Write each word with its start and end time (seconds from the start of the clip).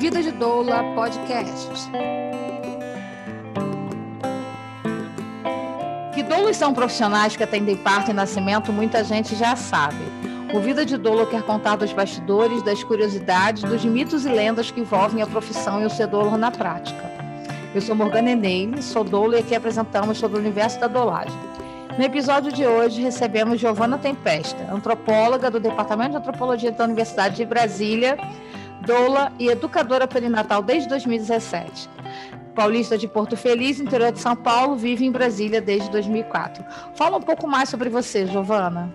Vida 0.00 0.22
de 0.22 0.30
Doula 0.30 0.82
Podcast. 0.94 1.68
Que 6.14 6.22
doulas 6.22 6.56
são 6.56 6.72
profissionais 6.72 7.36
que 7.36 7.42
atendem 7.42 7.76
parto 7.76 8.10
e 8.10 8.14
nascimento, 8.14 8.72
muita 8.72 9.04
gente 9.04 9.36
já 9.36 9.54
sabe. 9.54 10.02
O 10.54 10.60
Vida 10.60 10.86
de 10.86 10.96
Doula 10.96 11.26
quer 11.26 11.42
contar 11.42 11.76
dos 11.76 11.92
bastidores, 11.92 12.62
das 12.62 12.82
curiosidades, 12.82 13.62
dos 13.62 13.84
mitos 13.84 14.24
e 14.24 14.30
lendas 14.30 14.70
que 14.70 14.80
envolvem 14.80 15.20
a 15.20 15.26
profissão 15.26 15.82
e 15.82 15.84
o 15.84 15.90
ser 15.90 16.06
doula 16.06 16.38
na 16.38 16.50
prática. 16.50 17.12
Eu 17.74 17.82
sou 17.82 17.94
Morgana 17.94 18.30
Enem, 18.30 18.80
sou 18.80 19.04
doula 19.04 19.36
e 19.36 19.40
aqui 19.40 19.54
apresentamos 19.54 20.16
sobre 20.16 20.38
o 20.38 20.40
universo 20.40 20.80
da 20.80 20.86
dolagem. 20.86 21.38
No 21.98 22.02
episódio 22.02 22.50
de 22.50 22.64
hoje 22.66 23.02
recebemos 23.02 23.60
Giovana 23.60 23.98
Tempesta, 23.98 24.72
antropóloga 24.72 25.50
do 25.50 25.60
Departamento 25.60 26.12
de 26.12 26.16
Antropologia 26.16 26.72
da 26.72 26.84
Universidade 26.84 27.36
de 27.36 27.44
Brasília, 27.44 28.16
doula 28.84 29.32
e 29.38 29.48
educadora 29.48 30.06
perinatal 30.06 30.62
desde 30.62 30.88
2017. 30.88 31.88
Paulista 32.54 32.98
de 32.98 33.06
Porto 33.06 33.36
Feliz, 33.36 33.80
interior 33.80 34.12
de 34.12 34.18
São 34.18 34.34
Paulo, 34.36 34.76
vive 34.76 35.04
em 35.06 35.12
Brasília 35.12 35.60
desde 35.60 35.90
2004. 35.90 36.64
Fala 36.96 37.16
um 37.16 37.22
pouco 37.22 37.46
mais 37.46 37.68
sobre 37.68 37.88
você, 37.88 38.26
Giovana. 38.26 38.92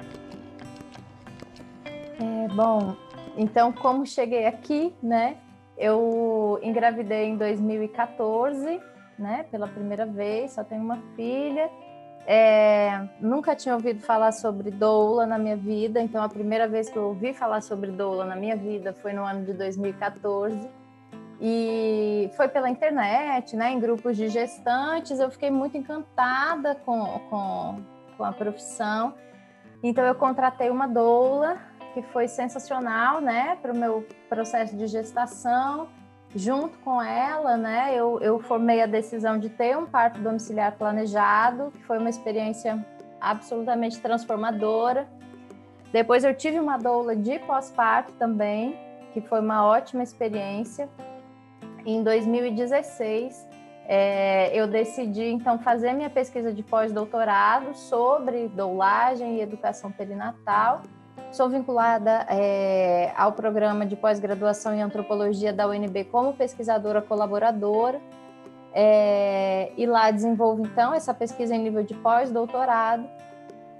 É, 2.19 2.47
bom, 2.53 2.95
então 3.37 3.71
como 3.71 4.05
cheguei 4.05 4.45
aqui, 4.45 4.93
né? 5.01 5.37
Eu 5.77 6.59
engravidei 6.61 7.25
em 7.25 7.37
2014, 7.37 8.79
né? 9.17 9.45
Pela 9.51 9.67
primeira 9.67 10.05
vez, 10.05 10.51
só 10.51 10.63
tenho 10.63 10.81
uma 10.81 11.01
filha. 11.15 11.69
É, 12.27 13.07
nunca 13.19 13.55
tinha 13.55 13.75
ouvido 13.75 14.01
falar 14.01 14.31
sobre 14.31 14.71
doula 14.71 15.27
na 15.27 15.37
minha 15.37 15.55
vida, 15.55 16.01
então 16.01 16.23
a 16.23 16.29
primeira 16.29 16.67
vez 16.67 16.89
que 16.89 16.97
eu 16.97 17.03
ouvi 17.03 17.33
falar 17.33 17.61
sobre 17.61 17.91
doula 17.91 18.25
na 18.25 18.35
minha 18.35 18.55
vida 18.55 18.93
foi 18.93 19.13
no 19.13 19.23
ano 19.23 19.45
de 19.45 19.53
2014 19.53 20.67
e 21.39 22.31
foi 22.35 22.47
pela 22.47 22.67
internet, 22.67 23.55
né, 23.55 23.71
em 23.71 23.79
grupos 23.79 24.17
de 24.17 24.27
gestantes. 24.29 25.19
Eu 25.19 25.29
fiquei 25.29 25.51
muito 25.51 25.77
encantada 25.77 26.73
com, 26.83 27.19
com, 27.29 27.83
com 28.17 28.23
a 28.23 28.31
profissão, 28.31 29.13
então 29.83 30.03
eu 30.03 30.15
contratei 30.15 30.71
uma 30.71 30.87
doula 30.87 31.59
que 31.93 32.01
foi 32.01 32.27
sensacional, 32.27 33.21
né, 33.21 33.57
para 33.61 33.71
o 33.71 33.77
meu 33.77 34.05
processo 34.27 34.75
de 34.75 34.87
gestação. 34.87 35.87
Junto 36.35 36.77
com 36.79 37.01
ela, 37.01 37.55
né, 37.55 37.93
eu, 37.95 38.19
eu 38.19 38.37
formei 38.39 38.81
a 38.81 38.85
decisão 38.85 39.39
de 39.39 39.47
ter 39.47 39.77
um 39.77 39.85
parto 39.85 40.19
domiciliar 40.19 40.73
planejado, 40.73 41.71
que 41.71 41.81
foi 41.83 41.97
uma 41.97 42.09
experiência 42.09 42.85
absolutamente 43.21 44.01
transformadora. 44.01 45.07
Depois 45.93 46.25
eu 46.25 46.35
tive 46.35 46.59
uma 46.59 46.77
doula 46.77 47.15
de 47.15 47.39
pós-parto 47.39 48.11
também, 48.19 48.77
que 49.13 49.21
foi 49.21 49.39
uma 49.39 49.65
ótima 49.65 50.03
experiência. 50.03 50.89
Em 51.85 52.03
2016, 52.03 53.47
é, 53.87 54.51
eu 54.53 54.67
decidi 54.67 55.23
então 55.23 55.57
fazer 55.57 55.93
minha 55.93 56.09
pesquisa 56.09 56.51
de 56.51 56.61
pós-doutorado 56.63 57.73
sobre 57.73 58.49
doulagem 58.49 59.37
e 59.37 59.41
educação 59.41 59.89
perinatal 59.89 60.81
Sou 61.35 61.49
vinculada 61.49 62.25
é, 62.29 63.11
ao 63.13 63.33
programa 63.33 63.85
de 63.85 63.97
pós-graduação 63.97 64.73
em 64.73 64.81
antropologia 64.81 65.51
da 65.51 65.67
UNB 65.67 66.05
como 66.05 66.31
pesquisadora 66.31 67.01
colaboradora. 67.01 67.99
É, 68.73 69.69
e 69.75 69.85
lá 69.85 70.09
desenvolvo 70.11 70.61
então 70.61 70.93
essa 70.93 71.13
pesquisa 71.13 71.53
em 71.53 71.61
nível 71.61 71.83
de 71.83 71.93
pós-doutorado. 71.93 73.05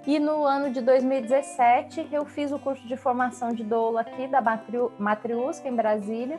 E 0.06 0.18
no 0.18 0.44
ano 0.44 0.68
de 0.68 0.82
2017 0.82 2.08
eu 2.12 2.26
fiz 2.26 2.52
o 2.52 2.58
curso 2.58 2.86
de 2.86 2.94
formação 2.94 3.48
de 3.48 3.64
doula 3.64 4.02
aqui 4.02 4.26
da 4.26 4.42
Matriusca 4.98 5.66
em 5.66 5.74
Brasília. 5.74 6.38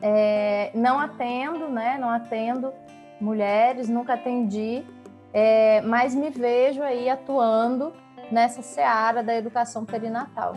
É, 0.00 0.70
não 0.72 1.00
atendo, 1.00 1.66
né? 1.68 1.98
Não 1.98 2.08
atendo 2.08 2.72
mulheres, 3.20 3.88
nunca 3.88 4.14
atendi, 4.14 4.84
é, 5.32 5.80
mas 5.80 6.14
me 6.14 6.30
vejo 6.30 6.80
aí 6.80 7.10
atuando 7.10 7.92
nessa 8.30 8.62
seara 8.62 9.22
da 9.22 9.34
educação 9.34 9.84
perinatal. 9.84 10.56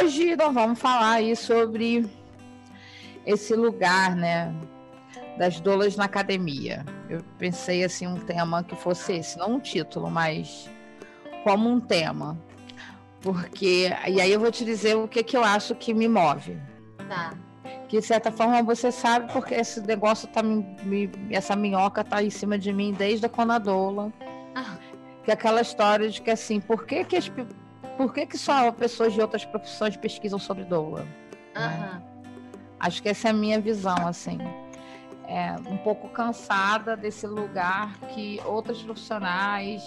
Hoje 0.00 0.36
nós 0.36 0.54
vamos 0.54 0.78
falar 0.78 1.14
aí 1.14 1.34
sobre 1.34 2.08
esse 3.26 3.54
lugar, 3.54 4.14
né, 4.16 4.54
das 5.36 5.60
doulas 5.60 5.96
na 5.96 6.04
academia. 6.04 6.84
Eu 7.08 7.22
pensei 7.38 7.84
assim 7.84 8.06
um 8.06 8.18
tema 8.18 8.62
que 8.62 8.76
fosse 8.76 9.14
esse, 9.14 9.38
não 9.38 9.54
um 9.54 9.60
título, 9.60 10.10
mas 10.10 10.70
como 11.44 11.68
um 11.68 11.80
tema. 11.80 12.38
Porque 13.20 13.90
e 14.08 14.20
aí 14.20 14.32
eu 14.32 14.40
vou 14.40 14.50
te 14.50 14.64
dizer 14.64 14.96
o 14.96 15.06
que 15.06 15.22
que 15.22 15.36
eu 15.36 15.44
acho 15.44 15.74
que 15.74 15.92
me 15.92 16.08
move. 16.08 16.58
Tá. 17.08 17.34
Que 17.88 18.00
de 18.00 18.06
certa 18.06 18.32
forma 18.32 18.62
você 18.62 18.90
sabe 18.90 19.32
porque 19.32 19.54
esse 19.54 19.80
negócio 19.80 20.26
tá 20.28 20.42
me, 20.42 21.10
essa 21.30 21.54
minhoca 21.54 22.02
tá 22.02 22.22
em 22.22 22.30
cima 22.30 22.58
de 22.58 22.72
mim 22.72 22.92
desde 22.92 23.26
a 23.26 23.28
conadoula. 23.28 24.12
Ah 24.54 24.76
que 25.24 25.30
é 25.30 25.34
aquela 25.34 25.60
história 25.60 26.08
de 26.08 26.20
que 26.20 26.30
assim, 26.30 26.60
por 26.60 26.84
que 26.84 27.04
que, 27.04 27.16
as, 27.16 27.30
por 27.96 28.12
que, 28.12 28.26
que 28.26 28.38
só 28.38 28.70
pessoas 28.72 29.12
de 29.12 29.20
outras 29.20 29.44
profissões 29.44 29.96
pesquisam 29.96 30.38
sobre 30.38 30.64
doula? 30.64 31.06
Uhum. 31.56 32.02
Acho 32.80 33.02
que 33.02 33.08
essa 33.08 33.28
é 33.28 33.30
a 33.30 33.34
minha 33.34 33.60
visão, 33.60 34.06
assim. 34.06 34.38
É, 35.28 35.54
um 35.70 35.76
pouco 35.78 36.08
cansada 36.08 36.96
desse 36.96 37.26
lugar 37.26 37.96
que 38.08 38.40
outras 38.44 38.82
profissionais, 38.82 39.82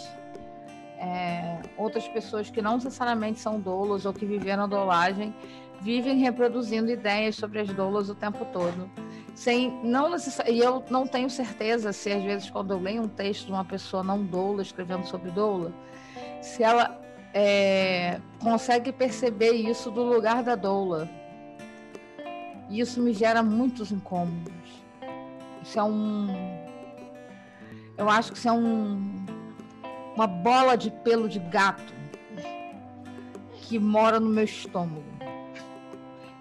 é, 0.97 1.59
outras 1.77 2.07
pessoas 2.07 2.49
que 2.49 2.61
não 2.61 2.75
necessariamente 2.75 3.39
são 3.39 3.59
doulas 3.59 4.05
ou 4.05 4.13
que 4.13 4.25
viveram 4.25 4.63
a 4.63 4.67
doulagem, 4.67 5.35
vivem 5.81 6.17
reproduzindo 6.17 6.89
ideias 6.91 7.35
sobre 7.35 7.59
as 7.59 7.69
doulas 7.69 8.09
o 8.09 8.15
tempo 8.15 8.45
todo 8.45 8.89
sem 9.35 9.69
não 9.83 10.09
necessariamente. 10.09 10.61
E 10.61 10.65
eu 10.65 10.83
não 10.89 11.05
tenho 11.05 11.29
certeza 11.29 11.91
se 11.91 12.11
às 12.11 12.23
vezes 12.23 12.49
quando 12.49 12.71
eu 12.71 12.79
leio 12.79 13.03
um 13.03 13.07
texto 13.07 13.47
de 13.47 13.51
uma 13.51 13.65
pessoa 13.65 14.01
não 14.01 14.23
doula 14.23 14.61
escrevendo 14.61 15.05
sobre 15.05 15.29
doula, 15.29 15.73
se 16.41 16.63
ela 16.63 16.99
é, 17.33 18.19
consegue 18.39 18.91
perceber 18.91 19.51
isso 19.51 19.91
do 19.91 20.01
lugar 20.01 20.41
da 20.41 20.55
doula. 20.55 21.09
E 22.69 22.79
isso 22.79 23.01
me 23.01 23.13
gera 23.13 23.43
muitos 23.43 23.91
incômodos. 23.91 24.53
Isso 25.61 25.77
é 25.77 25.83
um. 25.83 26.27
Eu 27.97 28.09
acho 28.09 28.31
que 28.31 28.37
isso 28.37 28.47
é 28.47 28.51
um, 28.51 29.25
uma 30.15 30.25
bola 30.25 30.75
de 30.75 30.89
pelo 30.89 31.29
de 31.29 31.39
gato 31.39 31.93
que 33.53 33.77
mora 33.77 34.19
no 34.19 34.29
meu 34.29 34.45
estômago. 34.45 35.14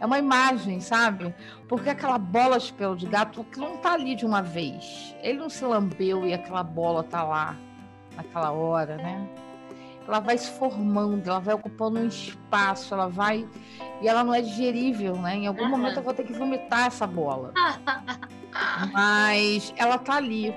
É 0.04 0.06
uma 0.06 0.18
imagem, 0.18 0.80
sabe? 0.80 1.34
Porque 1.66 1.88
aquela 1.88 2.18
bola 2.18 2.58
de 2.58 2.70
pelo 2.74 2.94
de 2.94 3.06
gato 3.06 3.46
não 3.56 3.78
tá 3.78 3.94
ali 3.94 4.14
de 4.14 4.26
uma 4.26 4.42
vez. 4.42 5.16
Ele 5.22 5.38
não 5.38 5.48
se 5.48 5.64
lambeu 5.64 6.26
e 6.26 6.34
aquela 6.34 6.62
bola 6.62 7.02
tá 7.02 7.22
lá 7.22 7.56
naquela 8.14 8.52
hora, 8.52 8.98
né? 8.98 9.26
Ela 10.06 10.20
vai 10.20 10.36
se 10.36 10.50
formando, 10.58 11.26
ela 11.26 11.40
vai 11.40 11.54
ocupando 11.54 12.00
um 12.00 12.06
espaço, 12.06 12.92
ela 12.92 13.08
vai. 13.08 13.48
E 14.02 14.06
ela 14.06 14.22
não 14.22 14.34
é 14.34 14.42
digerível, 14.42 15.16
né? 15.16 15.36
Em 15.36 15.46
algum 15.46 15.66
momento 15.66 15.96
eu 15.96 16.02
vou 16.02 16.12
ter 16.12 16.24
que 16.24 16.34
vomitar 16.34 16.88
essa 16.88 17.06
bola. 17.06 17.54
Mas 18.92 19.72
ela 19.74 19.96
tá 19.96 20.16
ali. 20.16 20.54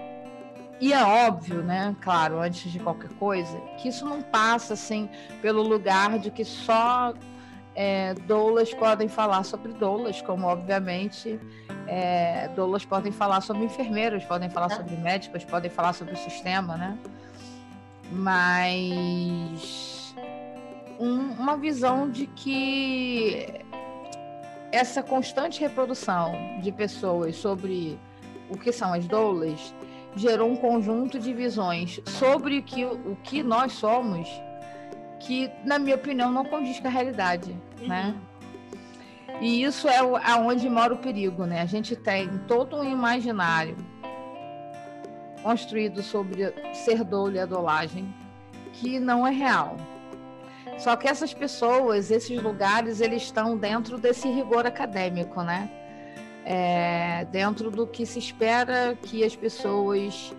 E 0.81 0.91
é 0.91 1.01
óbvio, 1.01 1.63
né? 1.63 1.95
Claro, 2.01 2.41
antes 2.41 2.69
de 2.69 2.79
qualquer 2.79 3.11
coisa, 3.11 3.57
que 3.77 3.87
isso 3.87 4.03
não 4.03 4.21
passa 4.21 4.73
assim 4.73 5.09
pelo 5.41 5.61
lugar 5.61 6.19
de 6.19 6.31
que 6.31 6.43
só 6.43 7.13
é, 7.79 8.15
doulas 8.25 8.73
podem 8.73 9.07
falar 9.07 9.43
sobre 9.43 9.71
doulas, 9.71 10.19
como 10.23 10.47
obviamente 10.47 11.39
é, 11.85 12.47
doulas 12.55 12.83
podem 12.83 13.11
falar 13.11 13.39
sobre 13.41 13.65
enfermeiros, 13.65 14.23
podem 14.23 14.49
falar 14.49 14.69
sobre 14.69 14.95
médicos, 14.95 15.43
podem 15.43 15.69
falar 15.69 15.93
sobre 15.93 16.15
o 16.15 16.17
sistema, 16.17 16.75
né? 16.75 16.97
Mas 18.11 20.15
um, 20.99 21.33
uma 21.33 21.55
visão 21.55 22.09
de 22.09 22.25
que 22.25 23.45
essa 24.71 25.03
constante 25.03 25.59
reprodução 25.59 26.33
de 26.59 26.71
pessoas 26.71 27.35
sobre 27.35 27.99
o 28.49 28.57
que 28.57 28.71
são 28.71 28.91
as 28.91 29.07
doulas 29.07 29.71
gerou 30.15 30.49
um 30.49 30.55
conjunto 30.55 31.19
de 31.19 31.31
visões 31.31 32.01
sobre 32.07 32.57
o 32.57 32.63
que, 32.63 32.83
o 32.83 33.15
que 33.23 33.43
nós 33.43 33.73
somos 33.73 34.27
que, 35.19 35.51
na 35.63 35.79
minha 35.79 35.95
opinião, 35.95 36.31
não 36.31 36.45
condiz 36.45 36.79
com 36.79 36.87
a 36.87 36.91
realidade, 36.91 37.55
uhum. 37.81 37.87
né? 37.87 38.15
E 39.39 39.63
isso 39.63 39.87
é 39.87 39.97
aonde 40.23 40.67
mora 40.69 40.93
o 40.93 40.97
perigo, 40.97 41.45
né? 41.45 41.61
A 41.61 41.65
gente 41.65 41.95
tem 41.95 42.27
todo 42.47 42.77
um 42.77 42.83
imaginário 42.83 43.77
construído 45.43 46.01
sobre 46.01 46.51
ser 46.73 47.03
dolo 47.03 47.33
e 47.33 47.39
adolagem 47.39 48.13
que 48.73 48.99
não 48.99 49.25
é 49.27 49.31
real. 49.31 49.77
Só 50.77 50.95
que 50.95 51.07
essas 51.07 51.33
pessoas, 51.33 52.11
esses 52.11 52.41
lugares, 52.41 53.01
eles 53.01 53.23
estão 53.23 53.57
dentro 53.57 53.97
desse 53.97 54.27
rigor 54.27 54.65
acadêmico, 54.65 55.41
né? 55.41 55.69
É, 56.45 57.25
dentro 57.25 57.69
do 57.69 57.85
que 57.85 58.05
se 58.05 58.19
espera 58.19 58.95
que 59.01 59.23
as 59.23 59.35
pessoas 59.35 60.33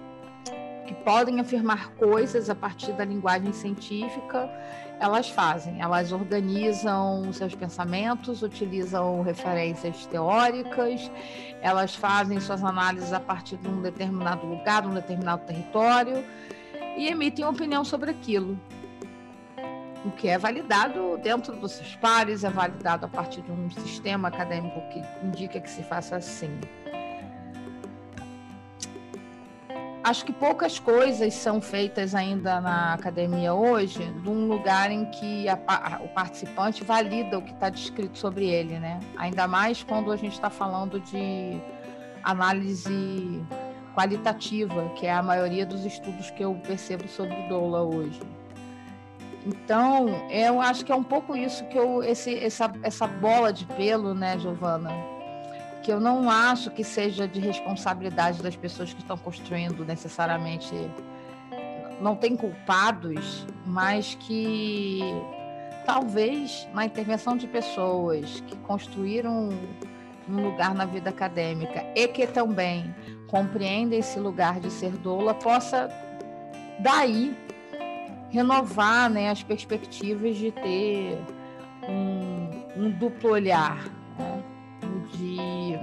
que 0.88 0.94
podem 0.94 1.38
afirmar 1.38 1.90
coisas 1.90 2.48
a 2.48 2.54
partir 2.54 2.92
da 2.92 3.04
linguagem 3.04 3.52
científica, 3.52 4.50
elas 4.98 5.28
fazem. 5.28 5.82
Elas 5.82 6.12
organizam 6.12 7.30
seus 7.30 7.54
pensamentos, 7.54 8.42
utilizam 8.42 9.20
referências 9.20 10.06
teóricas, 10.06 11.10
elas 11.60 11.94
fazem 11.94 12.40
suas 12.40 12.64
análises 12.64 13.12
a 13.12 13.20
partir 13.20 13.58
de 13.58 13.68
um 13.68 13.82
determinado 13.82 14.46
lugar, 14.46 14.80
de 14.80 14.88
um 14.88 14.94
determinado 14.94 15.44
território 15.44 16.24
e 16.96 17.06
emitem 17.06 17.44
opinião 17.44 17.84
sobre 17.84 18.10
aquilo. 18.10 18.58
O 20.06 20.10
que 20.12 20.26
é 20.28 20.38
validado 20.38 21.18
dentro 21.18 21.54
dos 21.56 21.72
seus 21.72 21.96
pares, 21.96 22.44
é 22.44 22.48
validado 22.48 23.04
a 23.04 23.08
partir 23.08 23.42
de 23.42 23.52
um 23.52 23.70
sistema 23.70 24.28
acadêmico 24.28 24.80
que 24.88 25.02
indica 25.22 25.60
que 25.60 25.68
se 25.68 25.82
faça 25.82 26.16
assim. 26.16 26.58
Acho 30.02 30.24
que 30.24 30.32
poucas 30.32 30.78
coisas 30.78 31.34
são 31.34 31.60
feitas 31.60 32.14
ainda 32.14 32.60
na 32.60 32.94
academia 32.94 33.52
hoje, 33.54 34.04
de 34.22 34.28
um 34.28 34.46
lugar 34.46 34.90
em 34.90 35.04
que 35.10 35.48
a, 35.48 35.58
a, 35.66 36.00
o 36.02 36.08
participante 36.08 36.84
valida 36.84 37.38
o 37.38 37.42
que 37.42 37.52
está 37.52 37.68
descrito 37.68 38.18
sobre 38.18 38.48
ele, 38.48 38.78
né? 38.78 39.00
Ainda 39.16 39.46
mais 39.46 39.82
quando 39.82 40.12
a 40.12 40.16
gente 40.16 40.32
está 40.32 40.50
falando 40.50 41.00
de 41.00 41.60
análise 42.22 43.42
qualitativa, 43.94 44.88
que 44.90 45.06
é 45.06 45.12
a 45.12 45.22
maioria 45.22 45.66
dos 45.66 45.84
estudos 45.84 46.30
que 46.30 46.44
eu 46.44 46.54
percebo 46.66 47.08
sobre 47.08 47.34
o 47.34 47.48
doula 47.48 47.82
hoje. 47.82 48.20
Então, 49.46 50.08
eu 50.30 50.60
acho 50.60 50.84
que 50.84 50.92
é 50.92 50.94
um 50.94 51.02
pouco 51.02 51.34
isso 51.36 51.64
que 51.66 51.78
eu, 51.78 52.02
esse, 52.02 52.38
essa, 52.38 52.70
essa 52.82 53.06
bola 53.06 53.52
de 53.52 53.64
pelo, 53.64 54.14
né, 54.14 54.38
Giovana? 54.38 54.90
Que 55.88 55.92
eu 55.92 56.00
não 56.00 56.28
acho 56.28 56.70
que 56.70 56.84
seja 56.84 57.26
de 57.26 57.40
responsabilidade 57.40 58.42
das 58.42 58.54
pessoas 58.54 58.92
que 58.92 59.00
estão 59.00 59.16
construindo 59.16 59.86
necessariamente. 59.86 60.70
Não 61.98 62.14
tem 62.14 62.36
culpados, 62.36 63.46
mas 63.64 64.14
que 64.20 65.00
talvez 65.86 66.68
na 66.74 66.84
intervenção 66.84 67.38
de 67.38 67.46
pessoas 67.46 68.42
que 68.46 68.54
construíram 68.56 69.48
um 70.28 70.42
lugar 70.50 70.74
na 70.74 70.84
vida 70.84 71.08
acadêmica 71.08 71.82
e 71.96 72.06
que 72.06 72.26
também 72.26 72.94
compreendem 73.26 74.00
esse 74.00 74.20
lugar 74.20 74.60
de 74.60 74.70
ser 74.70 74.90
doula, 74.90 75.32
possa 75.32 75.88
daí 76.80 77.34
renovar 78.28 79.08
né, 79.08 79.30
as 79.30 79.42
perspectivas 79.42 80.36
de 80.36 80.52
ter 80.52 81.18
um, 81.88 82.84
um 82.84 82.90
duplo 82.90 83.30
olhar. 83.30 83.97
De 85.12 85.78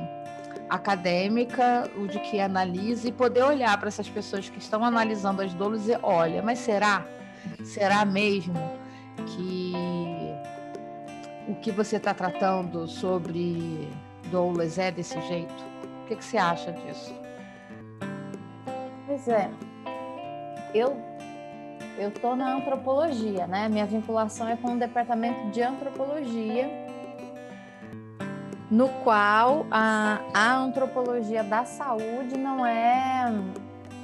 acadêmica, 0.69 1.89
o 1.97 2.07
de 2.07 2.19
que 2.19 2.39
analise 2.39 3.07
e 3.07 3.11
poder 3.11 3.43
olhar 3.43 3.77
para 3.77 3.87
essas 3.87 4.09
pessoas 4.09 4.49
que 4.49 4.57
estão 4.57 4.83
analisando 4.83 5.41
as 5.41 5.53
doulas 5.53 5.87
e 5.87 5.97
olha, 6.01 6.41
mas 6.41 6.59
será? 6.59 7.05
Será 7.63 8.03
mesmo 8.05 8.55
que 9.27 9.73
o 11.47 11.55
que 11.55 11.71
você 11.71 11.97
está 11.97 12.13
tratando 12.13 12.87
sobre 12.87 13.87
doulas 14.31 14.77
é 14.77 14.91
desse 14.91 15.19
jeito? 15.21 15.53
O 16.03 16.07
que, 16.07 16.15
que 16.15 16.25
você 16.25 16.37
acha 16.37 16.71
disso? 16.71 17.13
Pois 19.05 19.27
é, 19.27 19.49
eu 20.73 20.95
eu 21.97 22.09
estou 22.09 22.35
na 22.35 22.55
antropologia, 22.55 23.47
né? 23.47 23.69
Minha 23.69 23.85
vinculação 23.85 24.49
é 24.49 24.57
com 24.57 24.73
o 24.73 24.77
departamento 24.77 25.49
de 25.51 25.61
antropologia 25.61 26.84
no 28.69 28.89
qual 29.03 29.65
a, 29.69 30.19
a 30.33 30.55
antropologia 30.55 31.43
da 31.43 31.65
saúde 31.65 32.37
não 32.37 32.65
é, 32.65 33.25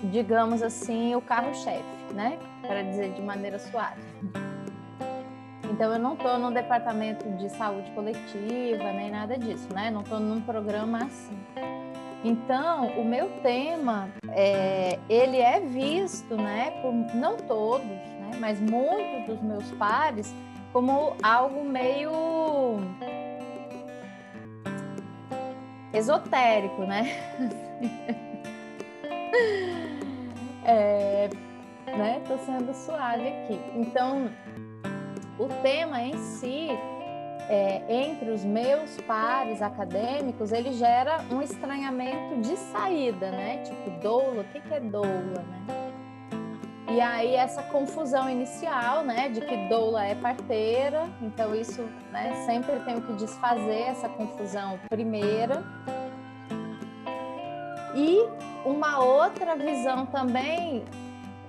digamos 0.04 0.62
assim, 0.62 1.16
o 1.16 1.22
carro-chefe, 1.22 1.84
né? 2.14 2.38
Para 2.62 2.84
dizer 2.84 3.14
de 3.14 3.22
maneira 3.22 3.58
suave. 3.58 4.02
Então, 5.70 5.94
eu 5.94 6.00
não 6.00 6.14
estou 6.14 6.38
no 6.38 6.52
departamento 6.52 7.28
de 7.38 7.50
saúde 7.50 7.90
coletiva, 7.92 8.92
nem 8.92 9.10
nada 9.10 9.38
disso, 9.38 9.68
né? 9.74 9.90
Não 9.90 10.02
estou 10.02 10.20
num 10.20 10.42
programa 10.42 11.00
assim. 11.06 11.38
Então, 12.24 12.88
o 13.00 13.04
meu 13.04 13.30
tema, 13.42 14.10
é, 14.30 15.00
ele 15.10 15.38
é 15.38 15.60
visto, 15.60 16.36
né, 16.36 16.70
por 16.82 16.94
não 17.16 17.36
todos, 17.36 17.88
né, 17.88 18.32
mas 18.40 18.60
muitos 18.60 19.26
dos 19.26 19.42
meus 19.42 19.72
pares, 19.72 20.32
como 20.72 21.16
algo 21.24 21.64
meio 21.64 22.12
esotérico, 25.94 26.84
né? 26.84 27.16
é, 30.66 31.30
né? 31.86 32.22
Tô 32.28 32.38
sendo 32.40 32.74
suave 32.74 33.28
aqui. 33.28 33.60
Então, 33.76 34.30
o 35.38 35.48
tema 35.62 36.02
em 36.02 36.18
si, 36.18 36.70
é, 37.50 37.82
entre 37.90 38.30
os 38.30 38.44
meus 38.44 39.00
pares 39.02 39.62
acadêmicos, 39.62 40.52
ele 40.52 40.74
gera 40.74 41.24
um 41.32 41.42
estranhamento 41.42 42.42
de 42.42 42.56
saída, 42.58 43.32
né? 43.32 43.64
Tipo, 43.64 43.90
doula, 44.02 44.42
o 44.42 44.46
que, 44.46 44.60
que 44.62 44.74
é 44.74 44.80
doula, 44.80 45.44
né? 45.68 45.81
E 46.94 47.00
aí 47.00 47.36
essa 47.36 47.64
confusão 47.64 48.30
inicial, 48.30 49.02
né, 49.02 49.30
de 49.30 49.40
que 49.40 49.56
doula 49.70 50.06
é 50.06 50.14
parteira, 50.14 51.08
então 51.22 51.56
isso, 51.56 51.82
né, 52.12 52.44
sempre 52.46 52.78
tenho 52.82 53.02
que 53.02 53.14
desfazer 53.14 53.84
essa 53.84 54.10
confusão 54.10 54.78
primeira. 54.90 55.64
E 57.96 58.18
uma 58.66 59.00
outra 59.00 59.56
visão 59.56 60.06
também 60.06 60.84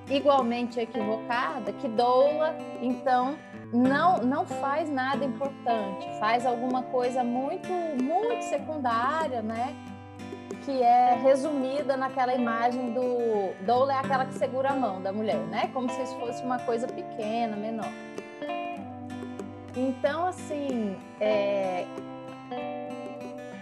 igualmente 0.09 0.79
equivocada, 0.79 1.73
que 1.73 1.89
doula, 1.89 2.57
então 2.81 3.37
não 3.73 4.19
não 4.19 4.47
faz 4.47 4.89
nada 4.89 5.25
importante, 5.25 6.07
faz 6.21 6.47
alguma 6.47 6.85
coisa 6.85 7.25
muito 7.25 7.69
muito 8.01 8.45
secundária, 8.45 9.43
né? 9.43 9.75
Que 10.65 10.83
é 10.83 11.15
resumida 11.23 11.97
naquela 11.97 12.35
imagem 12.35 12.93
do 12.93 13.53
doula 13.65 13.93
é 13.95 13.97
aquela 13.97 14.25
que 14.27 14.35
segura 14.35 14.71
a 14.71 14.75
mão 14.75 15.03
da 15.03 15.13
mulher, 15.13 15.39
né? 15.49 15.71
Como 15.73 15.91
se 15.91 16.01
isso 16.03 16.19
fosse 16.19 16.43
uma 16.43 16.59
coisa 16.61 16.87
pequena, 16.87 17.57
menor. 17.57 17.91
Então, 19.77 20.27
assim, 20.27 20.97
é, 21.21 21.87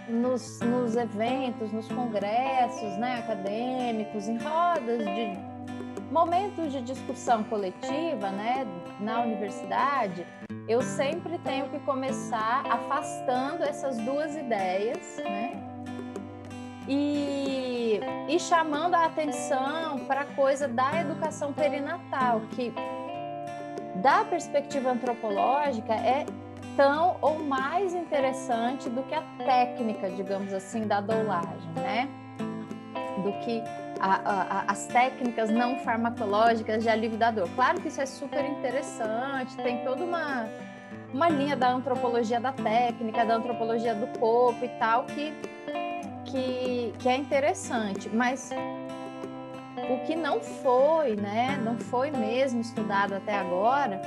nos, 0.09 0.59
nos, 0.59 0.95
eventos, 0.95 1.71
nos 1.71 1.87
congressos 1.87 2.97
né, 2.97 3.19
acadêmicos, 3.19 4.27
em 4.27 4.37
rodas 4.37 4.99
de 4.99 5.37
momentos 6.11 6.71
de 6.73 6.81
discussão 6.81 7.43
coletiva 7.45 8.29
né, 8.31 8.67
na 8.99 9.21
universidade, 9.21 10.27
eu 10.67 10.81
sempre 10.81 11.37
tenho 11.39 11.69
que 11.69 11.79
começar 11.79 12.63
afastando 12.69 13.63
essas 13.63 13.97
duas 13.97 14.35
ideias, 14.35 15.17
né? 15.17 15.70
E, 16.87 17.99
e 18.27 18.39
chamando 18.39 18.95
a 18.95 19.05
atenção 19.05 19.99
para 20.07 20.21
a 20.21 20.25
coisa 20.25 20.67
da 20.67 20.99
educação 20.99 21.53
perinatal, 21.53 22.41
que 22.51 22.73
da 24.01 24.23
perspectiva 24.25 24.91
antropológica 24.91 25.93
é 25.93 26.25
tão 26.75 27.17
ou 27.21 27.39
mais 27.39 27.93
interessante 27.93 28.89
do 28.89 29.03
que 29.03 29.13
a 29.13 29.21
técnica, 29.37 30.09
digamos 30.09 30.53
assim, 30.53 30.87
da 30.87 31.01
doulagem, 31.01 31.71
né? 31.75 32.09
Do 33.23 33.31
que 33.43 33.61
a, 33.99 34.15
a, 34.25 34.71
as 34.71 34.87
técnicas 34.87 35.49
não 35.49 35.77
farmacológicas 35.79 36.81
de 36.81 36.89
alívio 36.89 37.17
da 37.17 37.29
dor. 37.29 37.47
Claro 37.55 37.79
que 37.81 37.89
isso 37.89 38.01
é 38.01 38.05
super 38.05 38.43
interessante, 38.43 39.55
tem 39.57 39.83
toda 39.83 40.03
uma, 40.03 40.47
uma 41.13 41.29
linha 41.29 41.55
da 41.55 41.71
antropologia 41.71 42.39
da 42.39 42.51
técnica, 42.51 43.25
da 43.25 43.35
antropologia 43.35 43.93
do 43.93 44.07
corpo 44.17 44.65
e 44.65 44.69
tal, 44.79 45.03
que 45.05 45.33
que, 46.25 46.93
que 46.99 47.09
é 47.09 47.15
interessante, 47.15 48.09
mas 48.09 48.49
o 49.89 50.05
que 50.05 50.15
não 50.15 50.39
foi, 50.39 51.15
né, 51.15 51.59
não 51.63 51.77
foi 51.77 52.11
mesmo 52.11 52.61
estudado 52.61 53.13
até 53.13 53.35
agora, 53.35 54.01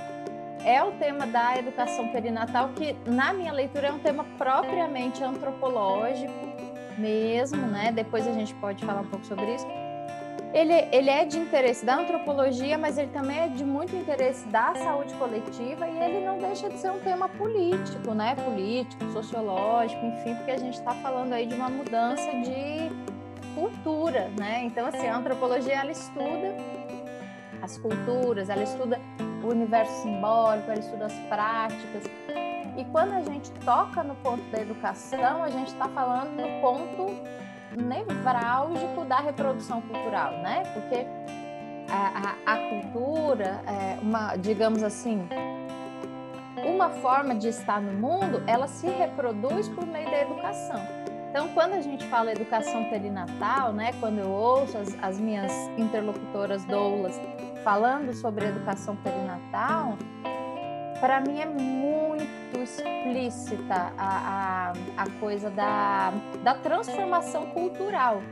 é 0.65 0.83
o 0.83 0.93
tema 0.93 1.27
da 1.27 1.59
educação 1.59 2.09
perinatal, 2.09 2.71
que 2.71 2.97
na 3.07 3.33
minha 3.33 3.53
leitura 3.53 3.89
é 3.89 3.93
um 3.93 3.99
tema 3.99 4.25
propriamente 4.39 5.23
antropológico 5.23 6.33
mesmo, 6.97 7.67
né? 7.67 7.93
Depois 7.93 8.27
a 8.27 8.33
gente 8.33 8.55
pode 8.55 8.85
falar 8.85 9.03
um 9.03 9.07
pouco 9.07 9.27
sobre 9.27 9.55
isso 9.55 9.67
ele, 10.55 10.73
ele 10.93 11.11
é 11.11 11.25
de 11.25 11.37
interesse 11.37 11.85
da 11.85 11.97
antropologia, 11.97 12.79
mas 12.79 12.97
ele 12.97 13.11
também 13.11 13.41
é 13.41 13.49
de 13.49 13.65
muito 13.65 13.95
interesse 13.97 14.47
da 14.47 14.73
saúde 14.77 15.13
coletiva 15.15 15.89
e 15.89 15.99
ele 15.99 16.25
não 16.25 16.39
deixa 16.39 16.69
de 16.69 16.79
ser 16.79 16.93
um 16.93 17.01
tema 17.01 17.29
político, 17.29 18.15
né? 18.15 18.37
Político, 18.37 19.05
sociológico, 19.11 20.07
enfim, 20.07 20.37
porque 20.37 20.53
a 20.53 20.57
gente 20.57 20.75
está 20.75 20.93
falando 20.93 21.33
aí 21.33 21.47
de 21.47 21.57
uma 21.57 21.69
mudança 21.69 22.31
de 22.31 22.89
cultura, 23.53 24.31
né? 24.39 24.63
Então, 24.65 24.87
assim, 24.87 25.09
a 25.09 25.17
antropologia 25.17 25.75
ela 25.75 25.91
estuda 25.91 26.55
as 27.61 27.77
culturas, 27.77 28.49
ela 28.49 28.63
estuda 28.63 29.01
o 29.43 29.49
universo 29.49 30.03
simbólico, 30.03 30.71
ela 30.71 30.79
estuda 30.79 31.07
as 31.07 31.15
práticas. 31.29 32.05
E 32.77 32.85
quando 32.93 33.13
a 33.13 33.23
gente 33.23 33.51
toca 33.65 34.05
no 34.05 34.15
ponto 34.17 34.43
da 34.53 34.61
educação, 34.61 35.43
a 35.43 35.51
gente 35.51 35.69
está 35.69 35.89
falando 35.89 36.31
no 36.31 36.61
ponto 36.61 37.44
nevrálgico 37.77 39.05
da 39.05 39.19
reprodução 39.19 39.81
cultural, 39.83 40.33
né? 40.39 40.63
Porque 40.73 41.07
a, 41.91 42.51
a, 42.51 42.55
a 42.55 42.69
cultura, 42.69 43.61
é, 43.67 43.99
uma, 44.01 44.37
digamos 44.37 44.83
assim, 44.83 45.29
uma 46.65 46.89
forma 46.91 47.35
de 47.35 47.49
estar 47.49 47.81
no 47.81 47.93
mundo, 47.93 48.43
ela 48.47 48.67
se 48.67 48.87
reproduz 48.87 49.69
por 49.69 49.87
meio 49.87 50.11
da 50.11 50.23
educação. 50.23 50.81
Então, 51.31 51.49
quando 51.49 51.73
a 51.73 51.81
gente 51.81 52.07
fala 52.07 52.31
educação 52.31 52.85
perinatal, 52.85 53.73
né, 53.73 53.93
quando 53.99 54.19
eu 54.19 54.31
ouço 54.31 54.79
as, 54.79 54.97
as 55.03 55.19
minhas 55.19 55.53
interlocutoras 55.77 56.65
doulas 56.65 57.21
falando 57.65 58.15
sobre 58.15 58.45
educação 58.45 58.95
perinatal, 58.97 59.99
para 61.05 61.21
mim 61.21 61.39
é 61.39 61.45
muito 61.45 62.59
explícita 62.63 63.93
a, 63.99 64.73
a, 64.97 65.03
a 65.03 65.11
coisa 65.21 65.51
da, 65.51 66.15
da 66.43 66.55
transformação 66.55 67.45
cultural, 67.51 68.23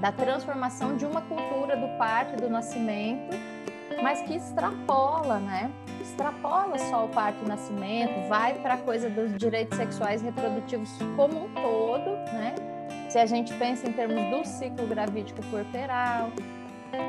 da 0.00 0.12
transformação 0.12 0.96
de 0.96 1.04
uma 1.04 1.20
cultura 1.22 1.76
do 1.76 1.88
parto 1.98 2.40
do 2.40 2.48
nascimento, 2.48 3.36
mas 4.00 4.22
que 4.22 4.36
extrapola, 4.36 5.40
né? 5.40 5.72
Extrapola 6.00 6.78
só 6.78 7.04
o 7.04 7.08
parto 7.08 7.40
e 7.42 7.46
o 7.46 7.48
nascimento, 7.48 8.28
vai 8.28 8.54
para 8.60 8.74
a 8.74 8.78
coisa 8.78 9.10
dos 9.10 9.36
direitos 9.36 9.76
sexuais 9.76 10.22
e 10.22 10.26
reprodutivos 10.26 10.96
como 11.16 11.46
um 11.46 11.48
todo, 11.52 12.10
né? 12.32 12.54
Se 13.10 13.18
a 13.18 13.26
gente 13.26 13.52
pensa 13.54 13.88
em 13.88 13.92
termos 13.92 14.22
do 14.30 14.44
ciclo 14.46 14.86
gravídico 14.86 15.42
puerperal, 15.46 16.30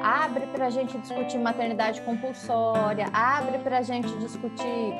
abre 0.04 0.46
para 0.48 0.68
a 0.68 0.70
gente 0.70 0.98
discutir 0.98 1.38
maternidade 1.38 2.02
compulsória, 2.02 3.08
abre 3.14 3.58
para 3.60 3.80
a 3.80 3.82
gente 3.82 4.10
discutir 4.18 4.94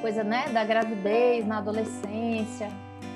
coisa 0.00 0.24
né, 0.24 0.48
da 0.48 0.64
gravidez 0.64 1.46
na 1.46 1.58
adolescência, 1.58 2.68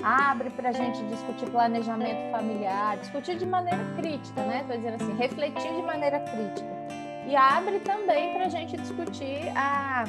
abre 0.03 0.49
para 0.51 0.69
a 0.69 0.71
gente 0.71 1.03
discutir 1.05 1.49
planejamento 1.49 2.31
familiar, 2.31 2.97
discutir 2.97 3.37
de 3.37 3.45
maneira 3.45 3.83
crítica, 3.97 4.41
né? 4.43 4.61
Estou 4.61 4.77
dizendo 4.77 4.95
assim, 4.95 5.15
refletir 5.17 5.75
de 5.75 5.81
maneira 5.81 6.19
crítica. 6.19 6.77
E 7.27 7.35
abre 7.35 7.79
também 7.79 8.33
para 8.33 8.45
a 8.45 8.49
gente 8.49 8.77
discutir 8.77 9.51
a, 9.53 10.05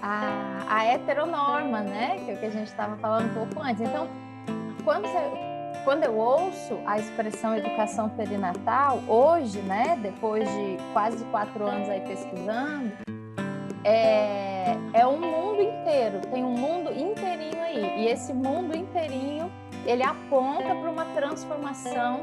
a, 0.00 0.64
a 0.68 0.84
heteronorma, 0.86 1.80
né? 1.80 2.18
Que 2.24 2.30
é 2.30 2.34
o 2.34 2.38
que 2.38 2.46
a 2.46 2.50
gente 2.50 2.68
estava 2.68 2.96
falando 2.96 3.30
um 3.30 3.34
pouco 3.34 3.62
antes. 3.62 3.82
Então, 3.82 4.08
quando 4.84 5.06
você 5.06 5.18
quando 5.86 6.02
eu 6.02 6.18
ouço 6.18 6.80
a 6.84 6.98
expressão 6.98 7.54
educação 7.54 8.08
perinatal, 8.08 9.04
hoje, 9.06 9.60
né, 9.60 9.96
depois 10.02 10.42
de 10.44 10.76
quase 10.92 11.24
quatro 11.26 11.64
anos 11.64 11.88
aí 11.88 12.00
pesquisando, 12.00 12.90
é, 13.84 14.76
é 14.92 15.06
um 15.06 15.20
mundo 15.20 15.62
inteiro, 15.62 16.20
tem 16.32 16.42
um 16.42 16.50
mundo 16.50 16.90
inteirinho 16.90 17.62
aí. 17.62 18.00
E 18.00 18.08
esse 18.08 18.34
mundo 18.34 18.76
inteirinho, 18.76 19.48
ele 19.86 20.02
aponta 20.02 20.74
para 20.74 20.90
uma 20.90 21.04
transformação 21.14 22.20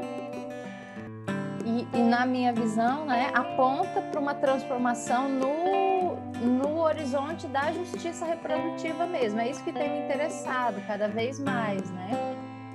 e, 1.64 1.88
e, 1.96 2.02
na 2.02 2.26
minha 2.26 2.52
visão, 2.52 3.06
né, 3.06 3.30
aponta 3.32 4.02
para 4.02 4.20
uma 4.20 4.34
transformação 4.34 5.26
no, 5.26 6.16
no 6.38 6.80
horizonte 6.80 7.46
da 7.46 7.72
justiça 7.72 8.26
reprodutiva 8.26 9.06
mesmo. 9.06 9.40
É 9.40 9.48
isso 9.48 9.64
que 9.64 9.72
tem 9.72 9.88
me 9.88 10.04
interessado 10.04 10.86
cada 10.86 11.08
vez 11.08 11.40
mais, 11.40 11.90
né? 11.92 12.33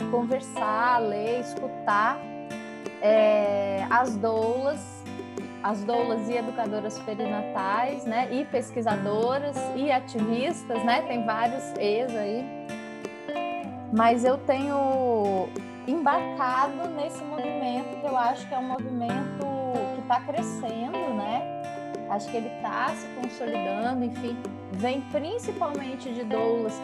Conversar, 0.10 1.00
ler, 1.00 1.42
escutar 1.42 2.20
é, 3.02 3.86
as 3.90 4.16
doulas, 4.16 5.04
as 5.64 5.84
doulas 5.84 6.28
e 6.30 6.38
educadoras 6.38 7.00
perinatais, 7.00 8.06
né, 8.06 8.30
e 8.32 8.46
pesquisadoras 8.46 9.58
e 9.76 9.92
ativistas, 9.92 10.84
né, 10.84 11.02
tem 11.04 11.26
vários 11.26 11.64
ex 11.78 12.16
aí, 12.16 12.46
mas 13.92 14.24
eu 14.24 14.38
tenho 14.38 15.50
embarcado 15.88 16.88
nesse 16.90 17.24
movimento 17.24 18.00
que 18.00 18.06
eu 18.06 18.16
acho 18.16 18.48
que 18.48 18.54
é 18.54 18.58
um 18.58 18.68
movimento 18.68 19.46
que 19.96 20.02
está 20.02 20.20
crescendo, 20.22 21.14
né? 21.16 21.42
Acho 22.10 22.30
que 22.30 22.38
ele 22.38 22.50
está 22.56 22.90
se 22.90 23.08
consolidando, 23.20 24.04
enfim, 24.04 24.38
vem 24.72 25.02
principalmente 25.02 26.14
de 26.14 26.24
doulas 26.24 26.80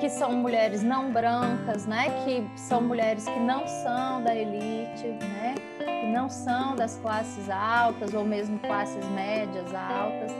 que 0.00 0.08
são 0.08 0.32
mulheres 0.32 0.82
não 0.82 1.12
brancas, 1.12 1.86
né? 1.86 2.06
Que 2.24 2.48
são 2.56 2.80
mulheres 2.82 3.24
que 3.24 3.38
não 3.38 3.66
são 3.66 4.22
da 4.22 4.34
elite, 4.34 5.06
né? 5.06 5.54
Que 5.78 6.06
não 6.06 6.28
são 6.28 6.74
das 6.74 6.96
classes 6.98 7.48
altas 7.50 8.14
ou 8.14 8.24
mesmo 8.24 8.58
classes 8.60 9.04
médias 9.10 9.72
altas. 9.74 10.32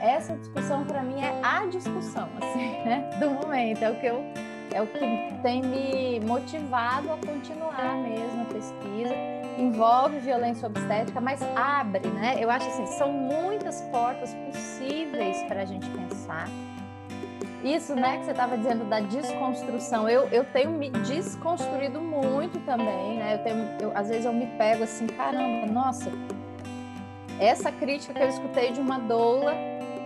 Essa 0.00 0.36
discussão 0.36 0.84
para 0.84 1.02
mim 1.02 1.20
é 1.20 1.40
a 1.42 1.66
discussão, 1.66 2.28
assim, 2.40 2.68
né? 2.84 3.10
Do 3.18 3.30
momento 3.30 3.82
é 3.82 3.90
o 3.90 4.00
que 4.00 4.06
eu 4.06 4.24
é 4.72 4.82
o 4.82 4.86
que 4.86 4.98
tem 5.42 5.62
me 5.62 6.20
motivado 6.20 7.10
a 7.10 7.16
continuar 7.16 7.96
mesmo 7.96 8.42
a 8.42 8.44
pesquisa. 8.46 9.14
Envolve 9.56 10.18
violência 10.18 10.66
obstétrica, 10.66 11.18
mas 11.18 11.40
abre, 11.54 12.06
né? 12.08 12.36
Eu 12.38 12.50
acho 12.50 12.68
assim, 12.68 12.84
são 12.98 13.10
muitas 13.10 13.80
portas 13.92 14.34
possíveis 14.34 15.42
para 15.44 15.62
a 15.62 15.64
gente 15.64 15.88
pensar 15.88 16.46
isso, 17.66 17.94
né, 17.94 18.18
que 18.18 18.24
você 18.24 18.30
estava 18.30 18.56
dizendo 18.56 18.84
da 18.84 19.00
desconstrução, 19.00 20.08
eu, 20.08 20.28
eu 20.28 20.44
tenho 20.44 20.70
me 20.70 20.90
desconstruído 20.90 22.00
muito 22.00 22.60
também, 22.60 23.18
né? 23.18 23.34
Eu 23.34 23.38
tenho, 23.42 23.58
eu, 23.80 23.92
às 23.96 24.08
vezes 24.08 24.24
eu 24.24 24.32
me 24.32 24.46
pego 24.58 24.84
assim, 24.84 25.06
caramba, 25.06 25.66
nossa, 25.66 26.10
essa 27.40 27.72
crítica 27.72 28.14
que 28.14 28.22
eu 28.22 28.28
escutei 28.28 28.72
de 28.72 28.80
uma 28.80 28.98
doula, 28.98 29.52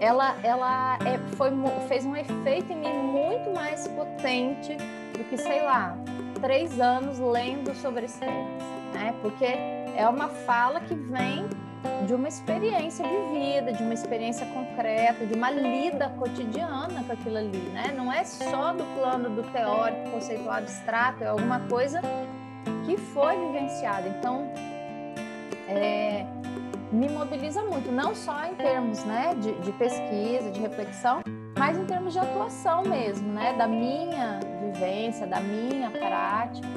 ela, 0.01 0.37
ela 0.43 0.99
é, 1.05 1.19
foi, 1.37 1.51
fez 1.87 2.07
um 2.07 2.17
efeito 2.17 2.73
em 2.73 2.77
mim 2.77 2.93
muito 2.93 3.51
mais 3.51 3.87
potente 3.89 4.77
do 5.13 5.25
que, 5.29 5.37
sei 5.37 5.63
lá, 5.63 5.97
três 6.41 6.81
anos 6.81 7.19
lendo 7.19 7.75
sobre 7.75 8.07
esse 8.07 8.19
tema, 8.19 8.49
né? 8.95 9.15
Porque 9.21 9.45
é 9.45 10.09
uma 10.09 10.29
fala 10.29 10.81
que 10.81 10.95
vem 10.95 11.47
de 12.07 12.15
uma 12.15 12.29
experiência 12.29 13.05
vivida, 13.07 13.73
de 13.73 13.83
uma 13.83 13.95
experiência 13.95 14.47
concreta, 14.47 15.25
de 15.27 15.35
uma 15.35 15.51
lida 15.51 16.09
cotidiana 16.11 17.05
com 17.05 17.13
aquilo 17.13 17.39
ali, 17.39 17.71
né? 17.73 17.93
Não 17.97 18.13
é 18.13 18.25
só 18.25 18.73
do 18.73 18.85
plano 18.99 19.31
do 19.31 19.43
teórico, 19.51 20.11
conceitual 20.11 20.57
abstrato, 20.57 21.25
é 21.25 21.29
alguma 21.29 21.61
coisa 21.61 22.01
que 22.85 22.97
foi 22.97 23.37
vivenciada. 23.39 24.09
Então, 24.09 24.51
é, 25.69 26.27
me 26.93 27.09
mobiliza 27.09 27.63
muito, 27.63 27.91
não 27.93 28.15
só 28.15 28.45
em 28.45 28.55
termos 28.55 29.05
né, 29.05 29.35
de, 29.41 29.53
de, 29.61 29.73
pesquisa, 29.73 30.51
de 30.51 30.61
reflexão, 30.61 31.21
mas 31.57 31.79
em 31.79 31.85
termos 31.85 32.13
de 32.13 32.19
atuação 32.19 32.83
mesmo, 32.83 33.33
né? 33.33 33.55
Da 33.57 33.67
minha 33.67 34.41
vivência, 34.63 35.27
da 35.27 35.41
minha 35.41 35.91
prática. 35.91 36.69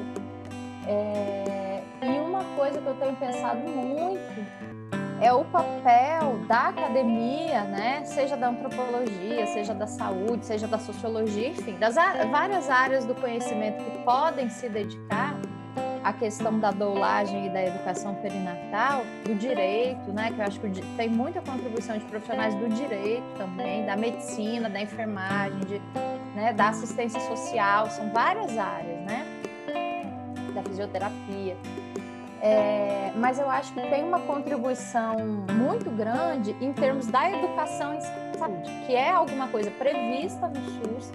É, 0.86 1.82
e 2.02 2.20
uma 2.20 2.44
coisa 2.56 2.80
que 2.80 2.86
eu 2.86 2.94
tenho 2.94 3.16
pensado 3.16 3.58
muito 3.58 4.73
é 5.20 5.32
o 5.32 5.44
papel 5.44 6.38
da 6.46 6.68
academia, 6.68 7.64
né, 7.64 8.04
seja 8.04 8.36
da 8.36 8.48
antropologia, 8.48 9.46
seja 9.46 9.74
da 9.74 9.86
saúde, 9.86 10.44
seja 10.44 10.66
da 10.66 10.78
sociologia, 10.78 11.48
enfim, 11.48 11.76
das 11.78 11.94
várias 11.94 12.68
áreas 12.68 13.04
do 13.04 13.14
conhecimento 13.14 13.82
que 13.84 13.98
podem 14.04 14.48
se 14.48 14.68
dedicar 14.68 15.34
à 16.02 16.12
questão 16.12 16.58
da 16.58 16.70
doulagem 16.70 17.46
e 17.46 17.48
da 17.48 17.64
educação 17.64 18.14
perinatal, 18.16 19.02
do 19.24 19.34
direito, 19.34 20.12
né, 20.12 20.30
que 20.32 20.38
eu 20.38 20.44
acho 20.44 20.60
que 20.60 20.68
tem 20.96 21.08
muita 21.08 21.40
contribuição 21.40 21.96
de 21.96 22.04
profissionais 22.04 22.54
do 22.54 22.68
direito 22.68 23.24
também, 23.38 23.86
da 23.86 23.96
medicina, 23.96 24.68
da 24.68 24.82
enfermagem, 24.82 25.60
de, 25.60 25.80
né, 26.34 26.52
da 26.52 26.68
assistência 26.68 27.20
social, 27.20 27.88
são 27.88 28.10
várias 28.12 28.58
áreas, 28.58 29.00
né, 29.02 29.24
da 30.54 30.62
fisioterapia. 30.62 31.56
É, 32.46 33.10
mas 33.16 33.38
eu 33.38 33.48
acho 33.48 33.72
que 33.72 33.80
tem 33.80 34.04
uma 34.04 34.20
contribuição 34.20 35.16
muito 35.50 35.90
grande 35.90 36.54
em 36.60 36.74
termos 36.74 37.06
da 37.06 37.30
educação 37.30 37.94
em 37.94 38.00
saúde, 38.36 38.70
que 38.86 38.94
é 38.94 39.10
alguma 39.12 39.48
coisa 39.48 39.70
prevista 39.70 40.48
no 40.48 40.60
SUS, 40.60 41.10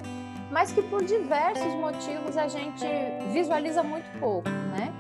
mas 0.49 0.71
que 0.71 0.81
por 0.81 1.03
diversos 1.03 1.71
motivos 1.75 2.35
a 2.35 2.47
gente 2.47 2.83
visualiza 3.31 3.83
muito 3.83 4.09
pouco, 4.19 4.49
né? 4.49 4.91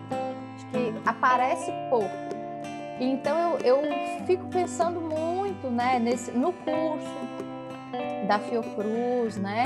Acho 0.55 0.67
que 0.67 0.93
aparece 1.03 1.71
pouco. 1.89 2.13
Então 2.99 3.57
eu, 3.63 3.77
eu 3.77 4.25
fico 4.27 4.45
pensando 4.49 5.01
muito, 5.01 5.67
né, 5.71 5.97
nesse, 5.97 6.29
no 6.29 6.53
curso 6.53 7.17
da 8.27 8.37
Fiocruz, 8.37 9.35
né? 9.35 9.65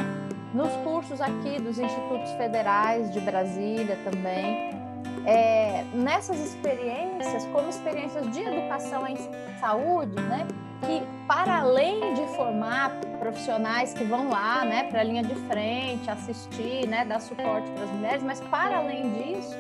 Nos 0.53 0.71
cursos 0.77 1.19
aqui 1.19 1.59
dos 1.61 1.77
institutos 1.77 2.31
federais 2.37 3.11
de 3.11 3.19
Brasília 3.19 3.97
também, 4.05 4.82
é, 5.25 5.83
nessas 5.93 6.39
experiências, 6.39 7.45
como 7.47 7.69
experiências 7.69 8.29
de 8.31 8.41
educação 8.41 9.07
em 9.07 9.17
saúde, 9.59 10.15
né, 10.23 10.45
que 10.81 11.01
para 11.27 11.59
além 11.59 12.13
de 12.13 12.25
formar 12.35 12.91
profissionais 13.19 13.93
que 13.93 14.03
vão 14.03 14.29
lá, 14.29 14.65
né, 14.65 14.83
para 14.83 14.99
a 14.99 15.03
linha 15.03 15.23
de 15.23 15.35
frente, 15.47 16.09
assistir, 16.09 16.87
né, 16.87 17.05
dar 17.05 17.21
suporte 17.21 17.69
para 17.71 17.83
as 17.83 17.89
mulheres, 17.91 18.23
mas 18.23 18.39
para 18.41 18.77
além 18.77 19.09
disso, 19.13 19.57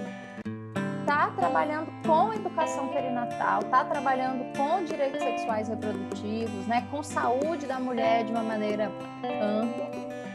está 0.99 1.31
trabalhando 1.37 1.91
com 2.05 2.33
educação 2.33 2.87
perinatal, 2.89 3.59
está 3.59 3.83
trabalhando 3.85 4.45
com 4.57 4.83
direitos 4.83 5.21
sexuais 5.21 5.69
reprodutivos, 5.69 6.67
né, 6.67 6.85
com 6.91 7.01
saúde 7.01 7.65
da 7.65 7.79
mulher 7.79 8.25
de 8.25 8.31
uma 8.31 8.43
maneira 8.43 8.91
ampla. 9.23 9.91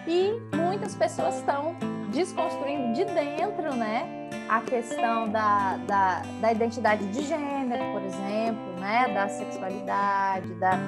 E 0.06 0.40
muitas 0.56 0.94
pessoas 0.94 1.36
estão 1.36 1.76
desconstruindo 2.10 2.94
de 2.94 3.04
dentro, 3.04 3.74
né, 3.74 4.17
a 4.48 4.60
questão 4.62 5.28
da, 5.28 5.76
da, 5.86 6.22
da, 6.40 6.52
identidade 6.52 7.06
de 7.08 7.22
gênero, 7.22 7.92
por 7.92 8.02
exemplo, 8.02 8.80
né? 8.80 9.08
da 9.12 9.28
sexualidade, 9.28 10.54
da, 10.54 10.78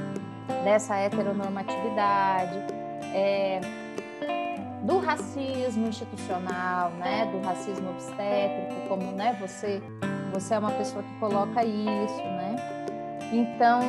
dessa 0.64 0.96
heteronormatividade, 0.96 2.58
é, 3.14 3.60
do 4.82 4.98
racismo 4.98 5.88
institucional, 5.88 6.90
né? 6.92 7.26
do 7.26 7.46
racismo 7.46 7.90
obstétrico, 7.90 8.88
como 8.88 9.12
né? 9.12 9.36
você, 9.38 9.82
você 10.32 10.54
é 10.54 10.58
uma 10.58 10.72
pessoa 10.72 11.02
que 11.02 11.18
coloca 11.18 11.62
isso, 11.62 12.22
né? 12.22 12.56
Então, 13.32 13.80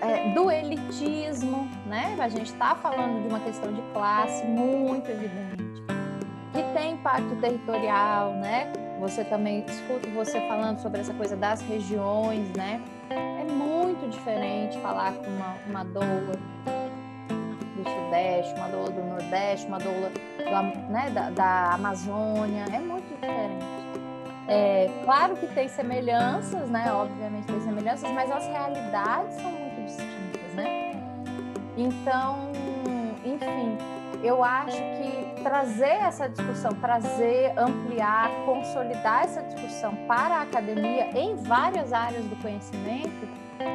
é, 0.00 0.32
do 0.34 0.50
elitismo, 0.50 1.68
né? 1.86 2.16
A 2.18 2.28
gente 2.28 2.52
está 2.52 2.74
falando 2.74 3.22
de 3.22 3.28
uma 3.28 3.38
questão 3.38 3.72
de 3.72 3.80
classe 3.92 4.44
muito 4.44 5.08
evidente, 5.08 5.84
que 6.52 6.62
tem 6.74 6.94
impacto 6.94 7.36
territorial, 7.36 8.32
né? 8.32 8.72
Você 8.98 9.24
também 9.24 9.64
escuta 9.66 10.08
você 10.10 10.40
falando 10.48 10.80
sobre 10.80 11.00
essa 11.00 11.14
coisa 11.14 11.36
das 11.36 11.60
regiões, 11.62 12.50
né? 12.56 12.80
É 13.10 13.44
muito 13.44 14.08
diferente 14.10 14.78
falar 14.80 15.12
com 15.12 15.26
uma, 15.26 15.56
uma 15.68 15.84
doula 15.84 16.32
do 17.76 17.84
Sudeste, 17.84 18.54
uma 18.56 18.68
doula 18.68 18.90
do 18.90 19.04
Nordeste, 19.04 19.66
uma 19.66 19.78
doula 19.78 20.10
do, 20.10 20.92
né, 20.92 21.10
da, 21.10 21.30
da 21.30 21.74
Amazônia. 21.74 22.64
É 22.72 22.78
muito 22.78 23.08
diferente. 23.14 23.64
É, 24.48 24.90
claro 25.04 25.36
que 25.36 25.46
tem 25.48 25.68
semelhanças, 25.68 26.68
né? 26.68 26.92
Obviamente 26.92 27.46
tem 27.46 27.60
semelhanças, 27.60 28.10
mas 28.10 28.30
as 28.30 28.46
realidades 28.46 29.36
são 29.36 29.50
muito 29.50 29.84
distintas, 29.84 30.54
né? 30.54 30.92
Então, 31.76 32.50
enfim, 33.24 33.76
eu 34.22 34.42
acho 34.42 34.76
que 34.76 35.42
trazer 35.42 35.84
essa 35.84 36.28
discussão, 36.28 36.72
trazer, 36.72 37.52
ampliar, 37.56 38.30
consolidar 38.44 39.24
essa 39.24 39.42
discussão 39.42 39.94
para 40.06 40.36
a 40.36 40.42
academia 40.42 41.10
em 41.18 41.36
várias 41.36 41.92
áreas 41.92 42.24
do 42.24 42.36
conhecimento 42.36 43.28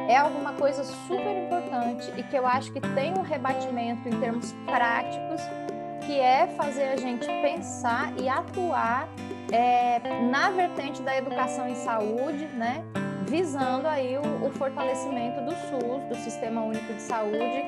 é 0.08 0.16
alguma 0.16 0.52
coisa 0.52 0.82
super 0.84 1.44
importante 1.44 2.12
e 2.16 2.22
que 2.22 2.36
eu 2.36 2.46
acho 2.46 2.72
que 2.72 2.80
tem 2.80 3.12
um 3.14 3.22
rebatimento 3.22 4.08
em 4.08 4.20
termos 4.20 4.52
práticos, 4.64 5.40
que 6.06 6.18
é 6.18 6.46
fazer 6.56 6.84
a 6.84 6.96
gente 6.96 7.26
pensar 7.26 8.12
e 8.20 8.28
atuar 8.28 9.08
é, 9.52 10.00
na 10.30 10.50
vertente 10.50 11.02
da 11.02 11.16
educação 11.16 11.68
em 11.68 11.74
saúde, 11.74 12.46
né? 12.46 12.84
visando 13.26 13.88
aí 13.88 14.16
o, 14.18 14.46
o, 14.46 14.50
fortalecimento 14.50 15.40
do 15.40 15.52
SUS, 15.52 16.04
do 16.08 16.14
Sistema 16.16 16.62
Único 16.62 16.92
de 16.92 17.00
Saúde, 17.00 17.66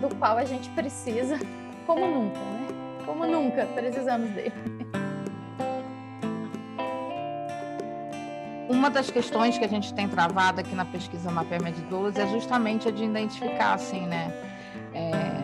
do 0.00 0.14
qual 0.16 0.38
a 0.38 0.44
gente 0.44 0.68
precisa 0.70 1.38
como 1.86 2.06
nunca, 2.06 2.38
né? 2.38 2.68
Como 3.04 3.26
nunca 3.26 3.66
precisamos 3.66 4.30
dele. 4.30 4.52
Uma 8.68 8.88
das 8.90 9.10
questões 9.10 9.58
que 9.58 9.64
a 9.64 9.68
gente 9.68 9.92
tem 9.94 10.08
travado 10.08 10.60
aqui 10.60 10.74
na 10.74 10.84
pesquisa 10.84 11.30
Mapeamento 11.30 11.80
de 11.80 11.86
Doulas 11.86 12.16
é 12.16 12.26
justamente 12.26 12.88
a 12.88 12.90
de 12.90 13.04
identificar, 13.04 13.74
assim, 13.74 14.06
né? 14.06 14.32
É 14.94 15.34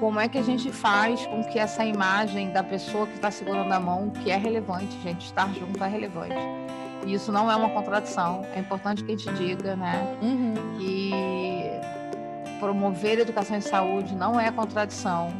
como 0.00 0.18
é 0.18 0.26
que 0.26 0.38
a 0.38 0.42
gente 0.42 0.72
faz 0.72 1.26
com 1.26 1.44
que 1.44 1.58
essa 1.58 1.84
imagem 1.84 2.50
da 2.50 2.64
pessoa 2.64 3.06
que 3.06 3.14
está 3.14 3.30
segurando 3.30 3.70
a 3.70 3.78
mão, 3.78 4.08
que 4.08 4.30
é 4.30 4.36
relevante, 4.36 4.98
gente, 5.02 5.26
estar 5.26 5.52
junto 5.52 5.84
é 5.84 5.88
relevante. 5.88 6.34
E 7.06 7.12
isso 7.12 7.30
não 7.30 7.50
é 7.50 7.54
uma 7.54 7.68
contradição. 7.68 8.44
É 8.54 8.58
importante 8.58 9.04
que 9.04 9.12
a 9.12 9.16
gente 9.16 9.30
diga, 9.34 9.76
né, 9.76 10.16
uhum. 10.22 10.54
que 10.78 11.12
promover 12.58 13.20
educação 13.20 13.58
e 13.58 13.62
saúde 13.62 14.14
não 14.14 14.40
é 14.40 14.50
contradição, 14.50 15.30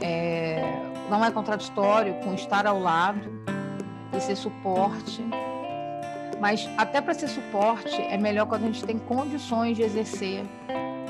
é, 0.00 0.62
não 1.10 1.24
é 1.24 1.30
contraditório 1.30 2.14
com 2.22 2.34
estar 2.34 2.66
ao 2.66 2.80
lado 2.80 3.42
e 4.16 4.20
ser 4.20 4.36
suporte. 4.36 5.24
Mas 6.40 6.68
até 6.76 7.00
para 7.00 7.14
ser 7.14 7.28
suporte 7.28 8.00
é 8.00 8.16
melhor 8.16 8.46
quando 8.46 8.62
a 8.62 8.66
gente 8.66 8.84
tem 8.84 8.98
condições 8.98 9.76
de 9.76 9.82
exercer 9.82 10.44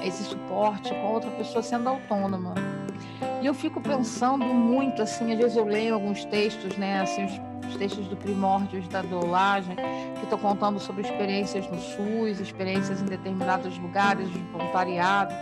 esse 0.02 0.24
suporte 0.24 0.90
com 0.90 1.12
outra 1.12 1.30
pessoa 1.32 1.62
sendo 1.62 1.88
autônoma. 1.88 2.54
E 3.42 3.46
eu 3.46 3.54
fico 3.54 3.80
pensando 3.80 4.44
muito, 4.46 5.02
assim, 5.02 5.32
às 5.32 5.38
vezes 5.38 5.56
eu 5.56 5.64
leio 5.64 5.94
alguns 5.94 6.24
textos, 6.24 6.76
né, 6.76 7.00
assim, 7.00 7.24
os, 7.24 7.68
os 7.68 7.76
textos 7.76 8.06
do 8.08 8.16
Primórdios 8.16 8.88
da 8.88 9.02
Dolagem, 9.02 9.76
que 9.76 10.24
estão 10.24 10.38
contando 10.38 10.80
sobre 10.80 11.02
experiências 11.02 11.68
no 11.68 11.78
SUS, 11.78 12.40
experiências 12.40 13.00
em 13.00 13.04
determinados 13.04 13.78
lugares 13.78 14.30
de 14.30 14.38
voluntariado. 14.38 15.34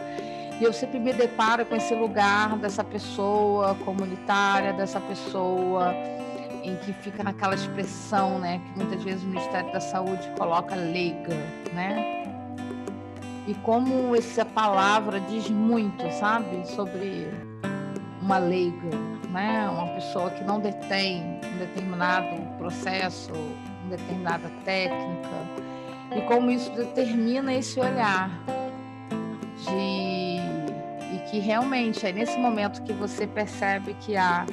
E 0.61 0.65
eu 0.65 0.73
sempre 0.73 0.99
me 0.99 1.13
deparo 1.13 1.67
com 1.67 1.77
esse 1.77 1.95
lugar 1.95 2.57
dessa 2.57 2.83
pessoa 2.83 3.75
comunitária, 3.85 4.73
dessa 4.73 5.01
pessoa 5.01 5.93
em 6.65 6.75
que 6.77 6.93
fica 6.95 7.23
naquela 7.23 7.55
expressão, 7.55 8.39
né, 8.39 8.61
que 8.65 8.79
muitas 8.79 9.03
vezes 9.05 9.23
o 9.23 9.27
Ministério 9.27 9.73
da 9.73 9.81
Saúde 9.81 10.29
coloca 10.37 10.75
leiga, 10.75 11.35
né? 11.73 12.25
E 13.47 13.55
como 13.63 14.17
essa 14.17 14.45
palavra 14.45 15.21
diz 15.21 15.49
muito, 15.49 16.11
sabe, 16.13 16.67
sobre 16.67 17.29
uma 18.21 18.39
leiga, 18.39 18.91
né? 19.31 19.69
uma 19.71 19.87
pessoa 19.95 20.31
que 20.31 20.43
não 20.43 20.59
detém 20.59 21.23
um 21.55 21.59
determinado 21.59 22.37
processo, 22.59 23.31
uma 23.33 23.97
determinada 23.97 24.51
técnica, 24.65 25.31
e 26.17 26.21
como 26.23 26.51
isso 26.51 26.73
determina 26.73 27.55
esse 27.55 27.79
olhar 27.79 28.31
de 29.59 30.16
que 31.31 31.39
realmente 31.39 32.07
é 32.07 32.13
nesse 32.13 32.39
momento 32.39 32.83
que 32.83 32.93
você 32.93 33.27
percebe 33.27 33.95
que 34.01 34.17
há 34.17 34.47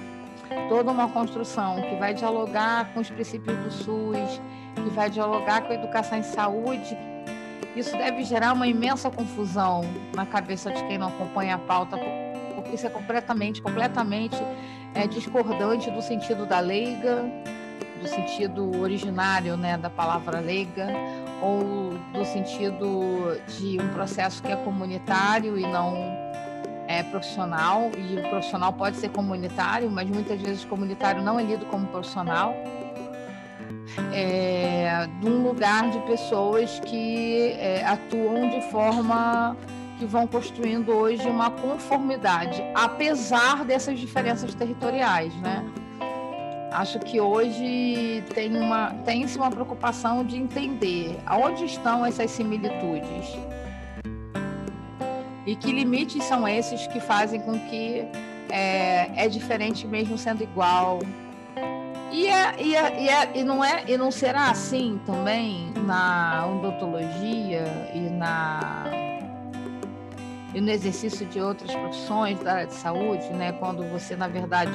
toda 0.70 0.92
uma 0.92 1.08
construção 1.10 1.82
que 1.82 1.96
vai 1.96 2.14
dialogar 2.14 2.94
com 2.94 3.00
os 3.00 3.10
princípios 3.10 3.58
do 3.58 3.72
SUS, 3.72 4.42
que 4.76 4.90
vai 4.90 5.10
dialogar 5.10 5.62
com 5.62 5.72
a 5.72 5.76
educação 5.76 6.18
em 6.18 6.24
saúde, 6.24 6.98
isso 7.76 7.96
deve 7.98 8.24
gerar 8.24 8.54
uma 8.54 8.68
imensa 8.68 9.10
confusão 9.10 9.82
na 10.14 10.26
cabeça 10.26 10.72
de 10.72 10.84
quem 10.86 10.98
não 10.98 11.08
acompanha 11.08 11.56
a 11.56 11.58
pauta, 11.58 11.98
porque 12.56 12.76
isso 12.76 12.86
é 12.86 12.90
completamente, 12.90 13.62
completamente 13.62 14.38
é, 14.94 15.08
discordante 15.08 15.90
do 15.90 16.02
sentido 16.02 16.46
da 16.46 16.60
leiga, 16.60 17.24
do 18.00 18.08
sentido 18.08 18.80
originário 18.80 19.58
né, 19.58 19.78
da 19.78 19.90
palavra 19.90 20.40
leiga, 20.40 20.88
ou 21.42 21.94
do 22.14 22.26
sentido 22.26 23.40
de 23.48 23.82
um 23.82 23.90
processo 23.90 24.42
que 24.44 24.52
é 24.52 24.56
comunitário 24.56 25.58
e 25.58 25.64
não 25.64 26.23
é 27.00 27.04
profissional, 27.04 27.92
e 27.98 28.18
o 28.18 28.30
profissional 28.30 28.72
pode 28.74 28.98
ser 28.98 29.10
comunitário, 29.10 29.90
mas 29.90 30.10
muitas 30.10 30.42
vezes 30.42 30.64
comunitário 30.66 31.22
não 31.22 31.40
é 31.40 31.44
lido 31.44 31.66
como 31.66 31.88
profissional. 31.88 32.56
É, 34.12 35.08
de 35.20 35.28
um 35.28 35.44
lugar 35.44 35.90
de 35.92 36.00
pessoas 36.00 36.80
que 36.80 37.52
é, 37.60 37.84
atuam 37.86 38.50
de 38.50 38.62
forma 38.72 39.56
que 40.00 40.06
vão 40.06 40.26
construindo 40.26 40.92
hoje 40.92 41.28
uma 41.28 41.52
conformidade, 41.52 42.64
apesar 42.74 43.64
dessas 43.64 44.00
diferenças 44.00 44.56
territoriais, 44.56 45.34
né? 45.36 45.64
Acho 46.72 46.98
que 47.00 47.22
hoje 47.22 48.24
tem 48.34 48.58
uma 48.58 48.90
tem-se 49.06 49.38
uma 49.38 49.52
preocupação 49.52 50.24
de 50.24 50.38
entender 50.38 51.20
aonde 51.26 51.66
estão 51.66 52.04
essas 52.04 52.32
similitudes 52.32 53.38
e 55.46 55.56
que 55.56 55.72
limites 55.72 56.24
são 56.24 56.48
esses 56.48 56.88
que 56.88 57.00
fazem 57.00 57.42
com 57.42 57.58
que 57.70 58.06
é, 58.50 59.26
é 59.26 59.28
diferente 59.28 59.88
mesmo 59.88 60.18
sendo 60.18 60.44
igual. 60.44 61.00
E, 62.12 62.28
é, 62.28 62.56
e, 62.62 62.76
é, 62.76 63.04
e, 63.04 63.10
é, 63.10 63.32
e, 63.40 63.44
não 63.44 63.64
é, 63.64 63.84
e 63.88 63.98
não 63.98 64.12
será 64.12 64.52
assim 64.52 65.00
também 65.06 65.74
na 65.86 66.46
odontologia 66.48 67.66
e 67.94 68.02
na 68.02 68.86
e 70.54 70.62
no 70.62 70.70
exercício 70.70 71.26
de 71.26 71.42
outras 71.42 71.74
profissões 71.74 72.40
da 72.40 72.54
área 72.54 72.68
de 72.68 72.76
saúde, 72.76 73.28
né, 73.34 73.54
quando 73.54 73.84
você, 73.90 74.16
na 74.16 74.28
verdade, 74.28 74.72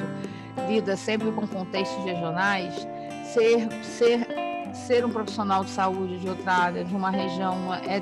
lida 0.67 0.97
sempre 0.97 1.31
com 1.31 1.47
contextos 1.47 2.03
regionais, 2.03 2.85
ser, 3.33 3.69
ser, 3.83 4.27
ser 4.73 5.05
um 5.05 5.09
profissional 5.09 5.63
de 5.63 5.69
saúde 5.69 6.19
de 6.19 6.27
outra 6.27 6.51
área, 6.51 6.83
de 6.83 6.93
uma 6.93 7.09
região, 7.09 7.73
é, 7.73 8.01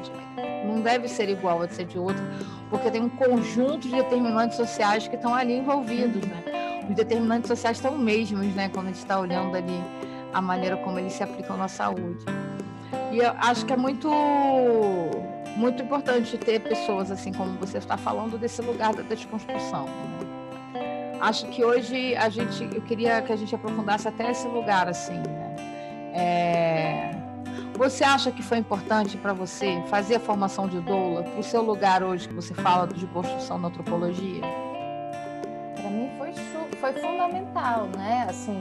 não 0.68 0.82
deve 0.82 1.08
ser 1.08 1.30
igual 1.30 1.62
a 1.62 1.68
ser 1.68 1.86
de 1.86 1.98
outra, 1.98 2.24
porque 2.70 2.92
tem 2.92 3.02
um 3.02 3.10
conjunto 3.10 3.80
de 3.80 3.92
determinantes 3.92 4.58
sociais 4.58 5.08
que 5.08 5.16
estão 5.16 5.34
ali 5.34 5.58
envolvidos, 5.58 6.22
né? 6.28 6.86
Os 6.90 6.96
determinantes 6.96 7.48
sociais 7.48 7.78
estão 7.78 7.98
mesmos, 7.98 8.46
né, 8.56 8.70
quando 8.70 8.88
a 8.88 8.90
gente 8.90 9.00
está 9.00 9.20
olhando 9.20 9.56
ali 9.56 9.84
a 10.34 10.42
maneira 10.42 10.78
como 10.78 11.00
eles 11.00 11.14
se 11.14 11.24
aplicam 11.24 11.58
na 11.58 11.68
saúde. 11.68 12.26
E 13.12 13.18
eu 13.18 13.32
acho 13.38 13.66
que 13.66 13.74
é 13.74 13.78
muito 13.78 14.10
muito 15.56 15.82
importante 15.82 16.38
ter 16.38 16.60
pessoas 16.60 17.10
assim 17.10 17.34
como 17.34 17.58
você 17.58 17.80
está 17.80 17.98
falando 17.98 18.38
desse 18.38 18.62
lugar 18.62 18.94
da 18.94 19.02
desconstrução. 19.02 19.88
Acho 21.20 21.48
que 21.48 21.66
hoje 21.66 22.16
a 22.16 22.30
gente, 22.30 22.64
eu 22.76 22.82
queria 22.82 23.22
que 23.24 23.34
a 23.34 23.36
gente 23.36 23.54
aprofundasse 23.56 24.08
até 24.08 24.30
esse 24.30 24.48
lugar 24.48 24.88
assim. 24.88 25.18
Né? 25.18 25.56
É... 26.14 27.17
Você 27.78 28.04
acha 28.04 28.32
que 28.32 28.42
foi 28.42 28.58
importante 28.58 29.18
para 29.18 29.34
você 29.34 29.84
fazer 29.88 30.16
a 30.16 30.20
formação 30.20 30.68
de 30.68 30.80
doula 30.80 31.22
para 31.22 31.40
o 31.40 31.44
seu 31.44 31.62
lugar 31.62 32.02
hoje 32.02 32.28
que 32.28 32.34
você 32.34 32.54
fala 32.56 32.88
de 32.88 33.06
construção 33.06 33.62
da 33.62 33.68
antropologia? 33.68 34.42
Para 35.76 35.90
mim 35.92 36.10
foi 36.18 36.34
foi 36.82 36.94
fundamental, 36.94 37.88
né? 37.96 38.26
Assim, 38.28 38.60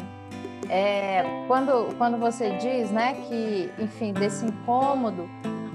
é, 0.68 1.24
quando, 1.46 1.96
quando 1.96 2.18
você 2.18 2.56
diz, 2.56 2.90
né, 2.90 3.14
que, 3.26 3.70
enfim, 3.78 4.12
desse 4.12 4.44
incômodo 4.44 5.28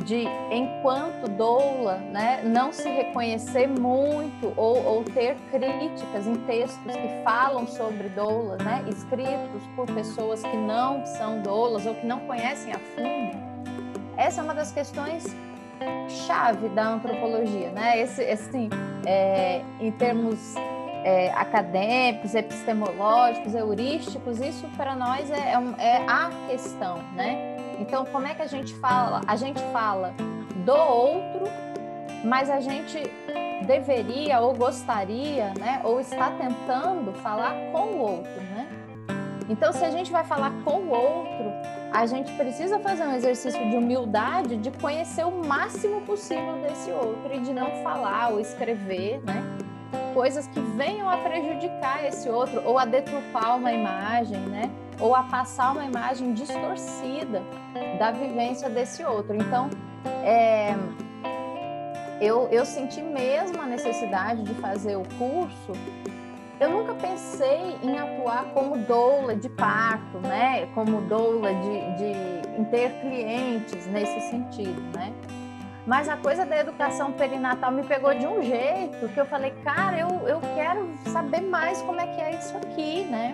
de, 0.04 0.26
enquanto 0.52 1.30
doula, 1.30 1.98
né, 1.98 2.42
não 2.44 2.72
se 2.72 2.90
reconhecer 2.90 3.68
muito 3.68 4.54
ou, 4.56 4.84
ou 4.86 5.04
ter 5.04 5.36
críticas 5.52 6.28
em 6.28 6.36
textos 6.46 6.96
que 6.96 7.24
falam 7.24 7.68
sobre 7.68 8.10
doulas, 8.10 8.64
né, 8.64 8.84
escritos 8.88 9.64
por 9.76 9.86
pessoas 9.88 10.42
que 10.42 10.58
não 10.58 11.06
são 11.06 11.42
doulas 11.42 11.86
ou 11.86 11.96
que 11.96 12.06
não 12.06 12.20
conhecem 12.22 12.74
a 12.74 12.80
fundo, 12.80 13.52
essa 14.18 14.42
é 14.42 14.44
uma 14.44 14.54
das 14.54 14.72
questões 14.72 15.26
chave 16.28 16.70
da 16.70 16.90
antropologia, 16.90 17.70
né? 17.72 18.00
Esse, 18.02 18.24
assim, 18.24 18.70
é, 19.06 19.62
em 19.80 19.92
termos 19.92 20.56
é, 21.04 21.32
acadêmicos, 21.32 22.36
epistemológicos, 22.36 23.56
heurísticos, 23.56 24.40
isso 24.40 24.68
para 24.78 24.96
nós 24.96 25.30
é, 25.32 25.54
é, 25.54 25.74
é, 25.80 25.98
a 26.08 26.30
questão, 26.50 27.00
né? 27.16 27.51
Então, 27.82 28.06
como 28.06 28.28
é 28.28 28.36
que 28.36 28.44
a 28.44 28.48
gente 28.48 28.76
fala? 28.76 29.22
A 29.26 29.36
gente 29.36 29.60
fala 29.74 30.14
do 30.64 30.72
outro, 30.72 31.48
mas 32.24 32.48
a 32.48 32.60
gente 32.60 33.02
deveria 33.66 34.40
ou 34.40 34.54
gostaria, 34.54 35.52
né? 35.60 35.82
Ou 35.84 36.00
está 36.00 36.30
tentando 36.30 37.12
falar 37.24 37.56
com 37.72 37.86
o 37.88 37.98
outro, 37.98 38.40
né? 38.54 38.68
Então, 39.50 39.74
se 39.74 39.84
a 39.84 39.90
gente 39.90 40.12
vai 40.12 40.24
falar 40.24 40.52
com 40.64 40.78
o 40.78 40.90
outro, 40.92 41.52
a 41.92 42.06
gente 42.06 42.32
precisa 42.34 42.80
fazer 42.80 43.04
um 43.04 43.16
exercício 43.16 43.60
de 43.68 43.76
humildade, 43.76 44.58
de 44.58 44.70
conhecer 44.70 45.26
o 45.26 45.44
máximo 45.44 46.02
possível 46.02 46.62
desse 46.62 46.92
outro 46.92 47.34
e 47.34 47.40
de 47.40 47.52
não 47.52 47.84
falar 47.84 48.30
ou 48.30 48.40
escrever, 48.40 49.22
né? 49.26 49.44
Coisas 50.14 50.46
que 50.46 50.60
venham 50.60 51.10
a 51.10 51.18
prejudicar 51.18 52.06
esse 52.06 52.30
outro 52.30 52.62
ou 52.64 52.78
a 52.78 52.86
deturpar 52.86 53.58
uma 53.58 53.72
imagem, 53.72 54.38
né? 54.38 54.70
Ou 55.02 55.16
a 55.16 55.24
passar 55.24 55.72
uma 55.72 55.84
imagem 55.84 56.34
distorcida 56.34 57.42
da 57.98 58.12
vivência 58.12 58.70
desse 58.70 59.04
outro. 59.04 59.36
Então, 59.36 59.70
é, 60.24 60.76
eu, 62.22 62.48
eu 62.50 62.66
senti 62.66 63.02
mesmo 63.02 63.60
a 63.62 63.66
necessidade 63.66 64.44
de 64.44 64.54
fazer 64.56 64.96
o 64.96 65.04
curso 65.18 65.74
eu 66.62 66.70
nunca 66.70 66.94
pensei 66.94 67.76
em 67.82 67.98
atuar 67.98 68.46
como 68.54 68.78
doula 68.78 69.36
de 69.36 69.50
parto, 69.50 70.20
né? 70.20 70.68
Como 70.76 71.02
doula 71.02 71.52
de, 71.56 71.96
de 71.98 72.66
ter 72.70 72.92
clientes 73.02 73.88
nesse 73.88 74.30
sentido, 74.30 74.80
né? 74.96 75.12
Mas 75.88 76.08
a 76.08 76.16
coisa 76.18 76.46
da 76.46 76.60
educação 76.60 77.14
perinatal 77.14 77.72
me 77.72 77.82
pegou 77.82 78.14
de 78.14 78.28
um 78.28 78.44
jeito 78.44 79.10
que 79.12 79.20
eu 79.20 79.26
falei, 79.26 79.50
cara, 79.64 80.02
eu, 80.02 80.10
eu 80.28 80.40
quero 80.54 80.88
saber 81.12 81.42
mais 81.42 81.82
como 81.82 82.00
é 82.00 82.06
que 82.06 82.22
é 82.22 82.36
isso 82.36 82.56
aqui, 82.56 83.06
né? 83.06 83.34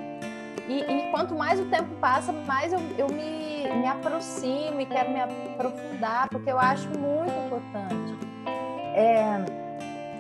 E, 0.68 0.80
e 0.82 1.12
quanto 1.12 1.36
mais 1.36 1.60
o 1.60 1.66
tempo 1.66 1.96
passa, 1.96 2.32
mais 2.32 2.74
eu, 2.74 2.80
eu 2.98 3.08
me, 3.08 3.70
me 3.80 3.88
aproximo 3.88 4.82
e 4.82 4.86
quero 4.86 5.10
me 5.12 5.22
aprofundar, 5.22 6.28
porque 6.30 6.52
eu 6.52 6.60
acho 6.60 6.88
muito 6.90 7.32
importante. 7.46 8.18
É, 8.94 9.46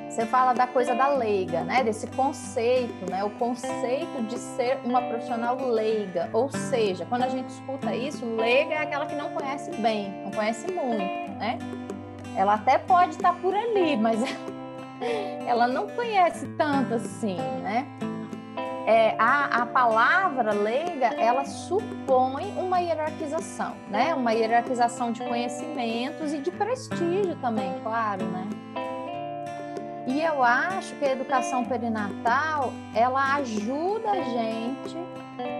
você 0.09 0.25
fala 0.25 0.53
da 0.53 0.65
coisa 0.65 0.95
da 0.95 1.09
leiga, 1.09 1.63
né? 1.63 1.83
Desse 1.83 2.07
conceito, 2.07 3.07
né? 3.09 3.23
O 3.23 3.29
conceito 3.31 4.23
de 4.23 4.37
ser 4.39 4.79
uma 4.83 5.01
profissional 5.01 5.57
leiga. 5.69 6.29
Ou 6.33 6.49
seja, 6.49 7.05
quando 7.05 7.23
a 7.23 7.29
gente 7.29 7.49
escuta 7.49 7.93
isso, 7.93 8.25
leiga 8.25 8.73
é 8.73 8.77
aquela 8.79 9.05
que 9.05 9.15
não 9.15 9.29
conhece 9.29 9.69
bem, 9.77 10.09
não 10.23 10.31
conhece 10.31 10.65
muito, 10.71 11.37
né? 11.37 11.59
Ela 12.35 12.55
até 12.55 12.77
pode 12.77 13.11
estar 13.11 13.33
por 13.33 13.53
ali, 13.53 13.95
mas 13.97 14.19
ela 15.45 15.67
não 15.67 15.87
conhece 15.89 16.47
tanto 16.57 16.95
assim, 16.95 17.37
né? 17.61 17.85
É, 18.87 19.17
a, 19.19 19.63
a 19.63 19.65
palavra 19.65 20.53
leiga, 20.53 21.07
ela 21.07 21.43
supõe 21.43 22.53
uma 22.57 22.79
hierarquização, 22.79 23.75
né? 23.89 24.15
Uma 24.15 24.31
hierarquização 24.31 25.11
de 25.11 25.21
conhecimentos 25.25 26.31
e 26.31 26.37
de 26.37 26.49
prestígio 26.51 27.35
também, 27.41 27.77
claro, 27.83 28.23
né? 28.23 28.47
E 30.07 30.21
eu 30.21 30.41
acho 30.41 30.95
que 30.95 31.03
a 31.03 31.11
educação 31.11 31.65
perinatal 31.65 32.71
ela 32.95 33.35
ajuda 33.35 34.09
a 34.09 34.21
gente 34.21 34.97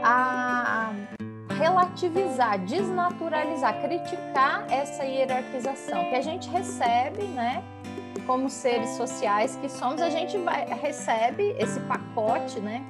a 0.01 0.93
relativizar, 1.59 2.57
desnaturalizar, 2.59 3.81
criticar 3.81 4.65
essa 4.71 5.03
hierarquização 5.03 6.05
que 6.05 6.15
a 6.15 6.21
gente 6.21 6.49
recebe, 6.49 7.23
né? 7.23 7.61
Como 8.25 8.49
seres 8.49 8.91
sociais 8.91 9.57
que 9.57 9.67
somos, 9.67 10.01
a 10.01 10.09
gente 10.09 10.37
vai, 10.37 10.65
recebe 10.65 11.53
esse 11.59 11.81
pacote, 11.81 12.61
né? 12.61 12.85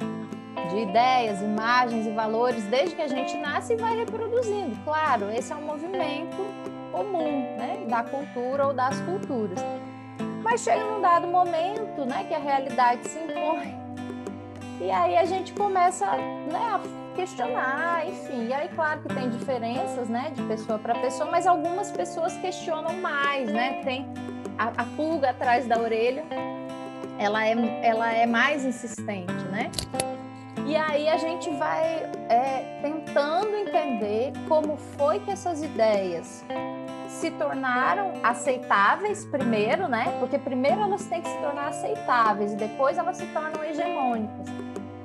De 0.69 0.79
ideias, 0.79 1.41
imagens 1.41 2.05
e 2.05 2.11
valores 2.11 2.63
desde 2.65 2.95
que 2.95 3.01
a 3.01 3.07
gente 3.07 3.35
nasce 3.37 3.73
e 3.73 3.77
vai 3.77 3.95
reproduzindo. 3.95 4.77
Claro, 4.83 5.29
esse 5.31 5.51
é 5.51 5.55
um 5.55 5.61
movimento 5.61 6.37
comum, 6.91 7.55
né? 7.57 7.85
Da 7.87 8.03
cultura 8.03 8.67
ou 8.67 8.73
das 8.73 8.99
culturas. 9.01 9.59
Mas 10.43 10.61
chega 10.61 10.83
num 10.83 11.01
dado 11.01 11.27
momento, 11.27 12.05
né, 12.05 12.23
que 12.27 12.33
a 12.33 12.39
realidade 12.39 13.07
se 13.07 13.19
impõe. 13.19 13.75
E 14.79 14.89
aí 14.89 15.17
a 15.17 15.25
gente 15.25 15.51
começa 15.53 16.05
né, 16.05 16.59
a 16.59 16.79
questionar, 17.15 18.07
enfim. 18.07 18.47
E 18.47 18.53
aí, 18.53 18.69
claro 18.69 19.01
que 19.01 19.09
tem 19.09 19.29
diferenças, 19.29 20.07
né, 20.07 20.31
de 20.33 20.41
pessoa 20.43 20.77
para 20.79 20.95
pessoa, 20.95 21.29
mas 21.29 21.47
algumas 21.47 21.91
pessoas 21.91 22.37
questionam 22.37 22.93
mais, 23.01 23.51
né? 23.51 23.81
Tem 23.83 24.07
a, 24.57 24.67
a 24.67 24.85
pulga 24.95 25.31
atrás 25.31 25.67
da 25.67 25.79
orelha, 25.79 26.23
ela 27.19 27.45
é, 27.45 27.53
ela 27.83 28.13
é 28.13 28.25
mais 28.25 28.63
insistente, 28.63 29.33
né? 29.51 29.71
E 30.67 30.75
aí 30.75 31.07
a 31.07 31.15
gente 31.15 31.49
vai 31.51 32.11
é, 32.27 32.79
tentando 32.81 33.55
entender 33.55 34.33
como 34.49 34.75
foi 34.75 35.17
que 35.21 35.31
essas 35.31 35.63
ideias 35.63 36.43
se 37.07 37.31
tornaram 37.31 38.11
aceitáveis 38.21 39.23
primeiro, 39.23 39.87
né? 39.87 40.17
Porque 40.19 40.37
primeiro 40.37 40.81
elas 40.81 41.05
têm 41.05 41.21
que 41.21 41.29
se 41.29 41.37
tornar 41.37 41.69
aceitáveis 41.69 42.51
e 42.51 42.57
depois 42.57 42.97
elas 42.97 43.15
se 43.15 43.25
tornam 43.27 43.63
hegemônicas. 43.63 44.45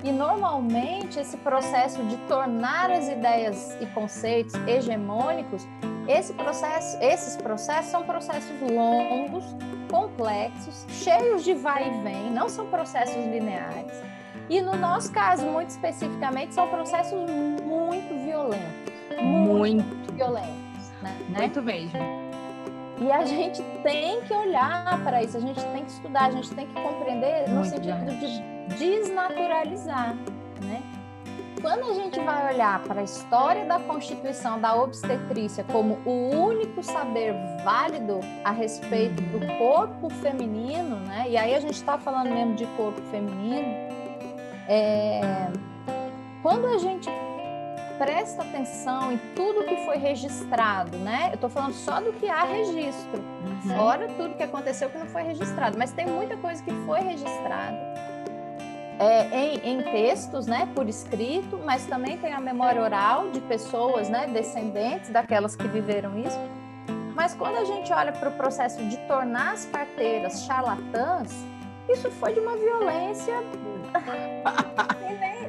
E 0.02 0.10
normalmente 0.10 1.20
esse 1.20 1.36
processo 1.36 2.02
de 2.06 2.16
tornar 2.26 2.90
as 2.90 3.08
ideias 3.08 3.76
e 3.80 3.86
conceitos 3.86 4.54
hegemônicos, 4.66 5.64
esse 6.08 6.32
processo, 6.32 6.98
esses 7.00 7.36
processos 7.36 7.92
são 7.92 8.02
processos 8.02 8.60
longos, 8.68 9.44
complexos, 9.88 10.84
cheios 10.90 11.44
de 11.44 11.54
vai 11.54 11.86
e 11.86 12.02
vem, 12.02 12.32
não 12.32 12.48
são 12.48 12.66
processos 12.66 13.24
lineares. 13.26 14.11
E 14.48 14.60
no 14.60 14.76
nosso 14.76 15.12
caso, 15.12 15.44
muito 15.46 15.70
especificamente, 15.70 16.54
são 16.54 16.68
processos 16.68 17.18
muito 17.62 18.24
violentos. 18.24 18.92
Muito, 19.20 19.84
muito 19.84 20.12
violentos. 20.12 20.92
Né? 21.02 21.16
Muito 21.28 21.62
mesmo. 21.62 21.98
E 23.00 23.10
a 23.10 23.24
gente 23.24 23.62
tem 23.82 24.20
que 24.22 24.32
olhar 24.32 25.02
para 25.02 25.22
isso, 25.22 25.36
a 25.36 25.40
gente 25.40 25.60
tem 25.66 25.84
que 25.84 25.90
estudar, 25.90 26.26
a 26.26 26.30
gente 26.30 26.54
tem 26.54 26.66
que 26.66 26.74
compreender 26.80 27.48
no 27.48 27.64
sentido 27.64 28.04
de 28.06 28.76
desnaturalizar, 28.76 30.14
né? 30.62 30.82
Quando 31.60 31.90
a 31.90 31.94
gente 31.94 32.18
vai 32.20 32.54
olhar 32.54 32.82
para 32.82 33.00
a 33.00 33.04
história 33.04 33.64
da 33.64 33.78
constituição 33.78 34.60
da 34.60 34.74
obstetrícia 34.74 35.64
como 35.70 35.94
o 36.04 36.30
único 36.30 36.82
saber 36.82 37.34
válido 37.64 38.18
a 38.44 38.50
respeito 38.50 39.22
do 39.22 39.38
uhum. 39.38 39.58
corpo 39.58 40.10
feminino, 40.10 40.96
né? 40.96 41.26
E 41.28 41.36
aí 41.36 41.54
a 41.54 41.60
gente 41.60 41.74
está 41.74 41.96
falando 41.96 42.30
mesmo 42.30 42.54
de 42.56 42.66
corpo 42.76 43.00
feminino. 43.12 43.81
É... 44.72 45.20
Quando 46.42 46.66
a 46.66 46.78
gente 46.78 47.10
presta 47.98 48.42
atenção 48.42 49.12
em 49.12 49.18
tudo 49.36 49.64
que 49.64 49.84
foi 49.84 49.98
registrado, 49.98 50.96
né? 50.96 51.28
Eu 51.28 51.34
estou 51.34 51.50
falando 51.50 51.74
só 51.74 52.00
do 52.00 52.10
que 52.14 52.26
há 52.26 52.42
registro, 52.44 53.20
uhum. 53.20 53.76
fora 53.76 54.08
tudo 54.16 54.34
que 54.34 54.42
aconteceu 54.42 54.88
que 54.88 54.96
não 54.96 55.06
foi 55.06 55.24
registrado, 55.24 55.76
mas 55.78 55.92
tem 55.92 56.06
muita 56.06 56.38
coisa 56.38 56.62
que 56.62 56.72
foi 56.86 57.00
registrada. 57.00 57.76
É, 58.98 59.28
em, 59.36 59.74
em, 59.74 59.82
textos, 59.82 60.46
né, 60.46 60.68
por 60.74 60.88
escrito, 60.88 61.60
mas 61.64 61.86
também 61.86 62.16
tem 62.16 62.32
a 62.32 62.40
memória 62.40 62.80
oral 62.80 63.30
de 63.30 63.40
pessoas, 63.40 64.08
né, 64.08 64.26
descendentes 64.26 65.10
daquelas 65.10 65.54
que 65.54 65.68
viveram 65.68 66.18
isso. 66.18 66.38
Mas 67.14 67.34
quando 67.34 67.56
a 67.56 67.64
gente 67.64 67.92
olha 67.92 68.12
para 68.12 68.30
o 68.30 68.32
processo 68.32 68.82
de 68.86 68.96
tornar 69.06 69.52
as 69.52 69.66
parteiras 69.66 70.44
charlatãs, 70.44 71.44
isso 71.88 72.10
foi 72.12 72.32
de 72.32 72.40
uma 72.40 72.56
violência 72.56 73.34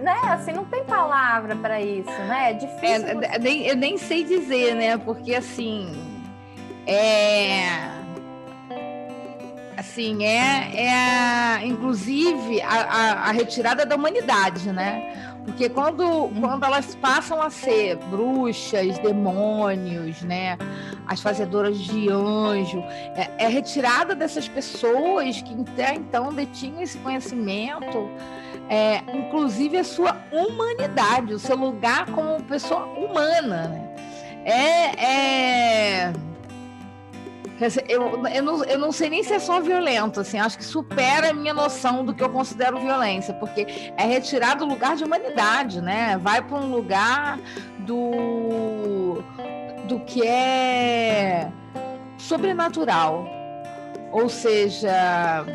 né? 0.01 0.19
Assim, 0.25 0.51
não 0.51 0.65
tem 0.65 0.83
palavra 0.83 1.55
para 1.55 1.81
isso, 1.81 2.09
né? 2.09 2.51
É 2.51 2.53
difícil. 2.53 3.07
É, 3.07 3.15
você... 3.15 3.39
nem, 3.39 3.65
eu 3.65 3.75
nem 3.75 3.97
sei 3.97 4.23
dizer, 4.23 4.75
né? 4.75 4.97
Porque 4.97 5.33
assim. 5.33 5.87
É. 6.85 7.91
Assim, 9.77 10.23
é, 10.23 11.59
é 11.61 11.65
inclusive 11.65 12.61
a, 12.61 12.67
a, 12.67 13.11
a 13.29 13.31
retirada 13.31 13.85
da 13.85 13.95
humanidade, 13.95 14.71
né? 14.71 15.33
Porque 15.45 15.67
quando, 15.67 16.29
quando 16.39 16.63
elas 16.63 16.95
passam 16.95 17.41
a 17.41 17.49
ser 17.49 17.97
bruxas, 17.97 18.97
demônios, 18.99 20.21
né? 20.21 20.57
As 21.05 21.21
fazedoras 21.21 21.77
de 21.77 22.09
anjo, 22.09 22.79
é, 23.15 23.29
é 23.37 23.47
retirada 23.47 24.15
dessas 24.15 24.47
pessoas 24.47 25.41
que 25.41 25.53
até 25.53 25.95
então 25.95 26.33
detinham 26.33 26.81
esse 26.81 26.97
conhecimento 26.99 28.09
é, 28.69 29.03
inclusive 29.13 29.77
a 29.77 29.83
sua 29.83 30.15
humanidade, 30.31 31.33
o 31.33 31.39
seu 31.39 31.55
lugar 31.55 32.05
como 32.07 32.41
pessoa 32.43 32.85
humana. 32.85 33.67
Né? 33.67 33.95
É, 34.45 35.05
é... 35.05 36.13
Eu, 37.87 38.25
eu, 38.27 38.43
não, 38.43 38.63
eu 38.65 38.79
não 38.79 38.91
sei 38.91 39.09
nem 39.09 39.23
se 39.23 39.33
é 39.33 39.39
só 39.39 39.61
violento, 39.61 40.19
assim, 40.19 40.37
acho 40.37 40.57
que 40.57 40.65
supera 40.65 41.29
a 41.29 41.33
minha 41.33 41.53
noção 41.53 42.03
do 42.03 42.13
que 42.13 42.21
eu 42.21 42.29
considero 42.29 42.77
violência, 42.79 43.33
porque 43.35 43.65
é 43.95 44.05
retirar 44.05 44.55
do 44.55 44.65
lugar 44.65 44.97
de 44.97 45.03
humanidade, 45.05 45.79
né? 45.81 46.17
Vai 46.17 46.41
para 46.41 46.57
um 46.57 46.69
lugar 46.69 47.39
do, 47.79 49.23
do 49.87 49.99
que 50.01 50.27
é 50.27 51.49
sobrenatural. 52.17 53.25
Ou 54.11 54.27
seja, 54.27 55.45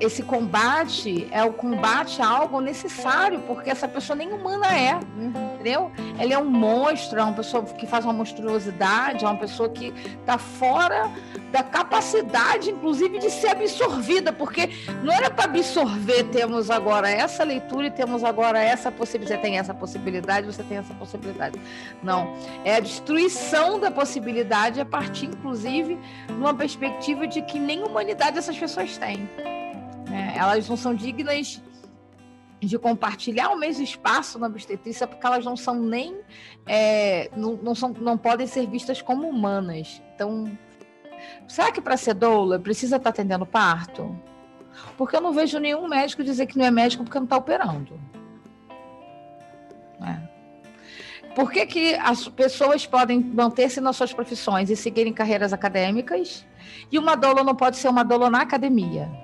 esse 0.00 0.22
combate 0.22 1.28
é 1.30 1.42
o 1.44 1.52
combate 1.52 2.22
a 2.22 2.26
algo 2.26 2.60
necessário, 2.60 3.40
porque 3.40 3.70
essa 3.70 3.88
pessoa 3.88 4.16
nem 4.16 4.32
humana 4.32 4.66
é, 4.66 4.98
entendeu? 5.18 5.90
Ele 6.18 6.32
é 6.32 6.38
um 6.38 6.44
monstro, 6.44 7.18
é 7.18 7.22
uma 7.22 7.32
pessoa 7.32 7.62
que 7.64 7.86
faz 7.86 8.04
uma 8.04 8.12
monstruosidade, 8.12 9.24
é 9.24 9.28
uma 9.28 9.38
pessoa 9.38 9.68
que 9.68 9.92
está 10.20 10.38
fora 10.38 11.10
da 11.50 11.62
capacidade, 11.62 12.70
inclusive, 12.70 13.18
de 13.18 13.30
ser 13.30 13.48
absorvida, 13.48 14.32
porque 14.32 14.70
não 15.02 15.12
era 15.12 15.30
para 15.30 15.44
absorver, 15.44 16.24
temos 16.24 16.70
agora 16.70 17.08
essa 17.08 17.44
leitura 17.44 17.86
e 17.86 17.90
temos 17.90 18.24
agora 18.24 18.60
essa 18.60 18.90
possibilidade. 18.90 19.40
Você 19.40 19.48
tem 19.48 19.58
essa 19.58 19.72
possibilidade, 19.72 20.46
você 20.46 20.62
tem 20.62 20.78
essa 20.78 20.92
possibilidade. 20.94 21.60
Não. 22.02 22.34
É 22.64 22.76
a 22.76 22.80
destruição 22.80 23.78
da 23.78 23.90
possibilidade 23.90 24.80
a 24.80 24.84
partir, 24.84 25.26
inclusive, 25.26 25.98
de 26.26 26.32
uma 26.34 26.54
perspectiva 26.54 27.26
de 27.26 27.42
que 27.42 27.58
nem 27.58 27.82
humanidade 27.82 28.36
essas 28.36 28.58
pessoas 28.58 28.98
têm. 28.98 29.28
É, 30.12 30.38
elas 30.38 30.68
não 30.68 30.76
são 30.76 30.94
dignas 30.94 31.62
de 32.60 32.78
compartilhar 32.78 33.50
o 33.50 33.58
mesmo 33.58 33.84
espaço 33.84 34.38
na 34.38 34.46
obstetrícia 34.46 35.06
porque 35.06 35.26
elas 35.26 35.44
não 35.44 35.56
são 35.56 35.74
nem 35.74 36.20
é, 36.66 37.30
não, 37.36 37.56
não, 37.56 37.74
são, 37.74 37.90
não 37.90 38.16
podem 38.16 38.46
ser 38.46 38.66
vistas 38.66 39.02
como 39.02 39.28
humanas. 39.28 40.02
Então, 40.14 40.50
será 41.46 41.70
que 41.70 41.80
para 41.80 41.96
ser 41.96 42.14
doula 42.14 42.58
precisa 42.58 42.96
estar 42.96 43.04
tá 43.04 43.10
atendendo 43.10 43.46
parto? 43.46 44.18
Porque 44.96 45.16
eu 45.16 45.20
não 45.20 45.32
vejo 45.32 45.58
nenhum 45.58 45.86
médico 45.86 46.24
dizer 46.24 46.46
que 46.46 46.58
não 46.58 46.64
é 46.64 46.70
médico 46.70 47.04
porque 47.04 47.18
não 47.18 47.24
está 47.24 47.36
operando. 47.36 48.00
É. 50.02 50.34
Por 51.34 51.50
que, 51.50 51.66
que 51.66 51.94
as 51.94 52.28
pessoas 52.28 52.86
podem 52.86 53.20
manter-se 53.20 53.80
nas 53.80 53.96
suas 53.96 54.12
profissões 54.12 54.70
e 54.70 54.76
seguirem 54.76 55.12
carreiras 55.12 55.52
acadêmicas 55.52 56.46
e 56.92 56.98
uma 56.98 57.16
doula 57.16 57.42
não 57.42 57.56
pode 57.56 57.76
ser 57.76 57.88
uma 57.88 58.04
doula 58.04 58.30
na 58.30 58.42
academia? 58.42 59.23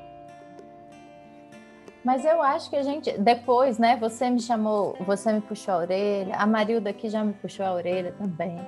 Mas 2.04 2.24
eu 2.24 2.40
acho 2.42 2.70
que 2.70 2.76
a 2.76 2.82
gente, 2.82 3.12
depois, 3.18 3.78
né? 3.78 3.96
Você 3.96 4.30
me 4.30 4.40
chamou, 4.40 4.96
você 5.00 5.32
me 5.32 5.40
puxou 5.40 5.74
a 5.74 5.78
orelha, 5.78 6.34
a 6.36 6.46
Marilda 6.46 6.90
aqui 6.90 7.08
já 7.10 7.22
me 7.22 7.34
puxou 7.34 7.64
a 7.66 7.72
orelha 7.72 8.12
também. 8.12 8.58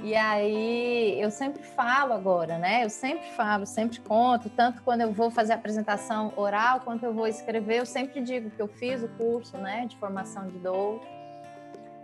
E 0.00 0.14
aí 0.14 1.20
eu 1.20 1.28
sempre 1.28 1.62
falo 1.62 2.12
agora, 2.12 2.56
né? 2.56 2.84
Eu 2.84 2.90
sempre 2.90 3.28
falo, 3.30 3.66
sempre 3.66 3.98
conto, 4.00 4.48
tanto 4.48 4.80
quando 4.82 5.00
eu 5.00 5.12
vou 5.12 5.28
fazer 5.28 5.54
a 5.54 5.56
apresentação 5.56 6.32
oral, 6.36 6.80
quanto 6.80 7.04
eu 7.04 7.12
vou 7.12 7.26
escrever, 7.26 7.80
eu 7.80 7.86
sempre 7.86 8.20
digo 8.20 8.48
que 8.50 8.62
eu 8.62 8.68
fiz 8.68 9.02
o 9.02 9.08
curso, 9.08 9.58
né, 9.58 9.86
de 9.86 9.96
formação 9.96 10.46
de 10.46 10.58
dor. 10.58 11.00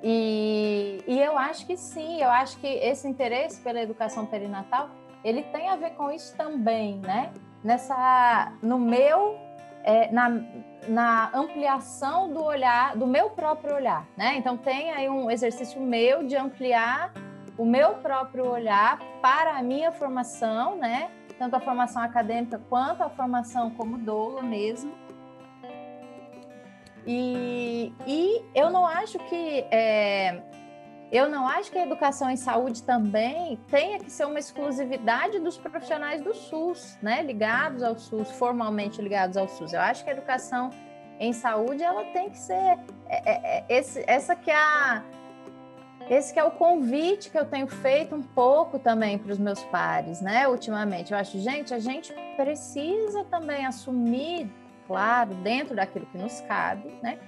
E, 0.02 1.04
e 1.06 1.20
eu 1.20 1.38
acho 1.38 1.66
que 1.66 1.76
sim, 1.76 2.20
eu 2.20 2.28
acho 2.30 2.58
que 2.58 2.66
esse 2.66 3.06
interesse 3.06 3.60
pela 3.60 3.80
educação 3.80 4.26
perinatal, 4.26 4.90
ele 5.24 5.42
tem 5.44 5.68
a 5.68 5.76
ver 5.76 5.90
com 5.90 6.10
isso 6.10 6.36
também, 6.36 6.98
né? 6.98 7.32
Nessa, 7.62 8.52
no 8.60 8.78
meu 8.78 9.38
é, 9.84 10.10
na, 10.10 10.40
na 10.88 11.30
ampliação 11.34 12.32
do 12.32 12.42
olhar, 12.42 12.96
do 12.96 13.06
meu 13.06 13.30
próprio 13.30 13.76
olhar, 13.76 14.06
né? 14.16 14.36
Então 14.36 14.56
tem 14.56 14.90
aí 14.90 15.08
um 15.08 15.30
exercício 15.30 15.80
meu 15.80 16.24
de 16.24 16.36
ampliar 16.36 17.12
o 17.56 17.64
meu 17.64 17.94
próprio 17.94 18.50
olhar 18.50 18.98
para 19.20 19.56
a 19.56 19.62
minha 19.62 19.92
formação, 19.92 20.76
né? 20.76 21.10
Tanto 21.38 21.54
a 21.54 21.60
formação 21.60 22.02
acadêmica 22.02 22.60
quanto 22.68 23.02
a 23.02 23.10
formação 23.10 23.70
como 23.70 23.98
doula 23.98 24.42
mesmo. 24.42 24.92
E, 27.06 27.92
e 28.06 28.42
eu 28.54 28.70
não 28.70 28.86
acho 28.86 29.18
que 29.18 29.66
é, 29.70 30.42
eu 31.16 31.28
não 31.28 31.46
acho 31.46 31.70
que 31.70 31.78
a 31.78 31.82
educação 31.84 32.28
em 32.28 32.36
saúde 32.36 32.82
também 32.82 33.56
tenha 33.70 34.00
que 34.00 34.10
ser 34.10 34.24
uma 34.24 34.38
exclusividade 34.40 35.38
dos 35.38 35.56
profissionais 35.56 36.20
do 36.20 36.34
SUS, 36.34 36.98
né? 37.00 37.22
Ligados 37.22 37.84
ao 37.84 37.96
SUS, 37.96 38.32
formalmente 38.32 39.00
ligados 39.00 39.36
ao 39.36 39.48
SUS. 39.48 39.72
Eu 39.72 39.80
acho 39.80 40.02
que 40.02 40.10
a 40.10 40.12
educação 40.12 40.70
em 41.20 41.32
saúde 41.32 41.84
ela 41.84 42.04
tem 42.06 42.30
que 42.30 42.38
ser 42.38 42.52
é, 42.54 42.78
é, 43.08 43.58
é, 43.58 43.64
esse, 43.68 44.02
essa 44.08 44.34
que 44.34 44.50
é 44.50 44.56
a 44.56 45.04
esse 46.10 46.34
que 46.34 46.38
é 46.40 46.44
o 46.44 46.50
convite 46.50 47.30
que 47.30 47.38
eu 47.38 47.46
tenho 47.46 47.68
feito 47.68 48.14
um 48.14 48.22
pouco 48.22 48.78
também 48.78 49.16
para 49.16 49.32
os 49.32 49.38
meus 49.38 49.62
pares, 49.64 50.20
né? 50.20 50.48
Ultimamente, 50.48 51.12
eu 51.12 51.18
acho, 51.18 51.38
gente, 51.38 51.72
a 51.72 51.78
gente 51.78 52.12
precisa 52.36 53.24
também 53.24 53.64
assumir, 53.64 54.50
claro, 54.86 55.32
dentro 55.36 55.74
daquilo 55.74 56.04
que 56.06 56.18
nos 56.18 56.42
cabe, 56.42 56.90
né? 57.00 57.18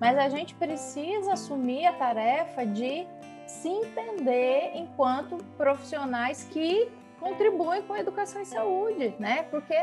Mas 0.00 0.18
a 0.18 0.28
gente 0.28 0.54
precisa 0.54 1.34
assumir 1.34 1.86
a 1.86 1.92
tarefa 1.92 2.64
de 2.66 3.06
se 3.46 3.68
entender 3.68 4.72
enquanto 4.74 5.36
profissionais 5.56 6.44
que 6.50 6.90
contribuem 7.20 7.82
com 7.82 7.92
a 7.92 8.00
educação 8.00 8.42
e 8.42 8.46
saúde, 8.46 9.14
né? 9.18 9.44
Porque 9.50 9.74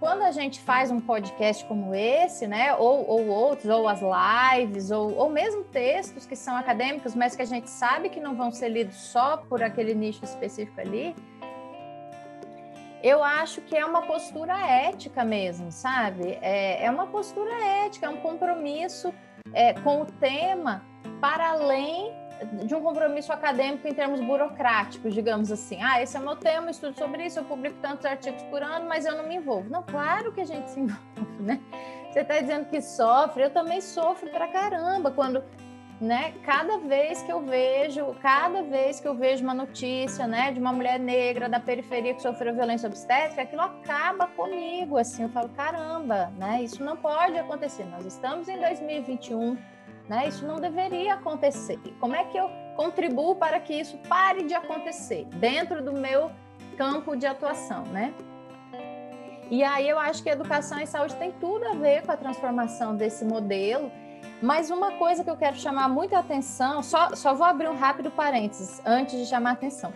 quando 0.00 0.22
a 0.22 0.30
gente 0.30 0.60
faz 0.60 0.90
um 0.90 0.98
podcast 0.98 1.62
como 1.66 1.94
esse, 1.94 2.46
né, 2.46 2.74
ou, 2.74 3.06
ou 3.06 3.28
outros, 3.28 3.68
ou 3.68 3.86
as 3.86 4.00
lives, 4.00 4.90
ou, 4.90 5.14
ou 5.14 5.28
mesmo 5.28 5.62
textos 5.64 6.24
que 6.24 6.34
são 6.34 6.56
acadêmicos, 6.56 7.14
mas 7.14 7.36
que 7.36 7.42
a 7.42 7.46
gente 7.46 7.68
sabe 7.68 8.08
que 8.08 8.18
não 8.18 8.34
vão 8.34 8.50
ser 8.50 8.70
lidos 8.70 8.96
só 8.96 9.36
por 9.36 9.62
aquele 9.62 9.94
nicho 9.94 10.24
específico 10.24 10.80
ali, 10.80 11.14
eu 13.02 13.22
acho 13.22 13.60
que 13.62 13.76
é 13.76 13.84
uma 13.84 14.02
postura 14.02 14.58
ética 14.58 15.24
mesmo, 15.24 15.70
sabe? 15.70 16.38
É, 16.40 16.84
é 16.84 16.90
uma 16.90 17.06
postura 17.06 17.52
ética, 17.84 18.06
é 18.06 18.08
um 18.08 18.18
compromisso 18.18 19.12
é, 19.52 19.74
com 19.74 20.02
o 20.02 20.06
tema 20.06 20.82
para 21.20 21.50
além 21.50 22.12
de 22.64 22.74
um 22.74 22.80
compromisso 22.80 23.32
acadêmico 23.32 23.86
em 23.86 23.94
termos 23.94 24.20
burocráticos, 24.20 25.12
digamos 25.12 25.50
assim. 25.52 25.80
Ah, 25.82 26.02
esse 26.02 26.16
é 26.16 26.20
meu 26.20 26.36
tema, 26.36 26.70
estudo 26.70 26.96
sobre 26.96 27.26
isso, 27.26 27.38
eu 27.38 27.44
publico 27.44 27.76
tantos 27.80 28.06
artigos 28.06 28.42
por 28.44 28.62
ano, 28.62 28.88
mas 28.88 29.04
eu 29.04 29.16
não 29.16 29.26
me 29.26 29.36
envolvo. 29.36 29.68
Não, 29.70 29.82
claro 29.82 30.32
que 30.32 30.40
a 30.40 30.46
gente 30.46 30.70
se 30.70 30.80
envolve, 30.80 31.42
né? 31.42 31.60
Você 32.10 32.20
está 32.20 32.40
dizendo 32.40 32.66
que 32.66 32.80
sofre, 32.80 33.44
eu 33.44 33.50
também 33.50 33.80
sofro 33.80 34.28
pra 34.30 34.48
caramba 34.48 35.10
quando 35.10 35.42
né? 36.00 36.32
Cada 36.44 36.78
vez 36.78 37.22
que 37.22 37.30
eu 37.30 37.40
vejo, 37.40 38.14
cada 38.22 38.62
vez 38.62 38.98
que 38.98 39.06
eu 39.06 39.14
vejo 39.14 39.44
uma 39.44 39.52
notícia, 39.52 40.26
né, 40.26 40.50
de 40.50 40.58
uma 40.58 40.72
mulher 40.72 40.98
negra 40.98 41.48
da 41.48 41.60
periferia 41.60 42.14
que 42.14 42.22
sofreu 42.22 42.54
violência 42.54 42.88
obstétrica, 42.88 43.42
aquilo 43.42 43.60
acaba 43.60 44.26
comigo, 44.28 44.96
assim, 44.96 45.24
eu 45.24 45.28
falo, 45.28 45.50
caramba, 45.50 46.32
né? 46.38 46.62
Isso 46.62 46.82
não 46.82 46.96
pode 46.96 47.38
acontecer. 47.38 47.84
Nós 47.84 48.06
estamos 48.06 48.48
em 48.48 48.58
2021, 48.58 49.58
né? 50.10 50.26
Isso 50.26 50.44
não 50.44 50.56
deveria 50.56 51.14
acontecer. 51.14 51.78
Como 52.00 52.16
é 52.16 52.24
que 52.24 52.36
eu 52.36 52.50
contribuo 52.76 53.36
para 53.36 53.60
que 53.60 53.72
isso 53.72 53.96
pare 54.08 54.42
de 54.42 54.54
acontecer 54.54 55.24
dentro 55.36 55.80
do 55.82 55.92
meu 55.92 56.32
campo 56.76 57.16
de 57.16 57.26
atuação, 57.26 57.84
né? 57.84 58.12
E 59.48 59.62
aí 59.62 59.88
eu 59.88 59.98
acho 59.98 60.22
que 60.22 60.28
educação 60.28 60.80
e 60.80 60.86
saúde 60.86 61.14
tem 61.14 61.30
tudo 61.32 61.64
a 61.66 61.74
ver 61.74 62.02
com 62.04 62.10
a 62.10 62.16
transformação 62.16 62.96
desse 62.96 63.24
modelo 63.24 63.90
mas 64.42 64.70
uma 64.70 64.92
coisa 64.92 65.22
que 65.22 65.30
eu 65.30 65.36
quero 65.36 65.56
chamar 65.56 65.88
muita 65.88 66.18
atenção, 66.18 66.82
só, 66.82 67.14
só 67.14 67.34
vou 67.34 67.46
abrir 67.46 67.68
um 67.68 67.76
rápido 67.76 68.10
parênteses 68.10 68.80
antes 68.86 69.18
de 69.18 69.26
chamar 69.26 69.52
atenção. 69.52 69.92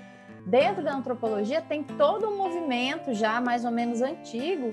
Dentro 0.46 0.82
da 0.82 0.94
antropologia 0.94 1.62
tem 1.62 1.82
todo 1.82 2.28
um 2.28 2.36
movimento 2.36 3.14
já 3.14 3.40
mais 3.40 3.64
ou 3.64 3.70
menos 3.70 4.02
antigo 4.02 4.72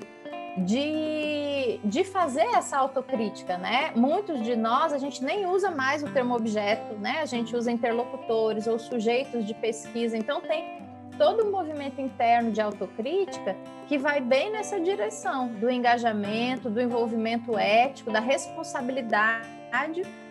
de, 0.58 1.80
de 1.84 2.04
fazer 2.04 2.46
essa 2.56 2.78
autocrítica, 2.78 3.58
né? 3.58 3.92
Muitos 3.96 4.44
de 4.44 4.56
nós, 4.56 4.92
a 4.92 4.98
gente 4.98 5.24
nem 5.24 5.46
usa 5.46 5.72
mais 5.72 6.04
o 6.04 6.10
termo 6.10 6.36
objeto, 6.36 6.96
né? 6.96 7.20
A 7.22 7.26
gente 7.26 7.56
usa 7.56 7.72
interlocutores 7.72 8.68
ou 8.68 8.78
sujeitos 8.78 9.46
de 9.46 9.54
pesquisa. 9.54 10.18
Então 10.18 10.42
tem 10.42 10.82
todo 11.18 11.46
um 11.46 11.52
movimento 11.52 12.02
interno 12.02 12.52
de 12.52 12.60
autocrítica 12.60 13.56
que 13.88 13.98
vai 13.98 14.20
bem 14.20 14.52
nessa 14.52 14.80
direção 14.80 15.48
do 15.48 15.70
engajamento, 15.70 16.70
do 16.70 16.82
envolvimento 16.82 17.58
ético, 17.58 18.12
da 18.12 18.20
responsabilidade 18.20 19.48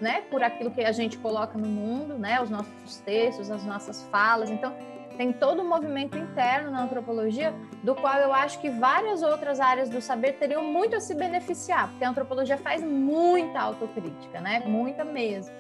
né, 0.01 0.23
por 0.31 0.43
aquilo 0.43 0.71
que 0.71 0.83
a 0.83 0.93
gente 0.93 1.17
coloca 1.17 1.57
no 1.57 1.67
mundo, 1.67 2.19
né, 2.19 2.43
os 2.43 2.51
nossos 2.51 2.99
textos, 2.99 3.51
as 3.51 3.65
nossas 3.65 4.03
falas. 4.11 4.51
Então, 4.51 4.75
tem 5.21 5.35
todo 5.35 5.61
um 5.61 5.69
movimento 5.69 6.17
interno 6.17 6.71
na 6.71 6.83
antropologia, 6.83 7.55
do 7.85 7.95
qual 7.95 8.19
eu 8.21 8.33
acho 8.33 8.59
que 8.59 8.71
várias 8.71 9.23
outras 9.23 9.61
áreas 9.61 9.91
do 9.91 10.01
saber 10.01 10.39
teriam 10.39 10.65
muito 10.65 10.97
a 10.97 11.01
se 11.01 11.15
beneficiar, 11.15 11.91
porque 11.91 12.03
a 12.03 12.09
antropologia 12.09 12.57
faz 12.57 12.83
muita 12.83 13.61
autocrítica, 13.61 14.41
né, 14.41 14.63
muita 14.65 15.05
mesmo. 15.05 15.55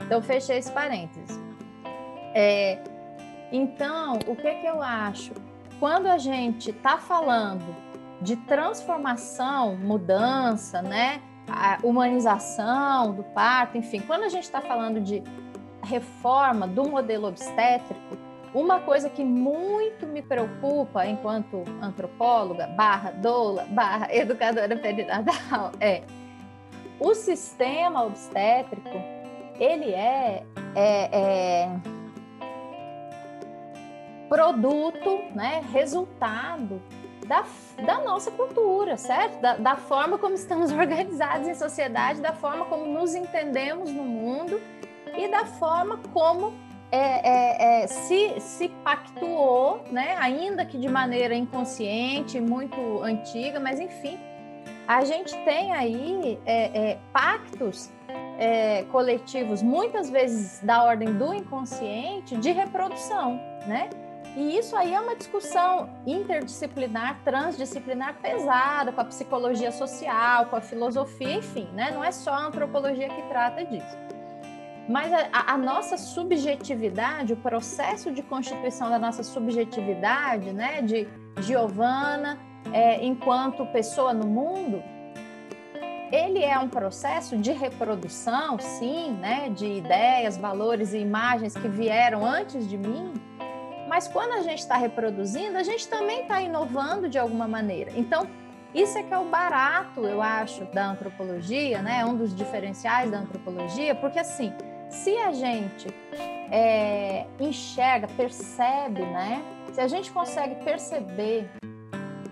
Então, 0.00 0.22
fechei 0.22 0.56
esse 0.56 0.72
parênteses. 0.72 1.38
É, 2.34 2.78
então, 3.52 4.18
o 4.26 4.34
que 4.34 4.54
que 4.54 4.66
eu 4.66 4.80
acho? 4.80 5.34
Quando 5.78 6.06
a 6.06 6.16
gente 6.16 6.70
está 6.70 6.96
falando 6.96 7.76
de 8.22 8.34
transformação, 8.34 9.76
mudança, 9.76 10.80
né? 10.80 11.20
a 11.46 11.78
humanização 11.82 13.12
do 13.12 13.22
parto, 13.22 13.76
enfim, 13.76 14.00
quando 14.00 14.22
a 14.22 14.30
gente 14.30 14.44
está 14.44 14.62
falando 14.62 15.02
de 15.02 15.22
reforma 15.82 16.66
do 16.66 16.88
modelo 16.88 17.28
obstétrico, 17.28 18.15
uma 18.56 18.80
coisa 18.80 19.10
que 19.10 19.22
muito 19.22 20.06
me 20.06 20.22
preocupa 20.22 21.06
enquanto 21.06 21.62
antropóloga, 21.82 22.66
barra 22.68 23.10
doula, 23.10 23.66
barra 23.68 24.08
educadora 24.10 24.74
perinatal, 24.80 25.72
é 25.78 26.02
o 26.98 27.14
sistema 27.14 28.02
obstétrico, 28.02 28.98
ele 29.60 29.92
é, 29.92 30.42
é, 30.74 31.08
é 31.12 31.70
produto, 34.30 35.20
né, 35.34 35.62
resultado 35.70 36.80
da, 37.26 37.44
da 37.84 38.00
nossa 38.00 38.30
cultura, 38.30 38.96
certo? 38.96 39.38
Da, 39.42 39.56
da 39.56 39.76
forma 39.76 40.16
como 40.16 40.34
estamos 40.34 40.72
organizados 40.72 41.46
em 41.46 41.54
sociedade, 41.54 42.22
da 42.22 42.32
forma 42.32 42.64
como 42.64 42.86
nos 42.86 43.14
entendemos 43.14 43.92
no 43.92 44.02
mundo 44.02 44.58
e 45.14 45.28
da 45.28 45.44
forma 45.44 45.98
como 46.14 46.65
é, 46.90 46.98
é, 46.98 47.82
é, 47.82 47.86
se, 47.86 48.40
se 48.40 48.68
pactuou, 48.84 49.82
né? 49.90 50.16
ainda 50.18 50.64
que 50.64 50.78
de 50.78 50.88
maneira 50.88 51.34
inconsciente, 51.34 52.40
muito 52.40 53.02
antiga, 53.02 53.58
mas 53.58 53.80
enfim, 53.80 54.18
a 54.86 55.04
gente 55.04 55.36
tem 55.44 55.72
aí 55.72 56.38
é, 56.46 56.90
é, 56.90 56.98
pactos 57.12 57.90
é, 58.38 58.84
coletivos, 58.84 59.62
muitas 59.62 60.08
vezes 60.08 60.60
da 60.62 60.84
ordem 60.84 61.12
do 61.14 61.34
inconsciente, 61.34 62.36
de 62.36 62.52
reprodução, 62.52 63.40
né? 63.66 63.90
E 64.36 64.58
isso 64.58 64.76
aí 64.76 64.92
é 64.92 65.00
uma 65.00 65.16
discussão 65.16 65.88
interdisciplinar, 66.06 67.20
transdisciplinar 67.24 68.16
pesada, 68.20 68.92
com 68.92 69.00
a 69.00 69.04
psicologia 69.06 69.72
social, 69.72 70.46
com 70.46 70.56
a 70.56 70.60
filosofia, 70.60 71.36
enfim, 71.36 71.66
né? 71.72 71.90
Não 71.90 72.04
é 72.04 72.12
só 72.12 72.32
a 72.32 72.46
antropologia 72.46 73.08
que 73.08 73.22
trata 73.22 73.64
disso. 73.64 73.96
Mas 74.88 75.12
a, 75.12 75.52
a, 75.54 75.58
nossa 75.58 75.96
subjetividade, 75.96 77.32
o 77.32 77.36
processo 77.36 78.12
de 78.12 78.22
constituição 78.22 78.88
da 78.88 78.98
nossa 78.98 79.22
subjetividade, 79.22 80.52
né, 80.52 80.80
de 80.80 81.08
Giovana, 81.40 82.38
é, 82.72 83.04
enquanto 83.04 83.66
pessoa 83.66 84.12
no 84.12 84.26
mundo, 84.26 84.82
ele 86.12 86.44
é 86.44 86.56
um 86.58 86.68
processo 86.68 87.36
de 87.36 87.50
reprodução, 87.50 88.58
sim, 88.60 89.10
né, 89.14 89.50
de 89.50 89.66
ideias, 89.66 90.36
valores 90.36 90.92
e 90.92 90.98
imagens 90.98 91.54
que 91.54 91.66
vieram 91.66 92.24
antes 92.24 92.68
de 92.68 92.78
mim, 92.78 93.12
mas 93.88 94.06
quando 94.08 94.32
a 94.32 94.42
gente 94.42 94.58
está 94.58 94.76
reproduzindo, 94.76 95.56
a 95.56 95.62
gente 95.62 95.88
também 95.88 96.22
está 96.22 96.40
inovando 96.40 97.08
de 97.08 97.18
alguma 97.18 97.46
maneira. 97.48 97.92
Então, 97.94 98.28
isso 98.74 98.98
é 98.98 99.02
que 99.02 99.14
é 99.14 99.18
o 99.18 99.24
barato, 99.24 100.04
eu 100.04 100.20
acho, 100.20 100.64
da 100.66 100.90
antropologia, 100.90 101.80
né? 101.80 102.04
Um 102.04 102.16
dos 102.16 102.34
diferenciais 102.34 103.10
da 103.10 103.20
antropologia, 103.20 103.94
porque 103.94 104.18
assim, 104.18 104.52
se 104.96 105.16
a 105.18 105.32
gente 105.32 105.88
é, 106.50 107.26
enxerga, 107.38 108.08
percebe, 108.08 109.02
né? 109.02 109.42
Se 109.72 109.80
a 109.80 109.88
gente 109.88 110.10
consegue 110.10 110.56
perceber 110.64 111.48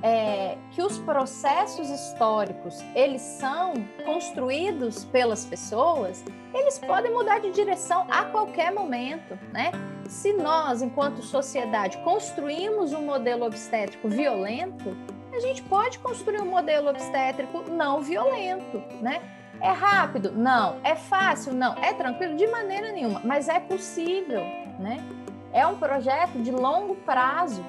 é, 0.03 0.57
que 0.72 0.83
os 0.83 0.98
processos 0.98 1.90
históricos 1.90 2.83
eles 2.94 3.20
são 3.20 3.74
construídos 4.05 5.05
pelas 5.05 5.44
pessoas, 5.44 6.24
eles 6.55 6.79
podem 6.79 7.12
mudar 7.12 7.38
de 7.38 7.50
direção 7.50 8.07
a 8.11 8.24
qualquer 8.24 8.72
momento, 8.72 9.38
né? 9.53 9.70
Se 10.09 10.33
nós, 10.33 10.83
enquanto 10.83 11.22
sociedade, 11.22 11.98
construímos 11.98 12.92
um 12.92 13.03
modelo 13.03 13.44
obstétrico 13.44 14.09
violento, 14.09 14.96
a 15.33 15.40
gente 15.40 15.62
pode 15.62 15.98
construir 15.98 16.40
um 16.40 16.46
modelo 16.46 16.88
obstétrico 16.88 17.62
não 17.70 18.00
violento, 18.00 18.83
né? 19.00 19.43
É 19.64 19.70
rápido? 19.70 20.31
Não. 20.31 20.77
É 20.85 20.94
fácil? 20.94 21.55
Não. 21.55 21.74
É 21.83 21.94
tranquilo? 21.94 22.37
De 22.37 22.46
maneira 22.46 22.92
nenhuma. 22.92 23.22
Mas 23.24 23.48
é 23.48 23.59
possível, 23.59 24.42
né? 24.79 25.03
É 25.55 25.66
um 25.66 25.77
projeto 25.77 26.42
de 26.42 26.50
longo 26.50 26.94
prazo 26.96 27.64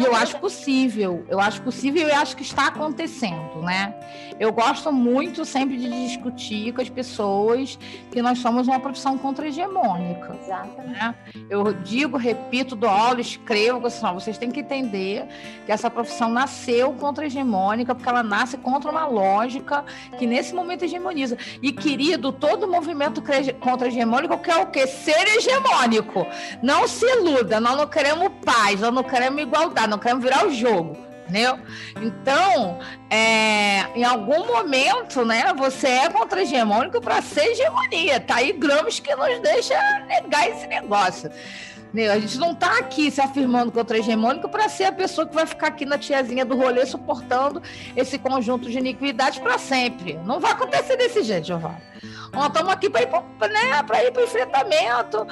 e 0.00 0.04
eu 0.04 0.14
acho 0.14 0.38
possível, 0.38 1.24
eu 1.28 1.38
acho 1.38 1.60
possível 1.62 2.08
e 2.08 2.12
acho 2.12 2.36
que 2.36 2.42
está 2.42 2.68
acontecendo, 2.68 3.60
né? 3.62 3.94
Eu 4.40 4.50
gosto 4.52 4.90
muito 4.90 5.44
sempre 5.44 5.76
de 5.76 6.06
discutir 6.06 6.72
com 6.72 6.80
as 6.80 6.88
pessoas 6.88 7.78
que 8.10 8.22
nós 8.22 8.38
somos 8.38 8.66
uma 8.66 8.80
profissão 8.80 9.18
contra-hegemônica. 9.18 10.34
Exatamente. 10.42 10.88
Né? 10.88 11.14
Eu 11.50 11.74
digo, 11.74 12.16
repito, 12.16 12.74
dou 12.74 12.88
aula, 12.88 13.20
escrevo, 13.20 13.86
assim, 13.86 14.06
vocês 14.14 14.38
têm 14.38 14.50
que 14.50 14.60
entender 14.60 15.26
que 15.66 15.70
essa 15.70 15.90
profissão 15.90 16.30
nasceu 16.30 16.94
contra-hegemônica, 16.94 17.94
porque 17.94 18.08
ela 18.08 18.22
nasce 18.22 18.56
contra 18.56 18.90
uma 18.90 19.04
lógica 19.06 19.84
que 20.18 20.26
nesse 20.26 20.54
momento 20.54 20.86
hegemoniza. 20.86 21.36
E, 21.62 21.70
querido, 21.70 22.32
todo 22.32 22.66
movimento 22.66 23.22
contra-hegemônico 23.60 24.38
quer 24.38 24.56
o 24.56 24.66
quê? 24.68 24.86
Ser 24.86 25.36
hegemônico. 25.36 26.26
Não 26.62 26.88
se 26.88 27.04
iluda, 27.04 27.60
nós 27.60 27.76
não 27.76 27.86
queremos 27.86 28.32
paz, 28.42 28.80
nós 28.80 28.94
não 28.94 29.02
queremos 29.02 29.42
igualdade, 29.42 29.89
não 29.90 29.98
queremos 29.98 30.24
virar 30.24 30.46
o 30.46 30.52
jogo. 30.52 30.96
Entendeu? 31.28 31.60
Então, 32.02 32.80
é, 33.08 33.86
em 33.94 34.02
algum 34.02 34.48
momento, 34.48 35.24
né, 35.24 35.54
você 35.56 35.86
é 35.86 36.10
contra-hegemônico 36.10 37.00
para 37.00 37.22
ser 37.22 37.52
hegemonia. 37.52 38.18
Tá 38.18 38.36
aí 38.36 38.52
que 38.98 39.14
nos 39.14 39.38
deixa 39.40 39.76
negar 40.08 40.48
esse 40.48 40.66
negócio. 40.66 41.30
A 41.92 42.18
gente 42.20 42.38
não 42.38 42.52
está 42.52 42.78
aqui 42.78 43.10
se 43.10 43.20
afirmando 43.20 43.72
contra 43.72 43.98
hegemônico 43.98 44.48
para 44.48 44.68
ser 44.68 44.84
a 44.84 44.92
pessoa 44.92 45.26
que 45.26 45.34
vai 45.34 45.44
ficar 45.44 45.68
aqui 45.68 45.84
na 45.84 45.98
tiazinha 45.98 46.44
do 46.44 46.56
rolê 46.56 46.86
suportando 46.86 47.60
esse 47.96 48.16
conjunto 48.18 48.70
de 48.70 48.78
iniquidades 48.78 49.40
para 49.40 49.58
sempre. 49.58 50.14
Não 50.24 50.38
vai 50.38 50.52
acontecer 50.52 50.96
desse 50.96 51.22
jeito, 51.22 51.48
Giovanna. 51.48 51.82
Nós 52.32 52.46
estamos 52.46 52.72
aqui 52.72 52.88
para 52.88 53.02
ir 53.02 53.08
para 53.08 53.48
né, 53.48 53.84
ir 54.06 54.22
enfrentamento, 54.22 55.26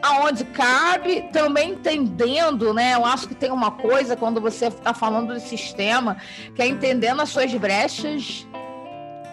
aonde 0.00 0.44
cabe, 0.44 1.22
também 1.32 1.70
entendendo, 1.70 2.72
né? 2.72 2.94
Eu 2.94 3.04
acho 3.04 3.26
que 3.26 3.34
tem 3.34 3.50
uma 3.50 3.72
coisa 3.72 4.16
quando 4.16 4.40
você 4.40 4.68
está 4.68 4.94
falando 4.94 5.34
do 5.34 5.40
sistema, 5.40 6.16
que 6.54 6.62
é 6.62 6.66
entendendo 6.66 7.20
as 7.20 7.30
suas 7.30 7.52
brechas, 7.54 8.46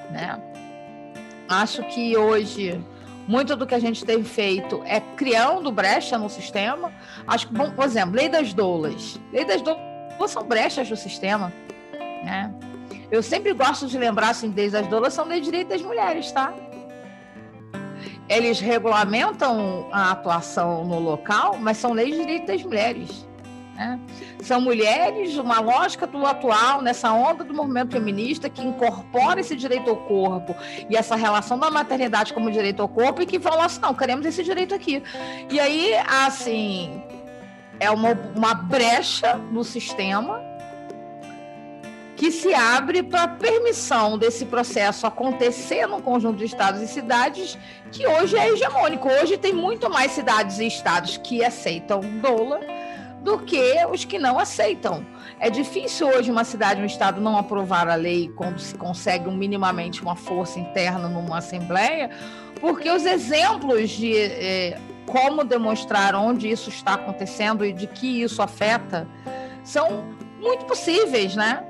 né? 0.09 0.41
Acho 1.47 1.83
que 1.83 2.17
hoje 2.17 2.83
muito 3.27 3.55
do 3.55 3.65
que 3.65 3.75
a 3.75 3.79
gente 3.79 4.03
tem 4.03 4.23
feito 4.23 4.81
é 4.86 4.99
criando 4.99 5.71
brecha 5.71 6.17
no 6.17 6.29
sistema. 6.29 6.91
Acho 7.27 7.47
que, 7.47 7.53
bom, 7.53 7.71
por 7.71 7.86
exemplo, 7.86 8.15
lei 8.15 8.29
das 8.29 8.53
doulas. 8.53 9.19
Lei 9.31 9.45
das 9.45 9.62
doulas 9.62 9.81
são 10.27 10.43
brechas 10.43 10.89
do 10.89 10.95
sistema, 10.95 11.51
né? 12.23 12.53
Eu 13.10 13.21
sempre 13.21 13.53
gosto 13.53 13.88
de 13.88 13.97
lembrar 13.97 14.29
assim, 14.29 14.53
leis 14.55 14.71
das 14.71 14.88
doulas 14.88 15.13
são 15.13 15.27
de 15.27 15.39
direito 15.41 15.69
das 15.69 15.81
mulheres, 15.81 16.31
tá? 16.31 16.53
eles 18.31 18.62
regulamentam 18.62 19.89
a 19.91 20.12
atuação 20.12 20.86
no 20.86 20.99
local, 20.99 21.57
mas 21.60 21.75
são 21.77 21.91
leis 21.91 22.15
de 22.15 22.21
direitos 22.21 22.47
das 22.47 22.63
mulheres. 22.63 23.27
Né? 23.75 23.99
São 24.41 24.60
mulheres, 24.62 25.38
uma 25.38 25.60
lógica 25.60 26.05
do 26.05 26.25
atual, 26.25 26.81
nessa 26.81 27.12
onda 27.12 27.43
do 27.43 27.53
movimento 27.53 27.91
feminista, 27.91 28.49
que 28.49 28.62
incorpora 28.62 29.39
esse 29.39 29.55
direito 29.55 29.89
ao 29.89 29.97
corpo 29.97 30.55
e 30.89 30.95
essa 30.95 31.15
relação 31.15 31.57
da 31.57 31.71
maternidade 31.71 32.34
como 32.34 32.51
direito 32.51 32.81
ao 32.81 32.89
corpo, 32.89 33.21
e 33.21 33.25
que 33.25 33.39
falam 33.39 33.62
assim: 33.62 33.79
não, 33.79 33.93
queremos 33.93 34.25
esse 34.25 34.43
direito 34.43 34.75
aqui. 34.75 35.01
E 35.49 35.60
aí, 35.60 35.93
assim, 36.25 37.01
é 37.79 37.89
uma, 37.89 38.12
uma 38.36 38.53
brecha 38.53 39.36
no 39.36 39.63
sistema 39.63 40.51
que 42.21 42.29
se 42.29 42.53
abre 42.53 43.01
para 43.01 43.27
permissão 43.27 44.15
desse 44.15 44.45
processo 44.45 45.07
acontecer 45.07 45.88
num 45.88 45.99
conjunto 45.99 46.38
de 46.38 46.45
estados 46.45 46.79
e 46.79 46.88
cidades 46.88 47.57
que 47.91 48.05
hoje 48.05 48.38
é 48.38 48.47
hegemônico. 48.47 49.10
Hoje 49.10 49.39
tem 49.39 49.51
muito 49.51 49.89
mais 49.89 50.12
cidades 50.12 50.60
e 50.60 50.67
estados 50.67 51.17
que 51.17 51.43
aceitam 51.43 51.99
doula 52.21 52.60
do 53.21 53.39
que 53.39 53.86
os 53.91 54.03
que 54.03 54.17
não 54.17 54.39
aceitam. 54.39 55.05
É 55.39 55.49
difícil 55.49 56.07
hoje 56.07 56.31
uma 56.31 56.43
cidade, 56.43 56.81
um 56.81 56.86
estado 56.86 57.21
não 57.21 57.38
aprovar 57.38 57.88
a 57.88 57.95
lei 57.95 58.31
quando 58.36 58.60
se 58.60 58.75
consegue 58.75 59.27
um, 59.29 59.36
minimamente 59.36 60.01
uma 60.01 60.15
força 60.15 60.60
interna 60.60 61.07
numa 61.07 61.38
assembleia, 61.38 62.10
porque 62.60 62.89
os 62.89 63.05
exemplos 63.05 63.91
de 63.91 64.15
eh, 64.15 64.77
como 65.05 65.43
demonstrar 65.43 66.15
onde 66.15 66.49
isso 66.49 66.69
está 66.69 66.93
acontecendo 66.93 67.65
e 67.65 67.74
de 67.74 67.88
que 67.88 68.22
isso 68.22 68.41
afeta 68.41 69.07
são 69.63 70.03
muito 70.39 70.65
possíveis, 70.65 71.36
né? 71.36 71.63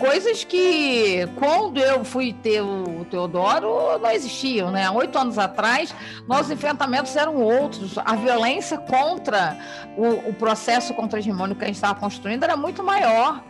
Coisas 0.00 0.42
que 0.42 1.28
quando 1.36 1.78
eu 1.78 2.02
fui 2.04 2.32
ter 2.32 2.62
o 2.62 3.04
Teodoro 3.04 3.98
não 3.98 4.10
existiam, 4.10 4.70
né? 4.70 4.90
Oito 4.90 5.16
anos 5.18 5.38
atrás, 5.38 5.94
nossos 6.26 6.50
enfrentamentos 6.50 7.14
eram 7.14 7.36
outros. 7.36 7.98
A 7.98 8.16
violência 8.16 8.78
contra 8.78 9.58
o, 9.96 10.30
o 10.30 10.34
processo 10.34 10.94
contra-hegemônico 10.94 11.58
que 11.58 11.64
a 11.64 11.68
gente 11.68 11.76
estava 11.76 12.00
construindo 12.00 12.42
era 12.42 12.56
muito 12.56 12.82
maior. 12.82 13.44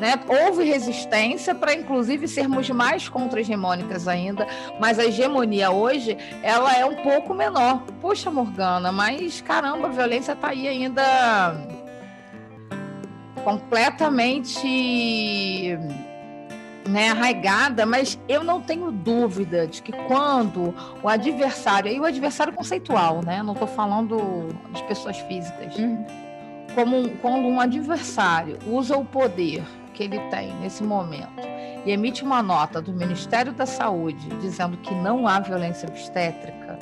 Né? 0.00 0.18
Houve 0.26 0.64
resistência 0.64 1.54
para, 1.54 1.72
inclusive, 1.72 2.26
sermos 2.26 2.68
mais 2.70 3.08
contra-hegemônicas 3.08 4.08
ainda, 4.08 4.48
mas 4.80 4.98
a 4.98 5.04
hegemonia 5.04 5.70
hoje 5.70 6.18
ela 6.42 6.74
é 6.74 6.84
um 6.84 6.96
pouco 6.96 7.32
menor. 7.32 7.84
Poxa, 8.00 8.28
Morgana, 8.28 8.90
mas 8.90 9.40
caramba, 9.40 9.86
a 9.86 9.90
violência 9.90 10.32
está 10.32 10.48
aí 10.48 10.66
ainda 10.66 11.56
completamente 13.44 14.66
né, 16.88 17.10
arraigada, 17.10 17.86
mas 17.86 18.18
eu 18.28 18.42
não 18.42 18.60
tenho 18.60 18.90
dúvida 18.90 19.66
de 19.66 19.82
que 19.82 19.92
quando 19.92 20.74
o 21.02 21.08
adversário, 21.08 21.92
e 21.92 22.00
o 22.00 22.04
adversário 22.04 22.52
conceitual, 22.52 23.22
né, 23.24 23.42
não 23.42 23.52
estou 23.52 23.68
falando 23.68 24.48
de 24.72 24.82
pessoas 24.84 25.18
físicas, 25.20 25.76
uhum. 25.76 26.04
como 26.74 27.08
quando 27.18 27.46
um 27.46 27.60
adversário 27.60 28.58
usa 28.66 28.96
o 28.96 29.04
poder 29.04 29.62
que 29.94 30.02
ele 30.02 30.18
tem 30.30 30.52
nesse 30.56 30.82
momento 30.82 31.52
e 31.84 31.90
emite 31.90 32.24
uma 32.24 32.42
nota 32.42 32.80
do 32.80 32.92
Ministério 32.92 33.52
da 33.52 33.66
Saúde 33.66 34.28
dizendo 34.40 34.76
que 34.78 34.94
não 34.94 35.26
há 35.26 35.40
violência 35.40 35.88
obstétrica, 35.88 36.78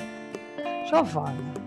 Giovana, 0.88 1.60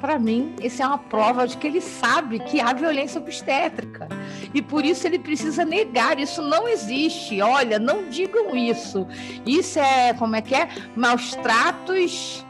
para 0.00 0.18
mim, 0.18 0.56
isso 0.60 0.82
é 0.82 0.86
uma 0.86 0.98
prova 0.98 1.46
de 1.46 1.56
que 1.56 1.66
ele 1.66 1.80
sabe 1.80 2.40
que 2.40 2.60
há 2.60 2.72
violência 2.72 3.20
obstétrica. 3.20 4.08
E 4.54 4.60
por 4.60 4.84
isso 4.84 5.06
ele 5.06 5.18
precisa 5.18 5.64
negar, 5.64 6.18
isso 6.18 6.42
não 6.42 6.68
existe. 6.68 7.40
Olha, 7.40 7.78
não 7.78 8.08
digam 8.08 8.54
isso. 8.56 9.06
Isso 9.46 9.78
é, 9.78 10.14
como 10.14 10.36
é 10.36 10.42
que 10.42 10.54
é? 10.54 10.68
Maus 10.96 11.34
tratos. 11.36 12.44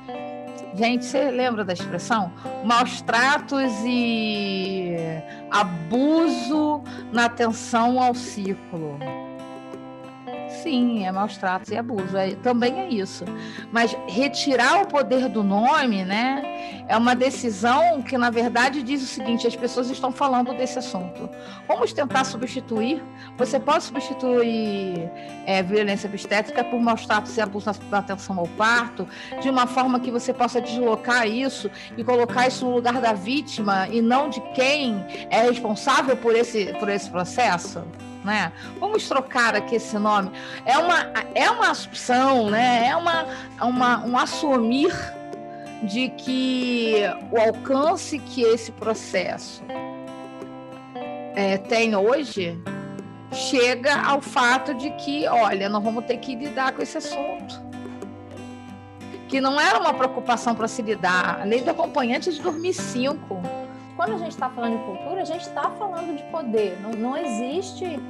Gente, 0.75 1.05
você 1.05 1.31
lembra 1.31 1.65
da 1.65 1.73
expressão? 1.73 2.33
Maus 2.65 3.03
tratos 3.03 3.73
e 3.85 4.97
abuso 5.51 6.83
na 7.13 7.27
atenção 7.27 8.03
ao 8.03 8.15
ciclo 8.15 8.99
sim, 10.63 11.05
é 11.05 11.13
maus 11.13 11.37
tratos 11.37 11.71
e 11.71 11.77
abuso, 11.77 12.17
é, 12.17 12.35
também 12.37 12.81
é 12.81 12.89
isso. 12.89 13.25
Mas 13.71 13.97
retirar 14.09 14.83
o 14.83 14.87
poder 14.87 15.29
do 15.29 15.43
nome, 15.43 16.05
né, 16.05 16.85
é 16.89 16.97
uma 16.97 17.15
decisão 17.15 18.03
que, 18.03 18.17
na 18.17 18.31
verdade, 18.31 18.83
diz 18.83 19.03
o 19.03 19.07
seguinte: 19.07 19.47
as 19.47 19.57
pessoas 19.57 19.91
estão 19.91 20.13
falando 20.13 20.53
desse 20.55 20.79
assunto. 20.79 21.29
Vamos 21.67 21.93
tentar 21.93 22.25
substituir. 22.25 23.03
Você 23.37 23.59
pode 23.59 23.85
substituir 23.85 25.11
é, 25.47 25.63
violência 25.63 26.09
obstétrica 26.09 26.63
por 26.65 26.81
maus 26.81 27.07
tratos 27.07 27.37
e 27.37 27.41
abuso 27.41 27.71
na 27.91 27.99
atenção 27.99 28.39
ao 28.39 28.47
parto, 28.49 29.09
de 29.41 29.51
uma 29.51 29.67
forma 29.67 30.01
que 30.01 30.11
você 30.11 30.33
possa 30.33 30.61
deslocar 30.61 31.27
isso 31.27 31.71
e 31.97 32.05
colocar 32.05 32.47
isso 32.47 32.65
no 32.65 32.75
lugar 32.75 33.01
da 33.01 33.13
vítima 33.13 33.89
e 33.89 34.01
não 34.01 34.29
de 34.29 34.41
quem 34.55 35.05
é 35.31 35.43
responsável 35.43 36.17
por 36.17 36.35
esse, 36.35 36.73
por 36.79 36.89
esse 36.89 37.11
processo? 37.11 37.83
Né? 38.25 38.53
Vamos 38.79 39.09
trocar 39.09 39.55
aqui 39.55 39.77
esse 39.77 39.99
nome. 39.99 40.31
É 40.65 40.79
uma, 40.79 41.13
é 41.35 41.51
uma 41.51 41.71
assunção, 41.71 42.51
né? 42.51 42.89
É 42.89 42.97
uma, 42.97 43.27
uma, 43.61 44.05
um 44.05 44.17
assumir 44.17 44.93
de 45.83 46.09
que 46.11 47.03
o 47.31 47.41
alcance 47.41 48.19
que 48.19 48.43
esse 48.43 48.71
processo 48.73 49.63
é, 51.35 51.59
tem 51.59 51.97
hoje 51.97 52.61
chega 53.33 54.01
ao 54.01 54.21
fato 54.21 54.75
de 54.75 54.91
que, 54.91 55.27
olha, 55.27 55.69
nós 55.69 55.83
vamos 55.83 56.05
ter 56.05 56.19
que 56.19 56.37
lidar 56.37 56.73
com 56.73 56.83
esse 56.83 56.99
assunto. 56.99 57.61
Que 59.29 59.41
não 59.41 59.59
era 59.59 59.81
uma 59.81 59.95
preocupação 59.95 60.55
para 60.55 60.69
se 60.69 60.83
lidar. 60.83 61.41
A 61.41 61.45
lei 61.45 61.63
do 61.63 61.71
acompanhante 61.71 62.29
é 62.29 62.33
de 62.33 62.41
2005 62.43 63.62
quando 64.03 64.15
a 64.15 64.19
gente 64.19 64.33
está 64.33 64.51
falando 64.51 64.79
de 64.79 64.85
cultura, 64.85 65.23
a 65.23 65.25
gente 65.25 65.43
está 65.43 65.71
falando 65.71 66.17
de 66.17 66.25
poder. 66.25 66.77
Não, 66.81 66.91
não 66.91 67.17
existe 67.17 68.01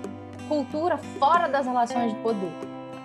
cultura 0.49 0.97
fora 0.97 1.49
das 1.49 1.67
relações 1.67 2.15
de 2.15 2.19
poder. 2.21 2.51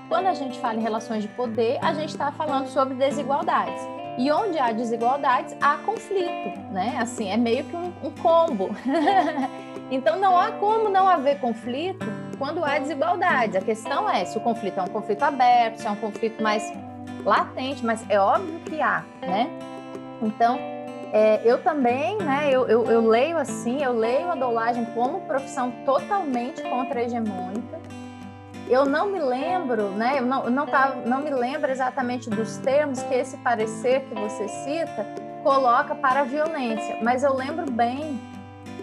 Quando 0.08 0.28
a 0.28 0.34
gente 0.34 0.58
fala 0.58 0.76
em 0.76 0.82
relações 0.82 1.24
de 1.24 1.28
poder, 1.28 1.80
a 1.84 1.94
gente 1.94 2.12
está 2.12 2.32
falando 2.32 2.68
sobre 2.68 2.94
desigualdades. 2.94 3.86
E 4.18 4.32
onde 4.32 4.58
há 4.58 4.72
desigualdades, 4.72 5.54
há 5.60 5.76
conflito, 5.80 6.58
né? 6.72 6.98
Assim, 6.98 7.30
é 7.30 7.36
meio 7.36 7.66
que 7.66 7.76
um, 7.76 7.92
um 8.02 8.12
combo. 8.22 8.70
então, 9.92 10.18
não 10.18 10.38
há 10.38 10.54
como 10.54 10.88
não 10.88 11.10
haver 11.10 11.42
conflito 11.42 12.06
quando 12.38 12.64
há 12.64 12.80
desigualdades. 12.80 13.58
A 13.58 13.62
questão 13.62 14.10
é 14.10 14.24
se 14.24 14.38
o 14.38 14.40
conflito 14.40 14.80
é 14.80 14.84
um 14.84 14.88
conflito 14.88 15.24
aberto, 15.24 15.80
se 15.80 15.88
é 15.88 15.92
um 15.92 15.98
conflito 15.98 16.42
mais 16.42 16.64
latente, 17.26 17.86
mas 17.86 18.10
é 18.10 18.18
óbvio 18.18 18.62
que 18.62 18.80
há, 18.82 19.04
né? 19.20 19.50
Então, 20.22 20.77
é, 21.14 21.42
eu 21.46 21.62
também, 21.62 22.18
né, 22.18 22.50
eu, 22.52 22.68
eu, 22.68 22.86
eu, 22.86 23.08
leio 23.08 23.38
assim, 23.38 23.82
eu 23.84 23.94
leio 23.94 24.30
a 24.30 24.36
dolagem 24.36 24.86
como 24.94 25.22
profissão 25.22 25.72
totalmente 25.86 26.62
contra-hegemônica. 26.64 27.80
Eu 28.68 28.86
não 28.86 29.08
me 29.08 29.20
lembro, 29.20 29.90
né, 29.92 30.20
eu 30.20 30.26
não, 30.26 30.50
não, 30.50 30.66
tá, 30.66 30.96
não 31.06 31.22
me 31.22 31.30
lembro 31.30 31.72
exatamente 31.72 32.30
dos 32.30 32.58
termos 32.58 33.02
que 33.04 33.14
esse 33.14 33.38
parecer 33.38 34.02
que 34.02 34.16
você 34.16 34.48
cita 34.48 35.06
coloca 35.44 35.96
para 35.96 36.22
a 36.22 36.24
violência, 36.24 36.98
mas 37.02 37.24
eu 37.24 37.34
lembro 37.34 37.72
bem, 37.72 38.20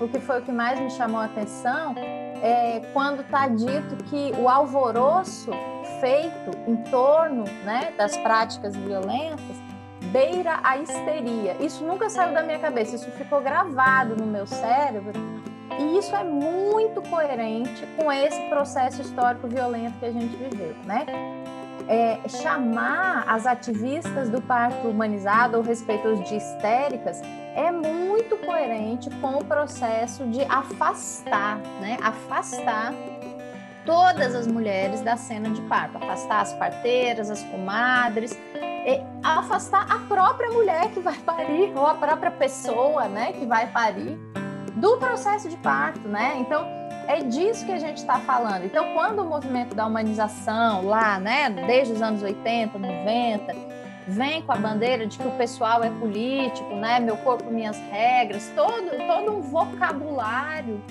o 0.01 0.09
que 0.09 0.19
foi 0.19 0.41
o 0.41 0.43
que 0.43 0.53
mais 0.53 0.81
me 0.81 0.91
chamou 0.91 1.21
a 1.21 1.27
atenção, 1.27 1.95
é 2.43 2.81
quando 2.95 3.21
está 3.21 3.47
dito 3.49 4.03
que 4.05 4.33
o 4.39 4.49
alvoroço 4.49 5.51
feito 6.01 6.57
em 6.67 6.77
torno 6.91 7.45
né, 7.65 7.93
das 7.99 8.17
práticas 8.17 8.75
violentas 8.75 9.64
beira 10.15 10.61
a 10.63 10.79
histeria. 10.79 11.57
Isso 11.59 11.83
nunca 11.85 12.09
saiu 12.09 12.33
da 12.33 12.41
minha 12.41 12.61
cabeça, 12.61 12.95
isso 12.95 13.11
ficou 13.11 13.41
gravado 13.41 14.15
no 14.15 14.25
meu 14.25 14.47
cérebro. 14.47 15.13
E 15.77 15.99
isso 15.99 16.15
é 16.15 16.23
muito 16.23 17.03
coerente 17.03 17.85
com 17.97 18.13
esse 18.13 18.41
processo 18.49 19.03
histórico 19.03 19.49
violento 19.49 19.99
que 19.99 20.07
a 20.07 20.13
gente 20.13 20.37
viveu, 20.37 20.77
né? 20.85 21.05
É, 21.89 22.29
chamar 22.29 23.25
as 23.27 23.45
ativistas 23.45 24.31
do 24.31 24.41
parto 24.41 24.87
humanizado 24.89 25.57
ou 25.57 25.63
respeito 25.63 26.15
de 26.23 26.37
histéricas 26.37 27.21
é 27.57 27.71
muito 27.73 28.37
coerente 28.39 29.11
com 29.21 29.39
o 29.39 29.45
processo 29.45 30.25
de 30.27 30.43
afastar, 30.43 31.59
né? 31.81 31.99
Afastar 32.01 32.95
todas 33.85 34.35
as 34.35 34.47
mulheres 34.47 35.01
da 35.01 35.17
cena 35.17 35.51
de 35.51 35.61
parto, 35.63 35.99
afastar 35.99 36.41
as 36.41 36.53
parteiras, 36.55 37.31
as 37.31 37.43
comadres, 37.43 38.39
afastar 39.23 39.87
a 39.91 39.99
própria 40.01 40.51
mulher 40.51 40.91
que 40.91 41.01
vai 41.01 41.17
parir 41.19 41.73
ou 41.75 41.87
a 41.87 41.95
própria 41.95 42.31
pessoa, 42.31 43.07
né, 43.07 43.33
que 43.33 43.47
vai 43.47 43.67
parir 43.69 44.19
do 44.77 44.97
processo 44.99 45.49
de 45.49 45.57
parto, 45.57 46.07
né? 46.09 46.37
Então 46.39 46.67
é 47.07 47.21
disso 47.21 47.65
que 47.65 47.73
a 47.73 47.79
gente 47.79 47.99
está 47.99 48.19
falando. 48.21 48.65
Então, 48.65 48.93
quando 48.95 49.21
o 49.21 49.25
movimento 49.25 49.75
da 49.75 49.87
humanização 49.87 50.87
lá, 50.87 51.19
né, 51.19 51.51
desde 51.51 51.93
os 51.93 52.03
anos 52.03 52.23
80, 52.23 52.79
90, 52.79 53.55
vem 54.09 54.43
com 54.43 54.53
a 54.53 54.57
bandeira 54.57 55.07
de 55.07 55.19
que 55.19 55.27
o 55.27 55.31
pessoal 55.33 55.83
é 55.83 55.91
político, 55.91 56.75
né, 56.75 57.01
meu 57.01 57.17
corpo, 57.19 57.51
minhas 57.51 57.79
regras, 57.91 58.51
todo 58.55 58.91
todo 59.07 59.37
um 59.37 59.41
vocabulário 59.41 60.83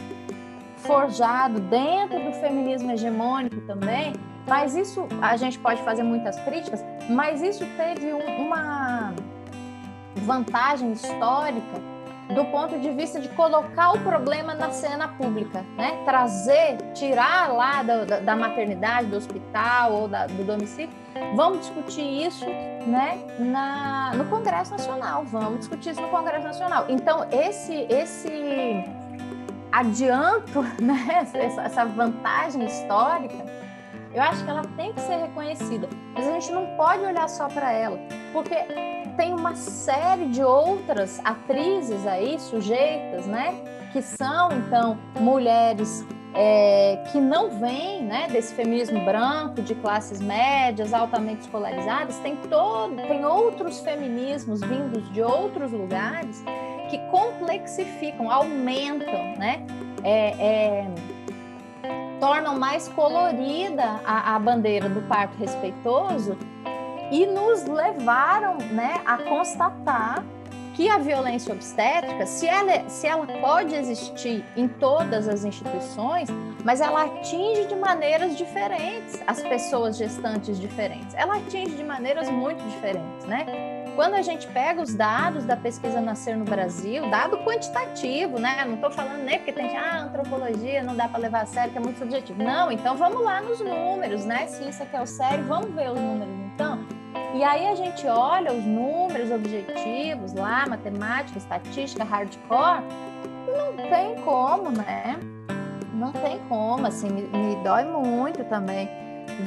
forjado 0.77 1.59
dentro 1.59 2.19
do 2.19 2.33
feminismo 2.33 2.91
hegemônico 2.91 3.61
também, 3.61 4.13
mas 4.47 4.75
isso 4.75 5.07
a 5.21 5.35
gente 5.37 5.57
pode 5.59 5.81
fazer 5.83 6.03
muitas 6.03 6.39
críticas, 6.41 6.83
mas 7.09 7.41
isso 7.41 7.65
teve 7.77 8.13
um, 8.13 8.45
uma 8.45 9.13
vantagem 10.15 10.91
histórica 10.91 11.93
do 12.33 12.45
ponto 12.45 12.79
de 12.79 12.89
vista 12.91 13.19
de 13.19 13.27
colocar 13.29 13.91
o 13.91 13.99
problema 13.99 14.53
na 14.55 14.71
cena 14.71 15.07
pública, 15.07 15.63
né? 15.75 16.01
Trazer, 16.05 16.77
tirar 16.93 17.51
lá 17.53 17.83
da, 17.83 18.19
da 18.19 18.35
maternidade, 18.35 19.07
do 19.07 19.17
hospital 19.17 19.93
ou 19.93 20.07
da, 20.07 20.25
do 20.27 20.43
domicílio. 20.43 20.89
Vamos 21.35 21.59
discutir 21.59 22.25
isso, 22.25 22.45
né? 22.87 23.19
Na, 23.37 24.13
no 24.15 24.25
Congresso 24.25 24.71
Nacional. 24.71 25.25
Vamos 25.25 25.59
discutir 25.59 25.91
isso 25.91 26.01
no 26.01 26.09
Congresso 26.09 26.45
Nacional. 26.45 26.85
Então 26.87 27.27
esse 27.31 27.85
esse 27.89 28.83
adianto, 29.71 30.63
né? 30.81 31.27
Essa, 31.35 31.61
essa 31.61 31.85
vantagem 31.85 32.65
histórica 32.65 33.62
eu 34.13 34.21
acho 34.21 34.43
que 34.43 34.49
ela 34.49 34.63
tem 34.75 34.93
que 34.93 35.01
ser 35.01 35.17
reconhecida, 35.17 35.89
mas 36.13 36.27
a 36.27 36.31
gente 36.31 36.51
não 36.51 36.65
pode 36.77 37.03
olhar 37.03 37.27
só 37.27 37.47
para 37.47 37.71
ela, 37.71 37.97
porque 38.31 38.55
tem 39.17 39.33
uma 39.33 39.55
série 39.55 40.27
de 40.27 40.43
outras 40.43 41.19
atrizes 41.23 42.05
aí, 42.05 42.39
sujeitas, 42.39 43.25
né, 43.25 43.53
que 43.91 44.01
são 44.01 44.51
então 44.51 44.97
mulheres 45.19 46.05
é, 46.33 47.03
que 47.11 47.19
não 47.19 47.49
vêm 47.59 48.03
né, 48.03 48.27
desse 48.27 48.55
feminismo 48.55 49.03
branco, 49.05 49.61
de 49.61 49.75
classes 49.75 50.19
médias, 50.19 50.93
altamente 50.93 51.41
escolarizadas, 51.41 52.17
tem, 52.19 52.35
todo, 52.35 52.95
tem 52.95 53.23
outros 53.23 53.79
feminismos 53.79 54.61
vindos 54.61 55.11
de 55.11 55.21
outros 55.21 55.71
lugares 55.71 56.43
que 56.89 56.97
complexificam, 57.09 58.29
aumentam, 58.31 59.35
né? 59.37 59.65
É, 60.03 60.31
é, 60.39 60.91
tornam 62.23 62.57
mais 62.57 62.87
colorida 62.87 63.99
a, 64.05 64.33
a 64.33 64.39
bandeira 64.39 64.87
do 64.87 65.01
parto 65.01 65.37
respeitoso 65.37 66.37
e 67.11 67.25
nos 67.25 67.65
levaram 67.65 68.55
né, 68.71 69.01
a 69.05 69.17
constatar 69.17 70.23
que 70.73 70.89
a 70.89 70.97
violência 70.99 71.53
obstétrica, 71.53 72.25
se 72.25 72.47
ela, 72.47 72.87
se 72.87 73.05
ela 73.07 73.27
pode 73.41 73.75
existir 73.75 74.43
em 74.55 74.69
todas 74.69 75.27
as 75.27 75.43
instituições, 75.43 76.29
mas 76.63 76.79
ela 76.79 77.03
atinge 77.03 77.65
de 77.65 77.75
maneiras 77.75 78.37
diferentes 78.37 79.21
as 79.27 79.41
pessoas 79.41 79.97
gestantes 79.97 80.57
diferentes. 80.57 81.13
Ela 81.15 81.35
atinge 81.35 81.75
de 81.75 81.83
maneiras 81.83 82.29
muito 82.29 82.63
diferentes, 82.69 83.25
né? 83.27 83.72
Quando 83.95 84.15
a 84.15 84.21
gente 84.21 84.47
pega 84.47 84.81
os 84.81 84.93
dados 84.93 85.45
da 85.45 85.55
pesquisa 85.55 86.01
Nascer 86.01 86.35
no 86.35 86.45
Brasil, 86.45 87.09
dado 87.09 87.37
quantitativo, 87.39 88.39
né? 88.39 88.63
Não 88.65 88.75
estou 88.75 88.91
falando 88.91 89.23
nem 89.23 89.37
porque 89.37 89.51
tem 89.51 89.77
ah, 89.77 90.01
antropologia 90.03 90.83
não 90.83 90.95
dá 90.95 91.07
para 91.07 91.19
levar 91.19 91.41
a 91.41 91.45
sério, 91.45 91.71
que 91.71 91.77
é 91.77 91.81
muito 91.81 91.99
subjetivo. 91.99 92.41
Não, 92.41 92.71
então 92.71 92.95
vamos 92.95 93.21
lá 93.21 93.41
nos 93.41 93.59
números, 93.59 94.25
né? 94.25 94.45
Isso 94.45 94.83
aqui 94.83 94.95
é 94.95 95.01
o 95.01 95.05
sério, 95.05 95.43
vamos 95.45 95.73
ver 95.73 95.91
os 95.91 95.99
números 95.99 96.33
então. 96.53 96.79
E 97.35 97.43
aí 97.43 97.67
a 97.67 97.75
gente 97.75 98.05
olha 98.07 98.51
os 98.51 98.63
números 98.63 99.31
objetivos 99.31 100.33
lá, 100.33 100.65
matemática, 100.67 101.37
estatística, 101.37 102.03
hardcore, 102.03 102.83
não 103.47 103.75
tem 103.89 104.15
como, 104.23 104.71
né? 104.71 105.17
Não 105.93 106.11
tem 106.11 106.39
como, 106.49 106.85
assim, 106.87 107.09
me, 107.09 107.21
me 107.21 107.55
dói 107.63 107.85
muito 107.85 108.43
também 108.45 109.02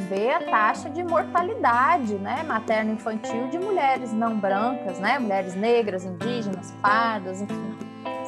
ver 0.08 0.30
a 0.30 0.40
taxa 0.40 0.90
de 0.90 1.02
mortalidade, 1.02 2.14
né, 2.14 2.42
materno-infantil 2.42 3.48
de 3.48 3.58
mulheres 3.58 4.12
não 4.12 4.36
brancas, 4.36 4.98
né, 4.98 5.18
mulheres 5.18 5.54
negras, 5.54 6.04
indígenas, 6.04 6.72
pardas, 6.82 7.42
enfim, 7.42 7.76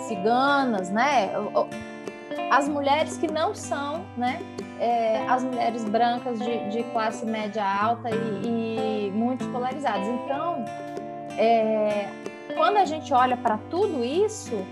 ciganas, 0.06 0.90
né, 0.90 1.30
as 2.50 2.68
mulheres 2.68 3.16
que 3.16 3.30
não 3.30 3.54
são, 3.54 4.04
né, 4.16 4.40
é, 4.80 5.26
as 5.28 5.42
mulheres 5.42 5.84
brancas 5.84 6.38
de, 6.38 6.70
de 6.70 6.82
classe 6.84 7.26
média 7.26 7.64
alta 7.64 8.10
e, 8.10 9.08
e 9.08 9.10
muito 9.12 9.44
escolarizadas. 9.44 10.06
Então, 10.06 10.64
é, 11.36 12.08
quando 12.56 12.76
a 12.76 12.84
gente 12.84 13.12
olha 13.12 13.36
para 13.36 13.58
tudo 13.70 14.04
isso, 14.04 14.64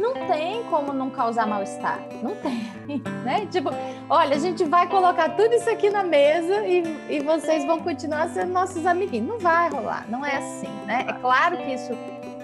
não 0.00 0.14
tem 0.26 0.64
como 0.64 0.92
não 0.92 1.10
causar 1.10 1.46
mal-estar. 1.46 2.00
Não 2.22 2.34
tem, 2.36 2.72
né? 3.24 3.46
Tipo, 3.50 3.70
olha, 4.08 4.36
a 4.36 4.38
gente 4.38 4.64
vai 4.64 4.88
colocar 4.88 5.30
tudo 5.30 5.54
isso 5.54 5.68
aqui 5.68 5.90
na 5.90 6.02
mesa 6.02 6.66
e, 6.66 6.82
e 7.08 7.20
vocês 7.20 7.64
vão 7.64 7.80
continuar 7.80 8.28
sendo 8.30 8.52
nossos 8.52 8.86
amiguinhos. 8.86 9.28
Não 9.28 9.38
vai 9.38 9.68
rolar, 9.68 10.06
não 10.08 10.24
é 10.24 10.36
assim, 10.36 10.70
né? 10.86 11.04
É 11.08 11.12
claro 11.12 11.56
que 11.58 11.72
isso, 11.74 11.92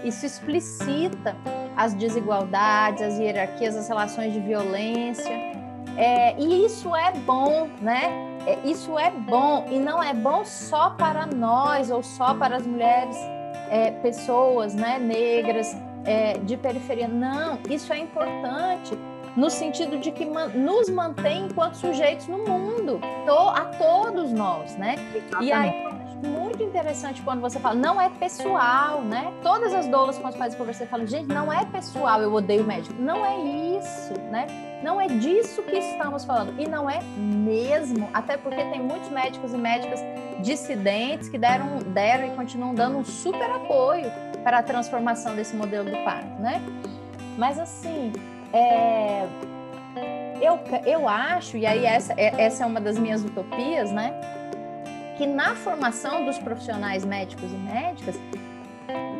isso 0.04 0.26
explicita 0.26 1.34
as 1.76 1.94
desigualdades, 1.94 3.02
as 3.02 3.18
hierarquias, 3.18 3.76
as 3.76 3.88
relações 3.88 4.32
de 4.32 4.40
violência. 4.40 5.32
É, 5.96 6.38
e 6.38 6.64
isso 6.64 6.94
é 6.94 7.10
bom, 7.12 7.68
né? 7.80 8.36
É, 8.46 8.58
isso 8.64 8.98
é 8.98 9.10
bom 9.10 9.66
e 9.70 9.78
não 9.78 10.02
é 10.02 10.14
bom 10.14 10.44
só 10.44 10.90
para 10.90 11.26
nós 11.26 11.90
ou 11.90 12.02
só 12.02 12.34
para 12.34 12.56
as 12.56 12.66
mulheres, 12.66 13.16
é, 13.68 13.90
pessoas, 13.90 14.74
né, 14.74 14.98
negras, 14.98 15.74
é, 16.06 16.38
de 16.38 16.56
periferia. 16.56 17.08
Não, 17.08 17.58
isso 17.68 17.92
é 17.92 17.98
importante 17.98 18.96
no 19.36 19.50
sentido 19.50 19.98
de 19.98 20.10
que 20.10 20.24
nos 20.24 20.88
mantém 20.88 21.46
enquanto 21.46 21.74
sujeitos 21.74 22.26
no 22.26 22.38
mundo, 22.38 23.00
a 23.50 23.66
todos 23.78 24.32
nós, 24.32 24.76
né? 24.76 24.96
E 25.42 25.52
aí 25.52 26.05
muito 26.56 26.70
interessante 26.70 27.20
quando 27.20 27.40
você 27.40 27.60
fala, 27.60 27.74
não 27.74 28.00
é 28.00 28.08
pessoal, 28.08 29.02
né? 29.02 29.30
Todas 29.42 29.74
as 29.74 29.86
doulas 29.88 30.18
com 30.18 30.26
as 30.26 30.34
quais 30.34 30.54
eu 30.54 30.58
conversei 30.58 30.86
falam, 30.86 31.06
gente, 31.06 31.28
não 31.28 31.52
é 31.52 31.66
pessoal, 31.66 32.20
eu 32.22 32.32
odeio 32.32 32.64
médico. 32.64 32.94
Não 32.98 33.24
é 33.24 33.36
isso, 33.78 34.14
né? 34.30 34.46
Não 34.82 34.98
é 34.98 35.06
disso 35.06 35.62
que 35.62 35.76
estamos 35.76 36.24
falando. 36.24 36.58
E 36.58 36.66
não 36.66 36.88
é 36.88 37.00
mesmo, 37.16 38.08
até 38.14 38.38
porque 38.38 38.64
tem 38.64 38.80
muitos 38.80 39.10
médicos 39.10 39.52
e 39.52 39.58
médicas 39.58 40.00
dissidentes 40.40 41.28
que 41.28 41.36
deram, 41.36 41.78
deram 41.88 42.26
e 42.28 42.30
continuam 42.30 42.74
dando 42.74 42.98
um 42.98 43.04
super 43.04 43.50
apoio 43.50 44.10
para 44.42 44.58
a 44.58 44.62
transformação 44.62 45.36
desse 45.36 45.54
modelo 45.54 45.90
do 45.90 46.04
parto, 46.04 46.40
né? 46.40 46.62
Mas 47.36 47.58
assim, 47.58 48.12
é, 48.50 49.26
eu, 50.40 50.58
eu 50.86 51.06
acho, 51.06 51.58
e 51.58 51.66
aí 51.66 51.84
essa, 51.84 52.14
é, 52.16 52.32
essa 52.40 52.64
é 52.64 52.66
uma 52.66 52.80
das 52.80 52.98
minhas 52.98 53.22
utopias, 53.22 53.90
né? 53.92 54.35
Que 55.16 55.26
na 55.26 55.54
formação 55.54 56.24
dos 56.24 56.38
profissionais 56.38 57.04
médicos 57.04 57.50
e 57.50 57.56
médicas 57.56 58.16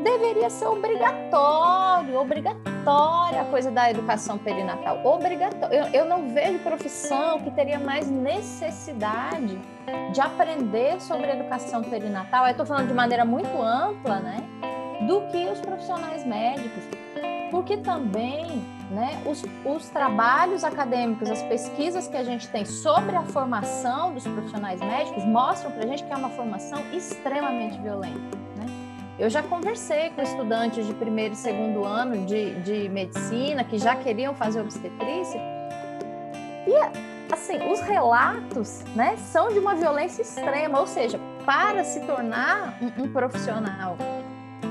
deveria 0.03 0.49
ser 0.49 0.67
obrigatório, 0.67 2.17
obrigatória 2.17 3.41
a 3.41 3.45
coisa 3.47 3.71
da 3.71 3.91
educação 3.91 4.39
perinatal. 4.39 5.05
Obrigatório. 5.05 5.75
Eu, 5.75 5.87
eu 5.87 6.05
não 6.05 6.29
vejo 6.29 6.59
profissão 6.61 7.41
que 7.41 7.51
teria 7.51 7.79
mais 7.79 8.09
necessidade 8.09 9.59
de 10.13 10.21
aprender 10.21 11.01
sobre 11.01 11.31
educação 11.31 11.83
perinatal. 11.83 12.45
Eu 12.45 12.53
estou 12.53 12.67
falando 12.67 12.89
de 12.89 12.95
maneira 12.95 13.25
muito 13.25 13.61
ampla, 13.61 14.21
né? 14.21 14.39
do 15.01 15.23
que 15.29 15.49
os 15.49 15.61
profissionais 15.61 16.25
médicos. 16.25 16.85
Porque 17.51 17.77
também 17.77 18.65
né, 18.91 19.23
os, 19.27 19.45
os 19.65 19.89
trabalhos 19.89 20.63
acadêmicos, 20.65 21.29
as 21.31 21.43
pesquisas 21.43 22.07
que 22.09 22.17
a 22.17 22.23
gente 22.23 22.49
tem 22.49 22.65
sobre 22.65 23.17
a 23.17 23.23
formação 23.23 24.13
dos 24.13 24.25
profissionais 24.25 24.81
médicos 24.81 25.25
mostram 25.25 25.71
para 25.73 25.85
a 25.85 25.87
gente 25.87 26.05
que 26.05 26.13
é 26.13 26.17
uma 26.17 26.31
formação 26.31 26.79
extremamente 26.93 27.79
violenta. 27.81 28.37
Né? 28.57 28.67
Eu 29.19 29.29
já 29.29 29.43
conversei 29.43 30.11
com 30.11 30.23
estudantes 30.23 30.87
de 30.87 30.95
primeiro 30.95 31.35
e 31.35 31.37
segundo 31.37 31.85
ano 31.85 32.25
de, 32.27 32.55
de 32.61 32.89
medicina 32.89 33.65
que 33.65 33.79
já 33.79 33.97
queriam 33.97 34.35
fazer 34.35 34.61
obstetrícia 34.61 35.41
e 36.67 37.33
assim, 37.33 37.59
os 37.71 37.81
relatos, 37.81 38.85
né, 38.95 39.17
são 39.17 39.49
de 39.49 39.59
uma 39.59 39.75
violência 39.75 40.23
extrema, 40.23 40.79
ou 40.79 40.87
seja, 40.87 41.19
para 41.45 41.83
se 41.83 42.01
tornar 42.01 42.79
um, 42.81 43.05
um 43.05 43.13
profissional 43.13 43.97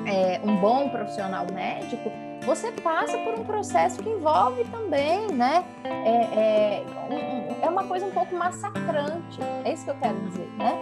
é, 0.06 0.40
um 0.44 0.56
bom 0.58 0.90
profissional 0.90 1.46
médico, 1.52 2.12
você 2.46 2.72
passa 2.72 3.18
por 3.18 3.34
um 3.40 3.44
processo 3.44 4.02
que 4.02 4.10
envolve 4.10 4.64
também, 4.66 5.28
né? 5.28 5.66
É, 5.84 5.90
é, 5.90 6.86
é, 7.62 7.70
uma 7.70 7.84
coisa 7.86 8.06
um 8.06 8.12
pouco 8.12 8.36
massacrante, 8.36 9.40
é 9.64 9.74
isso 9.74 9.84
que 9.84 9.92
eu 9.92 9.96
quero 9.96 10.20
dizer, 10.28 10.50
né? 10.58 10.74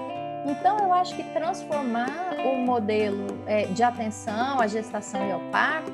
Então, 0.46 0.78
eu 0.80 0.94
acho 0.94 1.16
que 1.16 1.24
transformar 1.24 2.36
o 2.46 2.58
modelo 2.58 3.28
é, 3.46 3.66
de 3.66 3.82
atenção 3.82 4.60
à 4.60 4.68
gestação 4.68 5.26
e 5.26 5.32
ao 5.32 5.40
parto, 5.52 5.94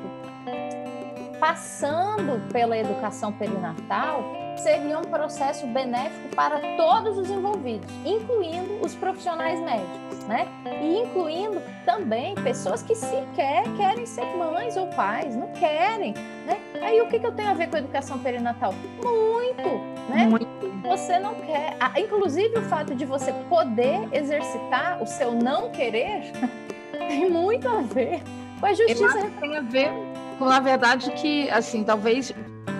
passando 1.49 2.47
pela 2.53 2.77
educação 2.77 3.33
perinatal, 3.33 4.23
seria 4.55 4.99
um 4.99 5.03
processo 5.03 5.65
benéfico 5.65 6.35
para 6.35 6.59
todos 6.77 7.17
os 7.17 7.27
envolvidos, 7.27 7.89
incluindo 8.05 8.85
os 8.85 8.93
profissionais 8.93 9.59
médicos, 9.59 10.19
né? 10.27 10.47
E 10.79 10.99
incluindo 10.99 11.59
também 11.85 12.35
pessoas 12.35 12.83
que 12.83 12.93
sequer 12.93 13.63
querem 13.75 14.05
ser 14.05 14.25
mães 14.37 14.77
ou 14.77 14.87
pais, 14.89 15.35
não 15.35 15.47
querem, 15.53 16.13
né? 16.45 16.59
Aí 16.83 17.01
o 17.01 17.07
que, 17.07 17.17
que 17.19 17.25
eu 17.25 17.31
tenho 17.31 17.49
a 17.49 17.55
ver 17.55 17.67
com 17.67 17.77
a 17.77 17.79
educação 17.79 18.19
perinatal? 18.19 18.71
Muito, 19.03 19.69
né? 20.07 20.27
Muito. 20.27 20.47
Você 20.87 21.17
não 21.17 21.33
quer, 21.33 21.75
inclusive 21.97 22.59
o 22.59 22.61
fato 22.63 22.93
de 22.93 23.05
você 23.05 23.33
poder 23.49 24.07
exercitar 24.11 25.01
o 25.01 25.07
seu 25.07 25.31
não 25.31 25.71
querer 25.71 26.31
tem 26.93 27.27
muito 27.27 27.67
a 27.67 27.81
ver 27.81 28.21
com 28.59 28.65
a 28.67 28.73
justiça. 28.73 29.31
Tem 29.39 29.57
a 29.57 29.61
ver 29.61 30.08
na 30.45 30.59
verdade, 30.59 31.11
que, 31.11 31.49
assim, 31.49 31.83
talvez 31.83 32.33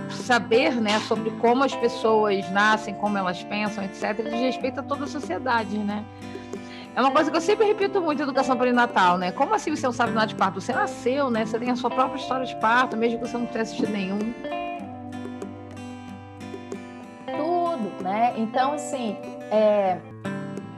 saber 0.10 0.76
né, 0.76 0.99
sobre 1.01 1.30
como 1.32 1.64
as 1.64 1.76
pessoas 1.76 2.49
nascem, 2.51 2.93
como 2.95 3.18
elas 3.18 3.43
pensam, 3.43 3.84
etc., 3.84 4.24
diz 4.24 4.39
respeito 4.39 4.80
a 4.80 4.84
toda 4.84 5.05
a 5.05 5.07
sociedade, 5.07 5.78
né? 5.78 6.03
É 6.95 7.01
uma 7.01 7.12
coisa 7.12 7.30
que 7.30 7.38
eu 7.38 7.41
sempre 7.41 7.66
repito 7.66 8.01
muito 8.01 8.24
educação 8.24 8.57
perinatal, 8.57 9.18
né? 9.18 9.32
Como 9.32 9.53
assim 9.53 9.76
você 9.76 9.86
não 9.86 9.93
sabe 9.93 10.12
nada 10.12 10.28
de 10.28 10.36
parto? 10.36 10.60
Você 10.60 10.74
nasceu, 10.74 11.30
né? 11.30 11.45
Você 11.45 11.57
tem 11.60 11.70
a 11.70 11.76
sua 11.76 11.89
própria 11.89 12.20
história 12.20 12.45
de 12.45 12.55
parto, 12.57 12.97
mesmo 12.97 13.20
que 13.20 13.28
você 13.28 13.38
não 13.38 13.45
tenha 13.45 13.62
assistido 13.62 13.91
nenhum. 13.91 14.20
Tudo, 17.38 18.03
né? 18.03 18.34
Então, 18.38 18.74
assim, 18.74 19.16
é, 19.51 19.97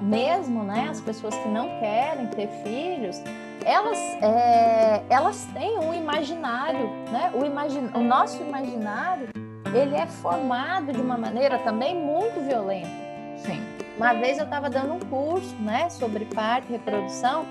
mesmo 0.01 0.63
né, 0.63 0.89
as 0.91 0.99
pessoas 0.99 1.35
que 1.35 1.47
não 1.47 1.69
querem 1.79 2.27
ter 2.27 2.47
filhos, 2.63 3.21
elas, 3.65 3.97
é, 4.21 5.03
elas 5.09 5.47
têm 5.53 5.77
um 5.77 5.93
imaginário, 5.93 6.89
né? 7.11 7.31
O, 7.33 7.45
imagin, 7.45 7.89
o 7.93 7.99
nosso 7.99 8.41
imaginário, 8.41 9.29
ele 9.73 9.95
é 9.95 10.05
formado 10.07 10.91
de 10.91 10.99
uma 10.99 11.17
maneira 11.17 11.57
também 11.59 11.95
muito 11.95 12.39
violenta. 12.41 12.89
Sim. 13.37 13.61
Uma 13.97 14.13
vez 14.13 14.37
eu 14.37 14.45
estava 14.45 14.69
dando 14.69 14.93
um 14.93 14.99
curso, 14.99 15.55
né, 15.57 15.89
sobre 15.89 16.25
parto 16.25 16.69
e 16.69 16.71
reprodução, 16.73 17.45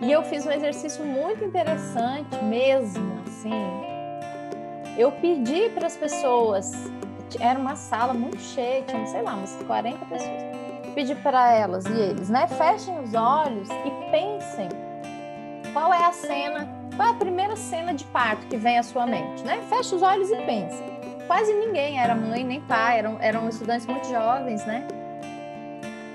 e 0.00 0.10
eu 0.10 0.22
fiz 0.22 0.46
um 0.46 0.50
exercício 0.50 1.04
muito 1.04 1.44
interessante 1.44 2.42
mesmo, 2.44 3.20
assim. 3.26 3.50
Eu 4.96 5.12
pedi 5.12 5.68
para 5.70 5.86
as 5.86 5.96
pessoas, 5.96 6.72
era 7.38 7.58
uma 7.58 7.76
sala 7.76 8.14
muito 8.14 8.40
cheia, 8.40 8.82
tinha, 8.82 9.06
sei 9.06 9.22
lá, 9.22 9.34
umas 9.34 9.54
40 9.66 10.04
pessoas. 10.06 10.42
Pedi 10.94 11.14
para 11.16 11.54
elas 11.54 11.84
e 11.86 11.92
eles, 11.92 12.28
né, 12.28 12.46
fechem 12.46 12.98
os 13.00 13.14
olhos 13.14 13.68
e 13.68 14.10
pensem 14.10 14.68
qual 15.72 15.92
é 15.92 16.04
a 16.04 16.12
cena, 16.12 16.68
qual 16.96 17.08
é 17.08 17.10
a 17.12 17.14
primeira 17.14 17.56
cena 17.56 17.94
de 17.94 18.04
parto 18.04 18.46
que 18.46 18.56
vem 18.56 18.78
à 18.78 18.82
sua 18.82 19.06
mente, 19.06 19.42
né? 19.44 19.60
Feche 19.68 19.94
os 19.94 20.02
olhos 20.02 20.30
e 20.30 20.36
pense. 20.36 20.82
Quase 21.26 21.52
ninguém 21.54 22.00
era 22.00 22.14
mãe 22.14 22.44
nem 22.44 22.60
pai, 22.60 22.98
eram, 22.98 23.16
eram 23.20 23.48
estudantes 23.48 23.86
muito 23.86 24.08
jovens, 24.08 24.64
né? 24.66 24.86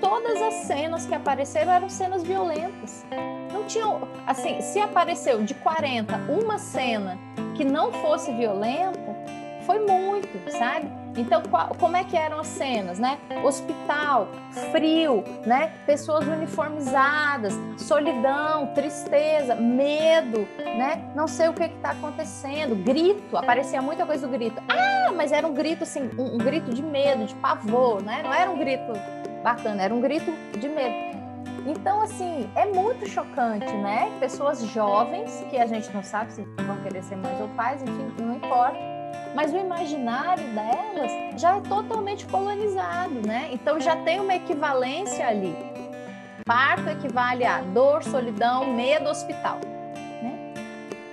Todas 0.00 0.40
as 0.42 0.54
cenas 0.66 1.06
que 1.06 1.14
apareceram 1.14 1.72
eram 1.72 1.88
cenas 1.88 2.22
violentas. 2.22 3.04
Não 3.52 3.64
tinham, 3.64 4.06
assim, 4.26 4.60
se 4.60 4.78
apareceu 4.78 5.42
de 5.42 5.54
40 5.54 6.16
uma 6.28 6.58
cena 6.58 7.18
que 7.56 7.64
não 7.64 7.90
fosse 7.90 8.30
violenta, 8.32 9.16
foi 9.64 9.78
muito, 9.78 10.28
sabe? 10.50 10.86
Então, 11.16 11.42
qual, 11.42 11.68
como 11.78 11.96
é 11.96 12.04
que 12.04 12.16
eram 12.16 12.40
as 12.40 12.46
cenas, 12.46 12.98
né? 12.98 13.18
Hospital, 13.42 14.28
frio, 14.70 15.24
né? 15.46 15.72
Pessoas 15.86 16.26
uniformizadas, 16.26 17.54
solidão, 17.78 18.66
tristeza, 18.74 19.54
medo, 19.54 20.46
né? 20.58 21.10
Não 21.14 21.26
sei 21.26 21.48
o 21.48 21.54
que 21.54 21.64
está 21.64 21.90
acontecendo, 21.90 22.76
grito, 22.84 23.36
aparecia 23.36 23.80
muita 23.80 24.04
coisa 24.04 24.26
do 24.26 24.32
grito. 24.32 24.62
Ah, 24.68 25.12
mas 25.14 25.32
era 25.32 25.46
um 25.46 25.54
grito 25.54 25.84
assim, 25.84 26.10
um, 26.18 26.34
um 26.34 26.38
grito 26.38 26.72
de 26.72 26.82
medo, 26.82 27.24
de 27.24 27.34
pavor, 27.36 28.02
né? 28.02 28.22
Não 28.22 28.32
era 28.32 28.50
um 28.50 28.58
grito 28.58 28.92
bacana, 29.42 29.82
era 29.82 29.94
um 29.94 30.00
grito 30.00 30.30
de 30.58 30.68
medo. 30.68 31.16
Então, 31.66 32.00
assim, 32.00 32.48
é 32.54 32.64
muito 32.66 33.08
chocante, 33.08 33.72
né? 33.72 34.12
Pessoas 34.20 34.60
jovens, 34.66 35.44
que 35.50 35.56
a 35.58 35.66
gente 35.66 35.90
não 35.92 36.02
sabe 36.02 36.32
se 36.32 36.42
vão 36.64 36.76
querer 36.82 37.02
ser 37.02 37.16
mães 37.16 37.40
ou 37.40 37.48
pais, 37.48 37.82
enfim, 37.82 38.14
não 38.20 38.36
importa. 38.36 38.95
Mas 39.36 39.52
o 39.52 39.58
imaginário 39.58 40.42
delas 40.54 41.38
já 41.38 41.58
é 41.58 41.60
totalmente 41.60 42.24
colonizado, 42.24 43.20
né? 43.26 43.50
Então 43.52 43.78
já 43.78 43.94
tem 43.94 44.18
uma 44.18 44.34
equivalência 44.34 45.28
ali. 45.28 45.54
Parto 46.46 46.88
equivale 46.88 47.44
a 47.44 47.60
dor, 47.60 48.02
solidão, 48.02 48.72
medo, 48.72 49.10
hospital. 49.10 49.58
Né? 50.22 50.54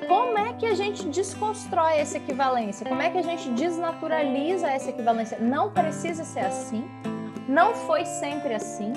Como 0.07 0.37
é 0.37 0.53
que 0.53 0.65
a 0.65 0.73
gente 0.73 1.05
desconstrói 1.09 1.97
essa 1.97 2.15
equivalência? 2.15 2.87
Como 2.87 3.01
é 3.01 3.09
que 3.09 3.17
a 3.17 3.23
gente 3.23 3.49
desnaturaliza 3.49 4.69
essa 4.69 4.89
equivalência? 4.89 5.37
Não 5.41 5.71
precisa 5.71 6.23
ser 6.23 6.45
assim, 6.45 6.89
não 7.45 7.75
foi 7.75 8.05
sempre 8.05 8.53
assim 8.53 8.93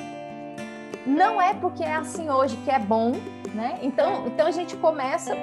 não 1.07 1.41
é 1.41 1.55
porque 1.55 1.85
é 1.85 1.95
assim 1.95 2.29
hoje 2.29 2.57
que 2.59 2.71
é 2.71 2.81
bom, 2.81 3.13
né? 3.55 3.79
Então, 3.81 4.27
então 4.27 4.49
a 4.49 4.51
gente 4.51 4.77
começa 4.77 5.37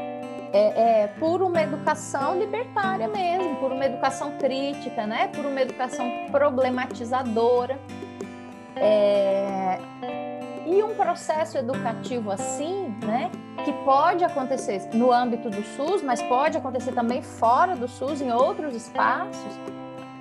é, 0.54 1.02
é, 1.02 1.08
por 1.08 1.42
uma 1.42 1.62
educação 1.64 2.38
libertária 2.38 3.08
mesmo, 3.08 3.56
por 3.56 3.72
uma 3.72 3.86
educação 3.86 4.38
crítica, 4.38 5.08
né? 5.08 5.28
Por 5.30 5.46
uma 5.46 5.60
educação 5.60 6.28
problematizadora. 6.32 7.80
É, 8.76 9.80
e 10.68 10.82
um 10.84 10.94
processo 10.94 11.58
educativo 11.58 12.30
assim, 12.30 12.96
né? 13.04 13.32
Que 13.66 13.74
pode 13.84 14.24
acontecer 14.24 14.90
no 14.94 15.12
âmbito 15.12 15.50
do 15.50 15.64
SUS, 15.64 16.04
mas 16.04 16.22
pode 16.22 16.56
acontecer 16.56 16.92
também 16.92 17.24
fora 17.24 17.76
do 17.76 17.88
SUS, 17.88 18.22
em 18.22 18.32
outros 18.32 18.76
espaços 18.76 19.60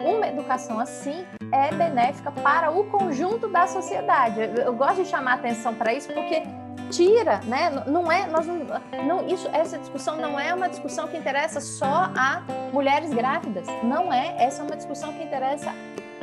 uma 0.04 0.26
educação 0.26 0.78
assim 0.78 1.24
é 1.52 1.72
benéfica 1.74 2.30
para 2.30 2.70
o 2.70 2.84
conjunto 2.84 3.48
da 3.48 3.66
sociedade. 3.66 4.40
Eu, 4.40 4.72
gosto 4.74 5.02
de 5.02 5.08
chamar 5.08 5.34
atenção 5.34 5.74
para 5.74 5.92
isso 5.92 6.12
porque 6.12 6.42
tira, 6.90 7.40
né? 7.44 7.70
Não 7.86 8.10
é, 8.10 8.26
nós 8.26 8.46
não, 8.46 8.58
não, 9.06 9.26
isso, 9.26 9.48
essa 9.52 9.78
discussão 9.78 10.16
não 10.16 10.38
é 10.38 10.52
uma 10.52 10.68
discussão 10.68 11.08
que 11.08 11.16
interessa 11.16 11.60
só 11.60 12.10
a 12.14 12.42
mulheres 12.72 13.12
grávidas. 13.12 13.66
Não 13.82 14.12
é. 14.12 14.36
Essa 14.38 14.62
é 14.62 14.64
uma 14.64 14.76
discussão 14.76 15.12
que 15.12 15.22
interessa 15.22 15.72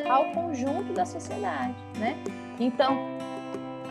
ao 0.10 0.26
conjunto 0.32 0.94
da 0.94 1.06
sociedade, 1.06 1.76
né? 1.98 2.18
Então, 2.60 2.98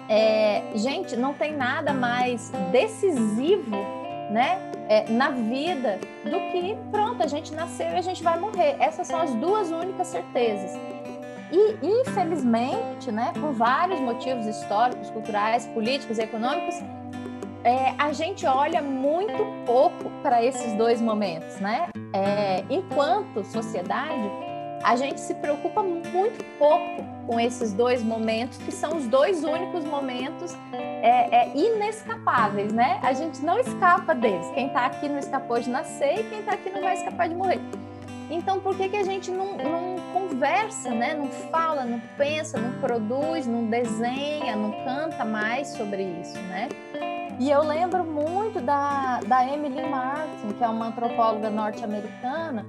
é, 0.09 0.63
gente, 0.75 1.17
não 1.17 1.35
tem 1.35 1.55
nada 1.55 1.93
mais 1.93 2.51
decisivo, 2.73 3.77
né? 4.31 4.69
é, 4.89 5.05
na 5.11 5.31
vida 5.31 6.01
do 6.25 6.41
que 6.51 6.77
pronto, 6.91 7.23
a 7.23 7.27
gente 7.27 7.53
nasceu 7.55 7.87
e 7.87 7.97
a 7.97 8.01
gente 8.01 8.23
vai 8.23 8.39
morrer. 8.41 8.77
Essas 8.81 9.07
são 9.07 9.21
as 9.21 9.35
duas 9.35 9.71
únicas 9.71 10.07
certezas. 10.09 10.73
E, 11.53 11.77
infelizmente, 11.83 13.13
né, 13.13 13.33
por 13.35 13.53
vários 13.53 14.01
motivos 14.01 14.47
históricos, 14.47 15.11
culturais, 15.11 15.67
políticos 15.67 16.19
econômicos, 16.19 16.75
é, 17.65 17.95
a 17.99 18.13
gente 18.13 18.47
olha 18.47 18.81
muito 18.81 19.45
pouco 19.67 20.11
para 20.23 20.43
esses 20.43 20.73
dois 20.75 21.01
momentos, 21.01 21.57
né? 21.57 21.89
É, 22.15 22.65
enquanto 22.71 23.45
sociedade, 23.45 24.31
a 24.85 24.97
gente 24.97 25.21
se 25.21 25.35
preocupa 25.35 25.83
muito 25.83 26.45
pouco 26.59 27.03
com 27.27 27.41
esses 27.41 27.73
dois 27.73 28.03
momentos, 28.03 28.59
que 28.59 28.73
são 28.73 28.97
os 28.97 29.07
dois 29.07 29.43
únicos 29.43 29.85
momentos 29.85 30.57
é, 31.03 31.37
é, 31.37 31.53
inescapáveis, 31.57 32.73
né? 32.73 32.99
A 33.03 33.13
gente 33.13 33.45
não 33.45 33.59
escapa 33.59 34.15
deles. 34.15 34.47
Quem 34.55 34.67
está 34.67 34.87
aqui 34.87 35.09
não 35.09 35.19
escapou 35.19 35.61
de 35.61 35.71
nascer 35.71 36.21
e 36.21 36.25
quem 36.25 36.41
está 36.41 36.53
aqui 36.53 36.71
não 36.71 36.81
vai 36.81 36.95
escapar 36.95 37.29
de 37.29 37.35
morrer. 37.35 37.61
Então, 38.31 38.61
por 38.61 38.77
que, 38.77 38.89
que 38.91 38.97
a 38.97 39.05
gente 39.05 39.31
não, 39.31 39.57
não 39.57 39.97
conversa, 40.13 40.91
né? 40.91 41.15
não 41.15 41.29
fala, 41.51 41.85
não 41.85 42.01
pensa, 42.17 42.59
não 42.59 42.73
produz, 42.79 43.47
não 43.47 43.65
desenha, 43.65 44.55
não 44.55 44.73
canta 44.85 45.25
mais 45.25 45.69
sobre 45.69 46.03
isso, 46.03 46.39
né? 46.43 46.69
E 47.41 47.51
eu 47.51 47.63
lembro 47.63 48.05
muito 48.05 48.61
da, 48.61 49.21
da 49.27 49.47
Emily 49.47 49.89
Martin, 49.89 50.49
que 50.59 50.63
é 50.63 50.69
uma 50.69 50.89
antropóloga 50.89 51.49
norte-americana, 51.49 52.67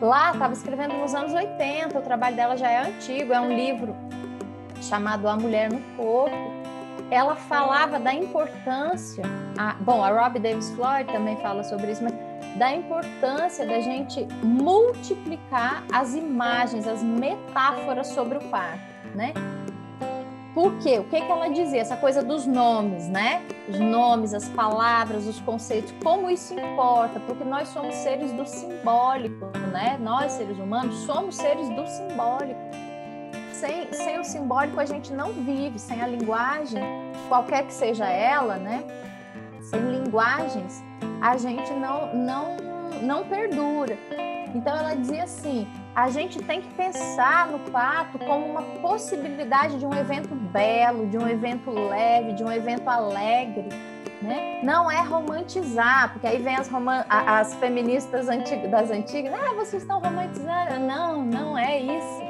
lá 0.00 0.32
estava 0.32 0.54
escrevendo 0.54 0.94
nos 0.94 1.14
anos 1.14 1.32
80, 1.32 1.96
o 1.96 2.02
trabalho 2.02 2.34
dela 2.34 2.56
já 2.56 2.70
é 2.70 2.88
antigo, 2.88 3.32
é 3.32 3.40
um 3.40 3.54
livro 3.54 3.94
chamado 4.80 5.28
A 5.28 5.36
Mulher 5.36 5.70
no 5.70 5.80
Corpo. 5.96 6.57
Ela 7.10 7.36
falava 7.36 7.98
da 7.98 8.12
importância, 8.12 9.24
a, 9.56 9.74
bom, 9.80 10.04
a 10.04 10.10
Robbie 10.10 10.40
Davis 10.40 10.70
Floyd 10.70 11.10
também 11.10 11.36
fala 11.36 11.64
sobre 11.64 11.92
isso, 11.92 12.02
mas 12.04 12.12
da 12.58 12.74
importância 12.74 13.66
da 13.66 13.80
gente 13.80 14.26
multiplicar 14.42 15.84
as 15.92 16.14
imagens, 16.14 16.86
as 16.86 17.02
metáforas 17.02 18.08
sobre 18.08 18.38
o 18.38 18.40
parto, 18.50 18.82
né? 19.14 19.32
Por 20.54 20.76
quê? 20.78 20.98
O 20.98 21.04
que, 21.04 21.20
que 21.20 21.30
ela 21.30 21.48
dizia? 21.48 21.80
Essa 21.80 21.96
coisa 21.96 22.22
dos 22.22 22.44
nomes, 22.44 23.08
né? 23.08 23.42
Os 23.68 23.78
nomes, 23.78 24.34
as 24.34 24.48
palavras, 24.48 25.24
os 25.26 25.40
conceitos, 25.40 25.94
como 26.02 26.28
isso 26.28 26.52
importa, 26.52 27.20
porque 27.20 27.44
nós 27.44 27.68
somos 27.68 27.94
seres 27.94 28.32
do 28.32 28.44
simbólico, 28.44 29.46
né? 29.72 29.96
Nós, 30.00 30.32
seres 30.32 30.58
humanos, 30.58 30.96
somos 31.06 31.36
seres 31.36 31.68
do 31.70 31.86
simbólico. 31.86 32.58
Sem, 33.58 33.92
sem 33.92 34.20
o 34.20 34.24
simbólico 34.24 34.78
a 34.78 34.84
gente 34.84 35.12
não 35.12 35.32
vive, 35.32 35.80
sem 35.80 36.00
a 36.00 36.06
linguagem, 36.06 36.80
qualquer 37.28 37.66
que 37.66 37.74
seja 37.74 38.06
ela, 38.06 38.54
né? 38.54 38.84
Sem 39.60 39.80
linguagens, 39.80 40.80
a 41.20 41.36
gente 41.36 41.72
não, 41.72 42.14
não, 42.14 42.56
não 43.02 43.24
perdura. 43.24 43.98
Então 44.54 44.76
ela 44.76 44.94
dizia 44.94 45.24
assim: 45.24 45.66
a 45.92 46.08
gente 46.08 46.40
tem 46.40 46.62
que 46.62 46.72
pensar 46.74 47.48
no 47.48 47.58
pato 47.70 48.16
como 48.20 48.46
uma 48.46 48.62
possibilidade 48.80 49.76
de 49.76 49.84
um 49.84 49.92
evento 49.92 50.36
belo, 50.36 51.08
de 51.08 51.18
um 51.18 51.26
evento 51.28 51.68
leve, 51.72 52.34
de 52.34 52.44
um 52.44 52.52
evento 52.52 52.88
alegre. 52.88 53.68
Né? 54.22 54.60
Não 54.62 54.88
é 54.88 55.00
romantizar, 55.02 56.12
porque 56.12 56.28
aí 56.28 56.40
vem 56.40 56.54
as, 56.54 56.70
as 57.08 57.54
feministas 57.56 58.28
antigas, 58.28 58.70
das 58.70 58.90
antigas, 58.90 59.34
ah, 59.34 59.52
vocês 59.54 59.82
estão 59.82 59.98
romantizando. 59.98 60.78
Não, 60.78 61.24
não 61.24 61.58
é 61.58 61.80
isso 61.80 62.27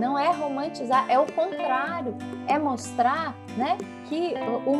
não 0.00 0.18
é 0.18 0.32
romantizar, 0.32 1.06
é 1.08 1.18
o 1.18 1.26
contrário, 1.32 2.16
é 2.46 2.58
mostrar 2.58 3.34
né, 3.56 3.76
que 4.06 4.34
o 4.66 4.78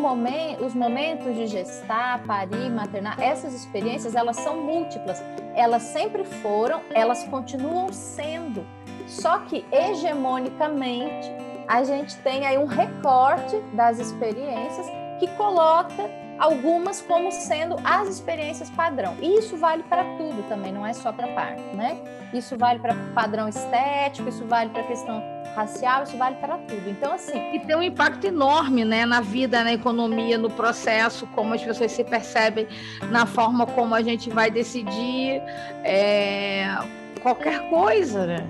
os 0.64 0.74
momentos 0.74 1.34
de 1.34 1.46
gestar, 1.46 2.22
parir, 2.24 2.70
maternar, 2.70 3.20
essas 3.20 3.52
experiências, 3.52 4.14
elas 4.14 4.36
são 4.36 4.60
múltiplas, 4.62 5.22
elas 5.54 5.82
sempre 5.82 6.24
foram, 6.24 6.80
elas 6.94 7.24
continuam 7.24 7.92
sendo, 7.92 8.64
só 9.06 9.40
que 9.40 9.64
hegemonicamente 9.72 11.30
a 11.66 11.82
gente 11.84 12.16
tem 12.18 12.46
aí 12.46 12.56
um 12.56 12.66
recorte 12.66 13.58
das 13.74 13.98
experiências 13.98 14.86
que 15.18 15.26
coloca 15.36 16.08
algumas 16.38 17.00
como 17.00 17.30
sendo 17.32 17.76
as 17.84 18.08
experiências 18.08 18.70
padrão. 18.70 19.16
E 19.20 19.38
isso 19.38 19.56
vale 19.56 19.82
para 19.82 20.04
tudo 20.16 20.46
também, 20.48 20.72
não 20.72 20.86
é 20.86 20.92
só 20.92 21.12
para 21.12 21.28
parto, 21.28 21.62
né? 21.76 21.98
Isso 22.32 22.56
vale 22.56 22.78
para 22.78 22.94
padrão 23.14 23.48
estético, 23.48 24.28
isso 24.28 24.44
vale 24.46 24.70
para 24.70 24.82
questão 24.84 25.22
racial, 25.54 26.04
isso 26.04 26.16
vale 26.16 26.36
para 26.36 26.58
tudo. 26.58 26.88
Então, 26.88 27.12
assim. 27.12 27.54
E 27.54 27.60
tem 27.60 27.74
um 27.74 27.82
impacto 27.82 28.26
enorme 28.26 28.84
né, 28.84 29.04
na 29.04 29.20
vida, 29.20 29.64
na 29.64 29.72
economia, 29.72 30.38
no 30.38 30.50
processo, 30.50 31.26
como 31.28 31.54
as 31.54 31.62
pessoas 31.62 31.90
se 31.92 32.04
percebem, 32.04 32.68
na 33.10 33.26
forma 33.26 33.66
como 33.66 33.94
a 33.94 34.02
gente 34.02 34.30
vai 34.30 34.50
decidir 34.50 35.42
é, 35.84 36.76
qualquer 37.22 37.68
coisa, 37.68 38.26
né? 38.26 38.46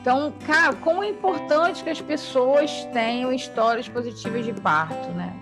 Então, 0.00 0.32
cara, 0.44 0.74
como 0.74 1.02
é 1.04 1.08
importante 1.08 1.84
que 1.84 1.90
as 1.90 2.00
pessoas 2.00 2.84
tenham 2.92 3.32
histórias 3.32 3.88
positivas 3.88 4.44
de 4.44 4.52
parto, 4.52 5.08
né? 5.10 5.32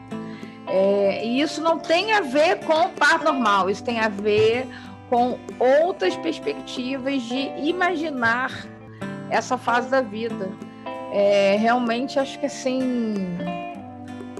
É, 0.72 1.24
e 1.24 1.40
isso 1.40 1.60
não 1.60 1.78
tem 1.78 2.12
a 2.12 2.20
ver 2.20 2.60
com 2.60 2.86
o 2.86 2.88
parto 2.90 3.24
normal, 3.24 3.68
isso 3.68 3.82
tem 3.82 3.98
a 3.98 4.08
ver 4.08 4.68
com 5.08 5.36
outras 5.58 6.16
perspectivas 6.16 7.22
de 7.22 7.50
imaginar 7.58 8.66
essa 9.28 9.58
fase 9.58 9.90
da 9.90 10.00
vida. 10.00 10.48
É, 11.12 11.56
realmente 11.58 12.20
acho 12.20 12.38
que 12.38 12.46
assim 12.46 13.26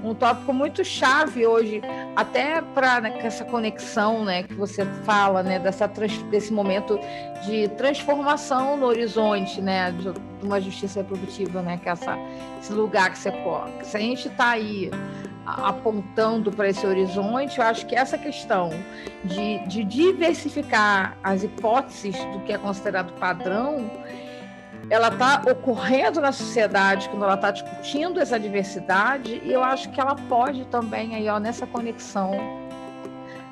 um 0.03 0.14
tópico 0.14 0.53
muito 0.53 0.85
chave 0.85 1.47
hoje, 1.47 1.83
até 2.16 2.62
para 2.62 3.01
né, 3.03 3.18
essa 3.22 3.45
conexão, 3.45 4.24
né, 4.24 4.43
que 4.45 4.55
você 4.55 4.85
fala, 5.05 5.43
né, 5.43 5.59
dessa 5.59 5.87
desse 6.31 6.53
momento 6.53 6.99
de 7.45 7.68
transformação 7.76 8.76
no 8.76 8.87
horizonte, 8.87 9.61
né, 9.61 9.93
de, 9.93 10.12
de 10.12 10.47
uma 10.47 10.61
justiça 10.61 11.01
reprodutiva, 11.01 11.61
né, 11.61 11.78
que 11.83 11.89
é 11.89 11.93
essa, 11.93 12.16
esse 12.61 12.72
lugar 12.72 13.11
que 13.11 13.18
você 13.18 13.31
coloca. 13.31 13.85
Se 13.85 13.97
a 13.97 14.01
gente 14.01 14.28
está 14.28 14.51
aí 14.51 14.91
apontando 15.47 16.53
para 16.53 16.68
esse 16.68 16.86
horizonte, 16.86 17.59
eu 17.59 17.64
acho 17.64 17.86
que 17.86 17.95
essa 17.95 18.16
questão 18.16 18.70
de, 19.24 19.66
de 19.66 19.84
diversificar 19.84 21.16
as 21.22 21.43
hipóteses 21.43 22.16
do 22.26 22.41
que 22.41 22.53
é 22.53 22.59
considerado 22.59 23.12
padrão 23.14 23.91
ela 24.91 25.07
está 25.07 25.43
ocorrendo 25.49 26.20
na 26.20 26.32
sociedade, 26.32 27.09
quando 27.09 27.22
ela 27.22 27.34
está 27.34 27.53
discutindo 27.53 28.18
essa 28.18 28.41
diversidade, 28.41 29.41
e 29.45 29.53
eu 29.53 29.62
acho 29.62 29.88
que 29.91 30.01
ela 30.01 30.16
pode 30.16 30.64
também, 30.66 31.14
aí, 31.14 31.28
ó, 31.28 31.38
nessa 31.38 31.64
conexão, 31.64 32.32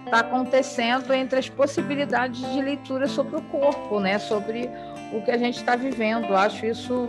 está 0.05 0.21
acontecendo 0.21 1.13
entre 1.13 1.39
as 1.39 1.49
possibilidades 1.49 2.41
de 2.41 2.61
leitura 2.61 3.07
sobre 3.07 3.37
o 3.37 3.43
corpo, 3.43 4.01
né? 4.01 4.19
sobre 4.19 4.69
o 5.13 5.23
que 5.23 5.31
a 5.31 5.39
gente 5.39 5.59
está 5.59 5.77
vivendo. 5.77 6.27
Eu 6.27 6.37
acho 6.37 6.67
isso 6.67 7.09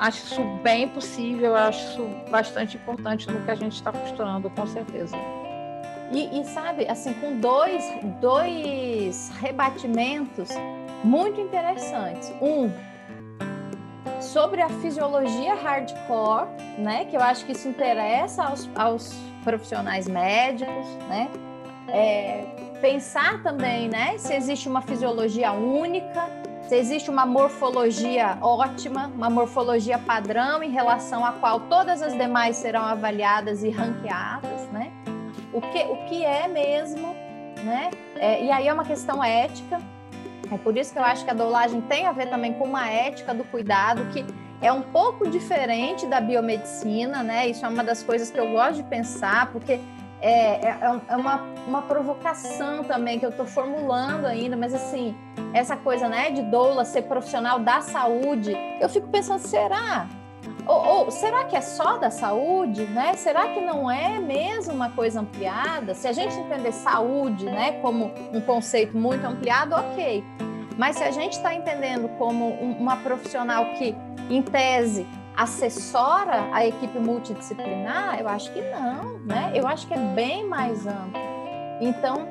acho 0.00 0.24
isso 0.24 0.42
bem 0.62 0.88
possível, 0.88 1.54
acho 1.54 1.78
isso 1.90 2.30
bastante 2.30 2.76
importante 2.76 3.30
no 3.30 3.40
que 3.44 3.50
a 3.50 3.54
gente 3.54 3.74
está 3.74 3.92
costurando, 3.92 4.48
com 4.50 4.66
certeza. 4.66 5.16
E, 6.10 6.40
e, 6.40 6.44
sabe, 6.44 6.88
assim, 6.88 7.12
com 7.14 7.38
dois, 7.38 7.84
dois 8.20 9.30
rebatimentos 9.40 10.48
muito 11.04 11.40
interessantes. 11.40 12.32
Um, 12.42 12.72
sobre 14.20 14.60
a 14.60 14.68
fisiologia 14.68 15.54
hardcore, 15.54 16.48
né? 16.78 17.04
Que 17.04 17.16
eu 17.16 17.20
acho 17.20 17.44
que 17.44 17.52
isso 17.52 17.68
interessa 17.68 18.42
aos, 18.42 18.68
aos 18.74 19.14
profissionais 19.44 20.08
médicos, 20.08 20.86
né? 21.08 21.30
É, 21.88 22.44
pensar 22.80 23.42
também, 23.42 23.88
né? 23.88 24.18
Se 24.18 24.34
existe 24.34 24.68
uma 24.68 24.82
fisiologia 24.82 25.52
única, 25.52 26.39
se 26.70 26.76
existe 26.76 27.10
uma 27.10 27.26
morfologia 27.26 28.38
ótima, 28.40 29.10
uma 29.12 29.28
morfologia 29.28 29.98
padrão 29.98 30.62
em 30.62 30.70
relação 30.70 31.26
à 31.26 31.32
qual 31.32 31.58
todas 31.58 32.00
as 32.00 32.16
demais 32.16 32.58
serão 32.58 32.82
avaliadas 32.82 33.64
e 33.64 33.70
ranqueadas, 33.70 34.68
né? 34.70 34.92
O 35.52 35.60
que, 35.60 35.82
o 35.82 35.96
que 36.08 36.24
é 36.24 36.46
mesmo, 36.46 37.12
né? 37.64 37.90
É, 38.14 38.44
e 38.44 38.52
aí 38.52 38.68
é 38.68 38.72
uma 38.72 38.84
questão 38.84 39.22
ética. 39.24 39.80
É 40.48 40.56
por 40.58 40.78
isso 40.78 40.92
que 40.92 40.98
eu 41.00 41.02
acho 41.02 41.24
que 41.24 41.30
a 41.32 41.34
dolagem 41.34 41.80
tem 41.80 42.06
a 42.06 42.12
ver 42.12 42.30
também 42.30 42.52
com 42.52 42.66
uma 42.66 42.88
ética 42.88 43.34
do 43.34 43.42
cuidado 43.42 44.06
que 44.12 44.24
é 44.62 44.72
um 44.72 44.82
pouco 44.82 45.28
diferente 45.28 46.06
da 46.06 46.20
biomedicina, 46.20 47.20
né? 47.24 47.48
Isso 47.48 47.66
é 47.66 47.68
uma 47.68 47.82
das 47.82 48.04
coisas 48.04 48.30
que 48.30 48.38
eu 48.38 48.48
gosto 48.52 48.76
de 48.76 48.84
pensar, 48.84 49.50
porque 49.50 49.80
é, 50.20 50.68
é, 50.68 51.00
é 51.08 51.16
uma, 51.16 51.36
uma 51.66 51.82
provocação 51.82 52.84
também 52.84 53.18
que 53.18 53.26
eu 53.26 53.30
estou 53.30 53.46
formulando 53.46 54.26
ainda, 54.26 54.56
mas 54.56 54.72
assim, 54.72 55.16
essa 55.52 55.76
coisa, 55.76 56.08
né, 56.08 56.30
de 56.30 56.42
doula 56.42 56.84
ser 56.84 57.02
profissional 57.02 57.58
da 57.58 57.80
saúde, 57.80 58.56
eu 58.80 58.88
fico 58.88 59.08
pensando, 59.08 59.40
será? 59.40 60.06
Ou, 60.66 60.86
ou, 60.86 61.10
será 61.10 61.44
que 61.44 61.56
é 61.56 61.60
só 61.60 61.96
da 61.96 62.10
saúde, 62.10 62.84
né? 62.84 63.14
Será 63.14 63.48
que 63.48 63.60
não 63.60 63.90
é 63.90 64.18
mesmo 64.18 64.72
uma 64.72 64.90
coisa 64.90 65.20
ampliada? 65.20 65.94
Se 65.94 66.06
a 66.06 66.12
gente 66.12 66.38
entender 66.38 66.72
saúde, 66.72 67.46
né, 67.46 67.72
como 67.80 68.12
um 68.32 68.40
conceito 68.40 68.96
muito 68.96 69.24
ampliado, 69.24 69.74
ok. 69.74 70.24
Mas 70.76 70.96
se 70.96 71.04
a 71.04 71.10
gente 71.10 71.32
está 71.32 71.54
entendendo 71.54 72.08
como 72.16 72.48
uma 72.48 72.96
profissional 72.98 73.74
que, 73.74 73.94
em 74.28 74.40
tese, 74.42 75.06
assessora 75.36 76.48
a 76.52 76.66
equipe 76.66 76.98
multidisciplinar, 76.98 78.20
eu 78.20 78.28
acho 78.28 78.52
que 78.52 78.60
não, 78.60 79.18
né? 79.20 79.52
Eu 79.54 79.66
acho 79.66 79.86
que 79.86 79.94
é 79.94 79.98
bem 79.98 80.46
mais 80.46 80.86
amplo. 80.86 81.20
Então, 81.80 82.28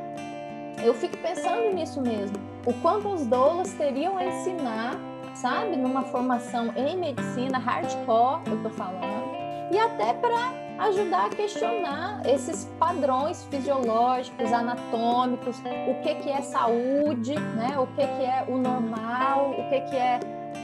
eu 0.83 0.93
fico 0.93 1.17
pensando 1.17 1.73
nisso 1.73 2.01
mesmo. 2.01 2.37
O 2.69 2.73
quanto 2.83 3.07
os 3.07 3.25
doulas 3.25 3.73
teriam 3.73 4.15
a 4.15 4.25
ensinar, 4.27 4.95
sabe, 5.33 5.75
numa 5.75 6.03
formação 6.03 6.71
em 6.75 6.97
medicina 6.97 7.57
hardcore, 7.57 8.43
eu 8.45 8.61
tô 8.61 8.69
falando, 8.69 9.33
e 9.71 9.79
até 9.79 10.13
para 10.13 10.53
ajudar 10.85 11.25
a 11.25 11.29
questionar 11.29 12.21
esses 12.27 12.65
padrões 12.77 13.43
fisiológicos, 13.45 14.53
anatômicos, 14.53 15.57
o 15.87 15.99
que 16.03 16.13
que 16.13 16.29
é 16.29 16.41
saúde, 16.41 17.33
né? 17.33 17.75
O 17.79 17.87
que 17.87 18.05
que 18.05 18.23
é 18.23 18.45
o 18.47 18.59
normal, 18.59 19.49
o 19.49 19.69
que 19.71 19.81
que 19.89 19.95
é 19.95 20.19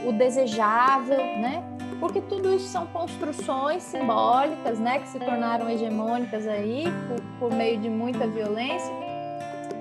o 0.06 0.12
desejável, 0.12 1.18
né? 1.18 1.64
porque 1.98 2.20
tudo 2.20 2.54
isso 2.54 2.68
são 2.68 2.86
construções 2.88 3.82
simbólicas, 3.82 4.78
né, 4.78 4.98
que 4.98 5.08
se 5.08 5.18
tornaram 5.18 5.70
hegemônicas 5.70 6.46
aí 6.46 6.84
por, 7.08 7.48
por 7.48 7.56
meio 7.56 7.80
de 7.80 7.88
muita 7.88 8.26
violência 8.26 8.92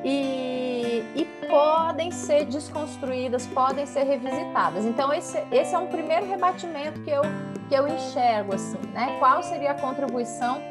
e, 0.06 1.04
e, 1.16 1.26
podem 1.50 2.12
ser 2.12 2.46
desconstruídas, 2.46 3.48
podem 3.48 3.88
ser 3.88 4.04
revisitadas. 4.04 4.86
Então 4.86 5.12
esse, 5.12 5.44
esse 5.52 5.74
é 5.74 5.78
um 5.78 5.88
primeiro 5.88 6.28
rebatimento 6.28 7.02
que 7.02 7.10
eu 7.10 7.24
que 7.68 7.74
eu 7.74 7.88
enxergo 7.88 8.54
assim, 8.54 8.78
né? 8.94 9.16
Qual 9.18 9.42
seria 9.42 9.72
a 9.72 9.74
contribuição 9.74 10.62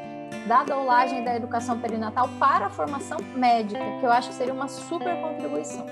da 0.47 0.63
doulagem 0.63 1.25
da 1.25 1.35
educação 1.35 1.77
perinatal 1.79 2.29
para 2.39 2.67
a 2.67 2.69
formação 2.69 3.17
médica, 3.35 3.83
que 3.99 4.05
eu 4.05 4.11
acho 4.11 4.29
que 4.29 4.35
seria 4.35 4.53
uma 4.53 4.69
super 4.69 5.19
contribuição. 5.21 5.85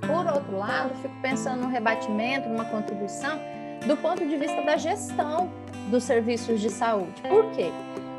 Por 0.00 0.26
outro 0.26 0.58
lado, 0.58 0.94
fico 0.96 1.14
pensando 1.22 1.62
no 1.62 1.68
rebatimento, 1.68 2.48
numa 2.48 2.64
contribuição 2.64 3.38
do 3.86 3.96
ponto 3.96 4.26
de 4.26 4.36
vista 4.36 4.62
da 4.62 4.76
gestão 4.76 5.50
dos 5.90 6.02
serviços 6.02 6.60
de 6.60 6.70
saúde. 6.70 7.22
Por 7.22 7.50
quê? 7.52 7.70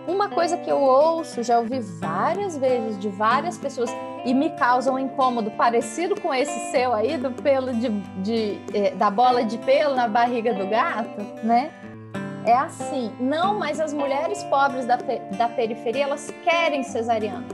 Uma 0.08 0.30
coisa 0.30 0.56
que 0.56 0.72
eu 0.72 0.80
ouço, 0.80 1.44
já 1.44 1.60
ouvi 1.60 1.82
várias 1.82 2.58
vezes 2.58 2.98
de 2.98 3.10
várias 3.10 3.58
pessoas 3.58 3.90
e 4.24 4.34
me 4.34 4.52
causa 4.52 4.90
um 4.90 4.98
incômodo 4.98 5.52
parecido 5.52 6.20
com 6.20 6.34
esse 6.34 6.72
seu 6.72 6.94
aí, 6.94 7.18
do 7.18 7.30
pelo 7.30 7.74
de, 7.74 7.90
de 8.24 8.62
eh, 8.74 8.92
da 8.96 9.12
bola 9.12 9.44
de 9.44 9.58
pelo 9.58 9.96
na 9.96 10.08
barriga 10.08 10.54
do 10.54 10.66
gato, 10.66 11.22
né? 11.44 11.72
É 12.46 12.54
assim, 12.54 13.12
não, 13.20 13.60
mas 13.60 13.82
as 13.82 13.92
mulheres 13.92 14.42
pobres 14.46 14.86
da, 14.86 14.96
da 14.96 15.50
periferia, 15.50 16.04
elas 16.04 16.34
querem 16.46 16.84
cesariana. 16.84 17.46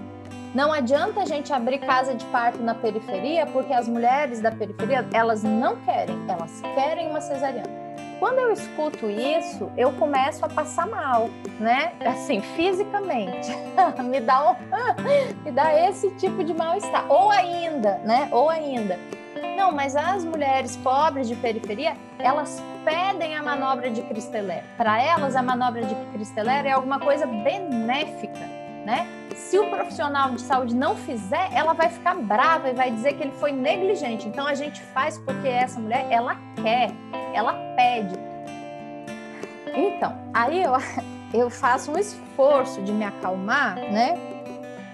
Não 0.53 0.71
adianta 0.71 1.21
a 1.21 1.25
gente 1.25 1.51
abrir 1.51 1.79
casa 1.79 2.13
de 2.13 2.23
parto 2.25 2.61
na 2.61 2.75
periferia, 2.75 3.47
porque 3.47 3.73
as 3.73 3.87
mulheres 3.87 4.39
da 4.39 4.51
periferia, 4.51 5.03
elas 5.11 5.41
não 5.41 5.77
querem, 5.77 6.15
elas 6.29 6.61
querem 6.75 7.09
uma 7.09 7.19
cesariana. 7.19 7.82
Quando 8.23 8.39
eu 8.39 8.53
escuto 8.53 9.09
isso, 9.09 9.69
eu 9.75 9.91
começo 9.91 10.45
a 10.45 10.47
passar 10.47 10.87
mal, 10.87 11.29
né? 11.59 11.91
Assim, 12.05 12.39
fisicamente. 12.55 13.51
me 14.01 14.21
dá 14.21 14.51
um, 14.51 14.55
me 15.43 15.51
dá 15.51 15.77
esse 15.89 16.09
tipo 16.11 16.41
de 16.41 16.53
mal-estar. 16.53 17.05
Ou 17.11 17.29
ainda, 17.29 17.97
né? 18.05 18.29
Ou 18.31 18.49
ainda. 18.49 18.97
Não, 19.57 19.73
mas 19.73 19.93
as 19.97 20.23
mulheres 20.23 20.77
pobres 20.77 21.27
de 21.27 21.35
periferia, 21.35 21.97
elas 22.17 22.63
pedem 22.85 23.35
a 23.35 23.43
manobra 23.43 23.89
de 23.89 24.01
Cristeler. 24.03 24.63
Para 24.77 25.03
elas, 25.03 25.35
a 25.35 25.41
manobra 25.41 25.83
de 25.83 25.93
Cristeler 26.13 26.65
é 26.65 26.71
alguma 26.71 27.01
coisa 27.01 27.25
benéfica, 27.25 28.39
né? 28.85 29.07
Se 29.35 29.57
o 29.57 29.69
profissional 29.69 30.31
de 30.31 30.41
saúde 30.41 30.75
não 30.75 30.95
fizer, 30.95 31.49
ela 31.53 31.73
vai 31.73 31.89
ficar 31.89 32.15
brava 32.15 32.69
e 32.69 32.73
vai 32.73 32.91
dizer 32.91 33.13
que 33.13 33.23
ele 33.23 33.33
foi 33.33 33.51
negligente. 33.51 34.27
Então 34.27 34.45
a 34.45 34.53
gente 34.53 34.81
faz 34.81 35.17
porque 35.17 35.47
essa 35.47 35.79
mulher, 35.79 36.07
ela 36.09 36.35
quer 36.61 36.91
ela 37.33 37.53
pede. 37.75 38.15
Então, 39.75 40.15
aí 40.33 40.61
eu, 40.61 40.73
eu 41.33 41.49
faço 41.49 41.91
um 41.91 41.97
esforço 41.97 42.81
de 42.81 42.91
me 42.91 43.03
acalmar, 43.03 43.75
né? 43.75 44.17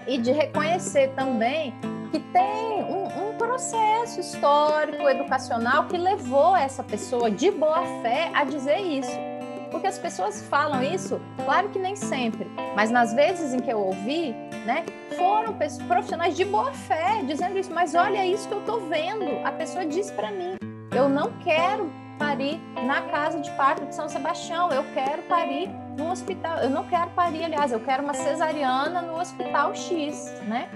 E 0.06 0.18
de 0.18 0.32
reconhecer 0.32 1.10
também 1.14 1.74
que 2.10 2.18
tem 2.18 2.82
um, 2.82 3.28
um 3.28 3.38
processo 3.38 4.18
histórico, 4.18 5.08
educacional 5.08 5.86
que 5.86 5.96
levou 5.96 6.56
essa 6.56 6.82
pessoa 6.82 7.30
de 7.30 7.50
boa 7.50 7.84
fé 8.02 8.30
a 8.34 8.42
dizer 8.42 8.78
isso. 8.78 9.29
Porque 9.70 9.86
as 9.86 9.98
pessoas 9.98 10.42
falam 10.48 10.82
isso, 10.82 11.20
claro 11.44 11.68
que 11.68 11.78
nem 11.78 11.94
sempre, 11.94 12.50
mas 12.74 12.90
nas 12.90 13.12
vezes 13.14 13.54
em 13.54 13.60
que 13.60 13.70
eu 13.70 13.78
ouvi, 13.78 14.34
né, 14.66 14.84
foram 15.16 15.56
profissionais 15.86 16.36
de 16.36 16.44
boa 16.44 16.72
fé 16.72 17.22
dizendo 17.24 17.58
isso. 17.58 17.72
Mas 17.72 17.94
olha 17.94 18.26
isso 18.26 18.48
que 18.48 18.54
eu 18.54 18.62
tô 18.62 18.80
vendo. 18.80 19.24
A 19.44 19.52
pessoa 19.52 19.86
diz 19.86 20.10
para 20.10 20.30
mim: 20.30 20.56
eu 20.94 21.08
não 21.08 21.32
quero 21.42 21.90
parir 22.18 22.60
na 22.84 23.02
casa 23.02 23.40
de 23.40 23.50
parto 23.52 23.86
de 23.86 23.94
São 23.94 24.08
Sebastião, 24.08 24.70
eu 24.70 24.84
quero 24.92 25.22
parir 25.22 25.70
no 25.96 26.10
hospital, 26.10 26.58
eu 26.58 26.68
não 26.68 26.86
quero 26.86 27.10
parir, 27.10 27.44
aliás, 27.44 27.72
eu 27.72 27.80
quero 27.80 28.02
uma 28.02 28.12
cesariana 28.12 29.00
no 29.00 29.18
hospital 29.18 29.74
X, 29.74 30.34
né? 30.46 30.68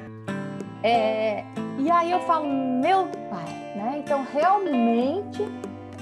É, 0.83 1.45
e 1.79 1.91
aí 1.91 2.11
eu 2.11 2.21
falo, 2.21 2.49
meu 2.49 3.09
pai, 3.31 3.75
né? 3.77 3.97
Então 3.99 4.27
realmente 4.33 5.43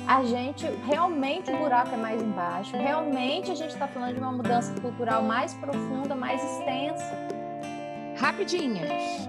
a 0.06 0.22
gente, 0.24 0.66
realmente 0.86 1.50
o 1.50 1.56
buraco 1.56 1.94
é 1.94 1.96
mais 1.96 2.20
embaixo, 2.20 2.76
realmente 2.76 3.50
a 3.50 3.54
gente 3.54 3.70
está 3.70 3.86
falando 3.86 4.14
de 4.14 4.20
uma 4.20 4.32
mudança 4.32 4.72
cultural 4.80 5.22
mais 5.22 5.54
profunda, 5.54 6.14
mais 6.14 6.42
extensa. 6.42 7.28
Rapidinhas. 8.16 9.28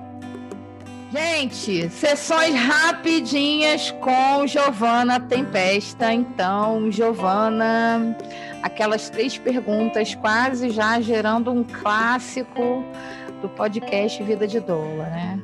Gente, 1.12 1.90
sessões 1.90 2.56
rapidinhas 2.56 3.92
com 3.92 4.48
Giovana 4.48 5.20
Tempesta. 5.20 6.12
Então, 6.12 6.92
Giovana, 6.92 8.18
aquelas 8.64 9.12
três 9.12 9.38
perguntas 9.38 10.16
quase 10.16 10.72
já 10.72 11.00
gerando 11.00 11.52
um 11.52 11.64
clássico 11.64 12.84
do 13.44 13.50
podcast 13.50 14.24
Vida 14.24 14.48
de 14.48 14.60
Doula, 14.60 15.06
né? 15.06 15.40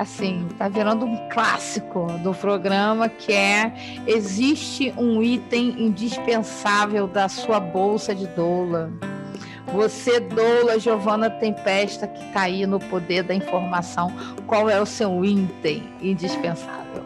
Assim, 0.00 0.48
tá 0.56 0.66
virando 0.66 1.04
um 1.04 1.28
clássico 1.28 2.06
do 2.22 2.32
programa 2.32 3.06
que 3.06 3.34
é 3.34 4.02
existe 4.06 4.94
um 4.96 5.22
item 5.22 5.74
indispensável 5.78 7.06
da 7.06 7.28
sua 7.28 7.60
bolsa 7.60 8.14
de 8.14 8.26
doula 8.28 8.90
você, 9.72 10.18
doula 10.18 10.80
Giovana 10.80 11.30
Tempesta, 11.30 12.08
que 12.08 12.24
está 12.24 12.42
aí 12.42 12.66
no 12.66 12.80
poder 12.80 13.22
da 13.22 13.34
informação, 13.34 14.12
qual 14.46 14.68
é 14.68 14.80
o 14.80 14.86
seu 14.86 15.24
item 15.24 15.88
indispensável? 16.02 17.04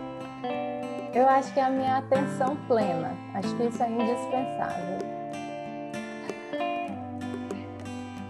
Eu 1.12 1.28
acho 1.28 1.52
que 1.52 1.60
é 1.60 1.64
a 1.64 1.70
minha 1.70 1.98
atenção 1.98 2.56
plena. 2.66 3.12
Acho 3.34 3.54
que 3.56 3.64
isso 3.64 3.82
é 3.82 3.90
indispensável. 3.90 5.13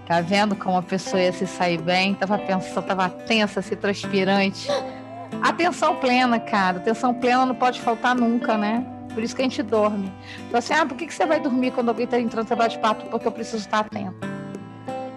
Tá 0.06 0.20
vendo 0.20 0.54
como 0.54 0.76
a 0.76 0.82
pessoa 0.82 1.22
ia 1.22 1.32
se 1.32 1.46
sair 1.46 1.80
bem? 1.80 2.14
Tava 2.14 2.38
pensando, 2.38 2.84
tava 2.84 3.08
tensa, 3.08 3.62
se 3.62 3.74
transpirante. 3.74 4.68
Atenção 5.42 5.96
plena, 5.96 6.38
cara. 6.38 6.76
Atenção 6.76 7.14
plena 7.14 7.46
não 7.46 7.54
pode 7.54 7.80
faltar 7.80 8.14
nunca, 8.14 8.56
né? 8.58 8.86
Por 9.12 9.22
isso 9.22 9.34
que 9.34 9.42
a 9.42 9.44
gente 9.44 9.62
dorme. 9.62 10.12
Então, 10.46 10.58
assim, 10.58 10.74
ah, 10.74 10.84
por 10.84 10.96
que, 10.96 11.06
que 11.06 11.14
você 11.14 11.24
vai 11.24 11.40
dormir 11.40 11.70
quando 11.70 11.88
alguém 11.88 12.04
está 12.04 12.18
entrando 12.20 12.48
no 12.50 12.68
de 12.68 12.78
pato? 12.78 13.06
Porque 13.06 13.26
eu 13.26 13.32
preciso 13.32 13.58
estar 13.58 13.80
atenta. 13.80 14.28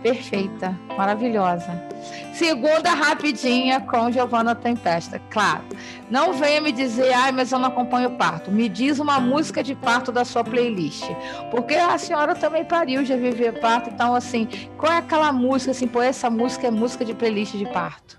Perfeita, 0.01 0.77
maravilhosa. 0.95 1.86
Segunda 2.33 2.93
rapidinha 2.93 3.81
com 3.81 4.11
Giovana 4.11 4.53
Tempesta. 4.53 5.19
Claro, 5.29 5.63
não 6.09 6.33
venha 6.33 6.61
me 6.61 6.71
dizer, 6.71 7.11
ai, 7.13 7.31
mas 7.31 7.51
eu 7.51 7.59
não 7.59 7.69
acompanho 7.69 8.11
parto. 8.11 8.51
Me 8.51 8.69
diz 8.69 8.99
uma 8.99 9.19
música 9.19 9.63
de 9.63 9.73
parto 9.73 10.11
da 10.11 10.23
sua 10.23 10.43
playlist. 10.43 11.05
Porque 11.49 11.73
a 11.73 11.97
senhora 11.97 12.35
também 12.35 12.63
pariu, 12.63 13.03
já 13.03 13.15
viveu 13.15 13.53
parto. 13.53 13.89
Então, 13.89 14.13
assim, 14.13 14.47
qual 14.77 14.91
é 14.91 14.97
aquela 14.97 15.31
música, 15.31 15.71
assim, 15.71 15.87
pô, 15.87 16.01
essa 16.01 16.29
música 16.29 16.67
é 16.67 16.71
música 16.71 17.03
de 17.03 17.13
playlist 17.13 17.55
de 17.55 17.65
parto? 17.65 18.17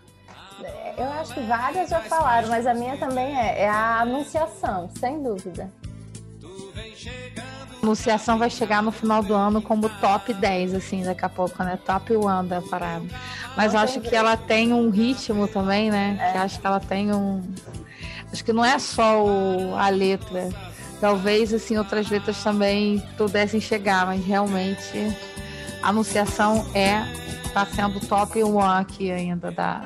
Eu 0.97 1.09
acho 1.13 1.33
que 1.33 1.41
várias 1.43 1.91
já 1.91 2.01
falaram, 2.01 2.49
mas 2.49 2.67
a 2.67 2.75
minha 2.75 2.97
também 2.97 3.39
é, 3.39 3.63
é 3.63 3.69
a 3.69 4.01
Anunciação, 4.01 4.91
sem 4.99 5.23
dúvida. 5.23 5.71
Anunciação 7.83 8.39
vai 8.39 8.51
chegar 8.51 8.83
no 8.83 8.91
final 8.91 9.23
do 9.23 9.35
ano 9.35 9.63
como 9.63 9.89
top 9.89 10.35
10, 10.35 10.75
assim, 10.75 11.05
daqui 11.05 11.25
a 11.25 11.29
pouco, 11.29 11.63
né? 11.63 11.79
Top 11.85 12.15
1 12.15 12.47
da 12.47 12.61
parada. 12.61 13.05
Mas 13.57 13.75
eu 13.75 13.81
acho 13.81 14.01
que 14.01 14.15
ela 14.15 14.37
tem 14.37 14.73
um 14.73 14.91
ritmo 14.91 15.47
também, 15.47 15.91
né? 15.91 16.19
É. 16.21 16.33
Que 16.33 16.39
acho 16.39 16.61
que 16.61 16.67
ela 16.67 16.81
tem 16.81 17.13
um. 17.13 17.43
Acho 18.33 18.45
que 18.45 18.53
não 18.53 18.65
é 18.65 18.79
só 18.79 19.25
o... 19.25 19.77
a 19.77 19.89
letra. 19.89 20.49
Talvez, 21.01 21.55
assim, 21.55 21.79
outras 21.79 22.11
letras 22.11 22.43
também 22.43 23.01
pudessem 23.17 23.61
chegar, 23.61 24.05
mas 24.05 24.25
realmente 24.25 25.17
a 25.81 25.91
Anunciação 25.91 26.67
é 26.75 27.05
tá 27.59 27.67
sendo 27.67 27.99
top 27.99 28.41
one 28.41 28.81
aqui 28.81 29.11
ainda 29.11 29.51
da, 29.51 29.79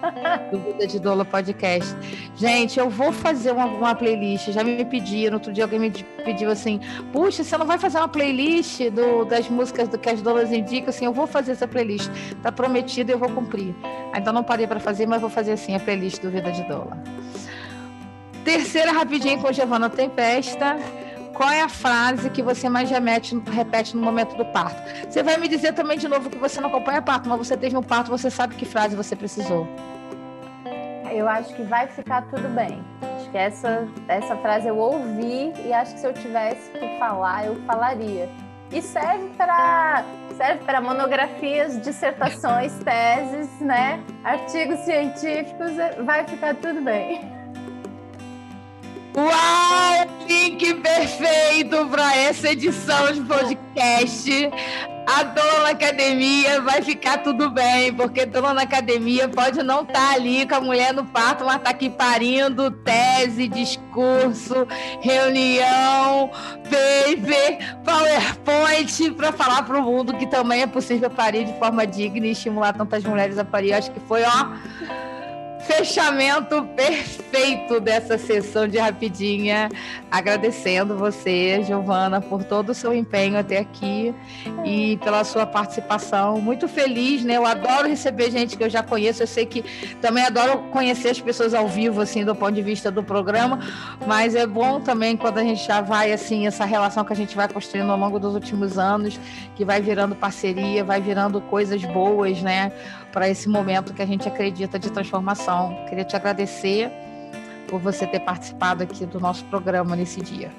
do 0.51 0.59
Vida 0.59 0.87
de 0.87 0.99
Dola 0.99 1.25
Podcast. 1.25 1.97
Gente, 2.37 2.79
eu 2.79 2.91
vou 2.91 3.13
fazer 3.13 3.53
uma, 3.53 3.65
uma, 3.65 3.95
playlist. 3.95 4.51
Já 4.51 4.63
me 4.63 4.85
pediram, 4.85 5.35
outro 5.35 5.51
dia 5.53 5.65
alguém 5.65 5.79
me 5.79 5.91
pediu 5.91 6.51
assim: 6.51 6.81
puxa, 7.13 7.43
você 7.43 7.57
não 7.57 7.65
vai 7.65 7.79
fazer 7.79 7.97
uma 7.99 8.09
playlist 8.09 8.91
do, 8.91 9.25
das 9.25 9.49
músicas 9.49 9.89
do 9.89 9.97
que 9.97 10.11
as 10.11 10.21
Dolas 10.21 10.53
indicam? 10.53 10.91
Assim, 10.91 11.07
eu 11.07 11.15
vou 11.15 11.27
fazer 11.27 11.53
essa 11.53 11.67
playlist. 11.67 12.11
Tá 12.43 12.53
prometido 12.53 13.11
e 13.11 13.15
eu 13.15 13.19
vou 13.19 13.31
cumprir. 13.31 13.75
Ainda 14.13 14.33
não 14.33 14.45
parei 14.45 14.67
para 14.67 14.79
fazer, 14.79 15.07
mas 15.07 15.21
vou 15.21 15.31
fazer 15.31 15.53
assim 15.53 15.75
a 15.75 15.81
playlist 15.81 16.21
do 16.21 16.31
Vida 16.31 16.53
de 16.53 16.63
Dola. 16.65 17.03
Terceira 18.45 18.93
rapidinho 18.93 19.41
com 19.41 19.51
Giovana 19.51 19.89
Tempesta. 19.89 20.77
Qual 21.35 21.51
é 21.51 21.63
a 21.63 21.69
frase 21.69 22.29
que 22.31 22.43
você 22.43 22.69
mais 22.69 22.91
remete, 22.91 23.37
repete 23.51 23.97
no 23.97 24.03
momento 24.03 24.37
do 24.37 24.45
parto? 24.45 24.83
Você 25.09 25.23
vai 25.23 25.39
me 25.39 25.49
dizer 25.49 25.73
também 25.73 25.97
de 25.97 26.07
novo 26.07 26.29
que 26.29 26.37
você 26.37 26.61
não 26.61 26.69
acompanha 26.69 27.01
parto, 27.01 27.29
mas 27.29 27.39
você 27.39 27.57
teve 27.57 27.77
um 27.77 27.83
parto, 27.83 28.11
você 28.11 28.31
sabe 28.31 28.55
que 28.55 28.65
frase 28.65 28.95
você 28.95 29.17
precisou. 29.17 29.67
Eu 31.11 31.29
acho 31.29 31.55
que 31.55 31.63
vai 31.63 31.87
ficar 31.89 32.23
tudo 32.23 32.49
bem. 32.49 32.83
Acho 33.17 33.31
que 33.31 33.39
essa, 33.39 33.89
essa 34.09 34.37
frase 34.37 34.69
eu 34.69 34.77
ouvi 34.77 35.53
e 35.65 35.73
acho 35.73 35.95
que 35.95 36.01
se 36.01 36.07
eu 36.07 36.13
tivesse 36.13 36.71
que 36.71 36.99
falar, 36.99 37.47
eu 37.47 37.57
falaria. 37.67 38.29
E 38.71 38.81
serve 38.81 39.29
para 39.37 40.05
serve 40.37 40.65
para 40.65 40.81
monografias, 40.81 41.81
dissertações, 41.83 42.73
teses, 42.79 43.61
né? 43.61 44.03
Artigos 44.25 44.79
científicos, 44.81 45.73
vai 46.05 46.25
ficar 46.27 46.55
tudo 46.55 46.81
bem. 46.81 47.42
Uau! 49.15 49.93
Link 50.27 50.75
perfeito 50.77 51.87
para 51.91 52.17
essa 52.17 52.51
edição 52.51 53.13
de 53.13 53.21
podcast. 53.21 54.51
A 55.07 55.23
dona 55.25 55.63
na 55.65 55.69
academia 55.71 56.63
vai 56.63 56.81
ficar 56.81 57.19
tudo 57.19 57.51
bem, 57.51 57.93
porque 57.93 58.25
dona 58.25 58.55
na 58.55 58.63
academia 58.63 59.29
pode 59.29 59.63
não 59.63 59.83
estar 59.83 59.93
tá 59.93 60.15
ali 60.15 60.49
com 60.49 60.55
a 60.55 60.61
mulher 60.61 60.95
no 60.95 61.05
parto, 61.05 61.45
mas 61.45 61.57
está 61.57 61.71
aqui 61.71 61.91
parindo 61.91 62.71
tese, 62.71 63.49
discurso, 63.49 64.67
reunião, 65.01 66.31
paper, 66.71 67.77
PowerPoint, 67.85 69.11
para 69.11 69.33
falar 69.33 69.65
para 69.65 69.79
o 69.79 69.83
mundo 69.83 70.15
que 70.15 70.27
também 70.27 70.63
é 70.63 70.67
possível 70.67 71.11
parir 71.11 71.45
de 71.45 71.59
forma 71.59 71.87
digna 71.87 72.29
e 72.29 72.31
estimular 72.31 72.73
tantas 72.73 73.05
mulheres 73.05 73.37
a 73.37 73.45
parir. 73.45 73.75
Acho 73.75 73.91
que 73.91 74.01
foi, 74.01 74.23
ó 74.23 75.12
fechamento 75.67 76.63
perfeito 76.77 77.81
dessa 77.81 78.19
sessão 78.19 78.67
de 78.67 78.79
rapidinha. 78.79 79.69
Agradecendo 80.11 80.97
você, 80.97 81.63
Giovana, 81.65 82.21
por 82.21 82.45
todo 82.45 82.71
o 82.71 82.75
seu 82.75 82.95
empenho 82.95 83.39
até 83.39 83.59
aqui 83.59 84.15
e 84.65 84.97
pela 84.99 85.25
sua 85.25 85.47
participação. 85.47 86.41
Muito 86.41 86.69
feliz, 86.69 87.25
né? 87.25 87.37
Eu 87.37 87.47
adoro 87.47 87.89
receber 87.89 88.31
gente 88.31 88.57
que 88.57 88.65
eu 88.65 88.71
já 88.71 88.83
conheço. 88.83 89.23
Eu 89.23 89.27
sei 89.27 89.47
que 89.47 89.63
também 90.01 90.25
adoro 90.25 90.59
conhecer 90.71 91.11
as 91.11 91.21
pessoas 91.21 91.55
ao 91.55 91.69
vivo, 91.69 92.01
assim, 92.01 92.25
do 92.25 92.35
ponto 92.35 92.53
de 92.53 92.63
vista 92.63 92.91
do 92.91 93.03
programa, 93.03 93.61
mas 94.07 94.35
é 94.35 94.47
bom 94.47 94.81
também 94.81 95.17
quando 95.17 95.39
a 95.39 95.43
gente 95.43 95.67
já 95.67 95.81
vai, 95.81 96.13
assim, 96.13 96.47
essa 96.47 96.65
relação 96.65 97.05
que 97.05 97.13
a 97.13 97.17
gente 97.17 97.35
vai 97.35 97.49
construindo 97.49 97.91
ao 97.91 97.99
longo 97.99 98.19
dos 98.19 98.35
últimos 98.35 98.79
anos, 98.79 99.19
que 99.55 99.65
vai 99.65 99.81
virando 99.81 100.15
parceria, 100.15 100.85
vai 100.85 101.01
virando 101.01 101.41
coisas 101.41 101.83
boas, 101.85 102.43
né? 102.43 102.73
Para 103.13 103.29
esse 103.29 103.49
momento 103.49 103.93
que 103.93 104.01
a 104.01 104.07
gente 104.07 104.27
acredita 104.27 104.79
de 104.79 104.91
transformação. 104.91 105.52
Queria 105.89 106.05
te 106.05 106.17
agradecer 106.17 106.91
por 107.69 107.81
você 107.81 108.07
ter 108.07 108.21
participado 108.21 108.83
aqui 108.83 109.07
do 109.07 109.19
nosso 109.19 109.45
programa 109.47 109.97
nesse 109.97 110.21
dia. 110.21 110.51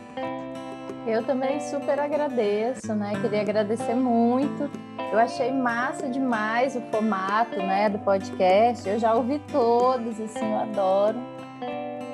Eu 1.06 1.22
também 1.24 1.60
super 1.60 2.00
agradeço, 2.00 2.94
né? 2.94 3.14
Queria 3.22 3.41
agradecer 3.41 3.94
muito. 3.94 4.70
Eu 5.12 5.20
achei 5.20 5.52
massa 5.52 6.08
demais 6.08 6.76
o 6.76 6.82
formato, 6.89 7.58
né, 7.58 7.89
do 7.89 8.00
podcast. 8.00 8.88
Eu 8.88 8.98
já 8.98 9.14
ouvi 9.14 9.39
todos, 9.52 10.20
assim, 10.20 10.50
eu 10.50 10.60
adoro. 10.60 11.18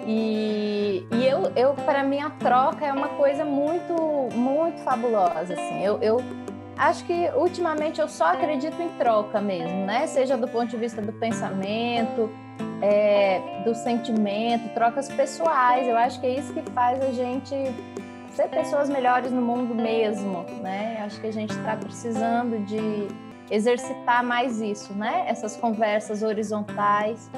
E, 0.07 1.05
e 1.11 1.25
eu, 1.27 1.51
eu 1.55 1.73
para 1.75 2.03
mim, 2.03 2.19
a 2.19 2.31
troca 2.31 2.83
é 2.85 2.91
uma 2.91 3.09
coisa 3.09 3.45
muito, 3.45 3.93
muito 4.33 4.81
fabulosa, 4.81 5.53
assim. 5.53 5.83
Eu, 5.83 5.99
eu 6.01 6.17
acho 6.75 7.03
que 7.05 7.29
ultimamente 7.35 8.01
eu 8.01 8.07
só 8.07 8.33
acredito 8.33 8.81
em 8.81 8.89
troca 8.97 9.39
mesmo, 9.39 9.85
né? 9.85 10.07
Seja 10.07 10.35
do 10.35 10.47
ponto 10.47 10.67
de 10.67 10.77
vista 10.77 10.99
do 10.99 11.13
pensamento, 11.13 12.27
é, 12.81 13.61
do 13.63 13.73
sentimento, 13.75 14.73
trocas 14.73 15.09
pessoais. 15.09 15.87
Eu 15.87 15.97
acho 15.97 16.19
que 16.19 16.27
é 16.27 16.39
isso 16.39 16.53
que 16.53 16.61
faz 16.71 17.01
a 17.01 17.11
gente 17.11 17.55
ser 18.31 18.47
pessoas 18.47 18.89
melhores 18.89 19.31
no 19.31 19.41
mundo 19.41 19.75
mesmo, 19.75 20.43
né? 20.61 21.01
Acho 21.05 21.19
que 21.19 21.27
a 21.27 21.33
gente 21.33 21.51
está 21.51 21.75
precisando 21.75 22.63
de 22.65 23.07
exercitar 23.51 24.23
mais 24.23 24.61
isso, 24.61 24.93
né? 24.93 25.25
Essas 25.27 25.57
conversas 25.57 26.23
horizontais 26.23 27.29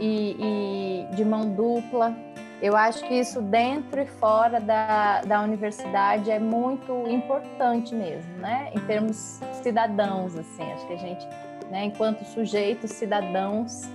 e, 0.00 0.36
e 1.10 1.16
de 1.16 1.24
mão 1.24 1.48
dupla. 1.54 2.14
Eu 2.60 2.76
acho 2.76 3.06
que 3.06 3.14
isso 3.14 3.40
dentro 3.40 4.00
e 4.00 4.06
fora 4.06 4.60
da, 4.60 5.20
da 5.22 5.40
universidade 5.40 6.28
é 6.28 6.40
muito 6.40 7.06
importante 7.08 7.94
mesmo, 7.94 8.32
né? 8.38 8.70
Em 8.74 8.80
termos 8.80 9.40
cidadãos, 9.62 10.36
assim, 10.36 10.64
acho 10.72 10.86
que 10.88 10.92
a 10.92 10.96
gente, 10.96 11.24
né, 11.70 11.84
enquanto 11.84 12.24
sujeitos 12.24 12.90
cidadãos, 12.90 13.88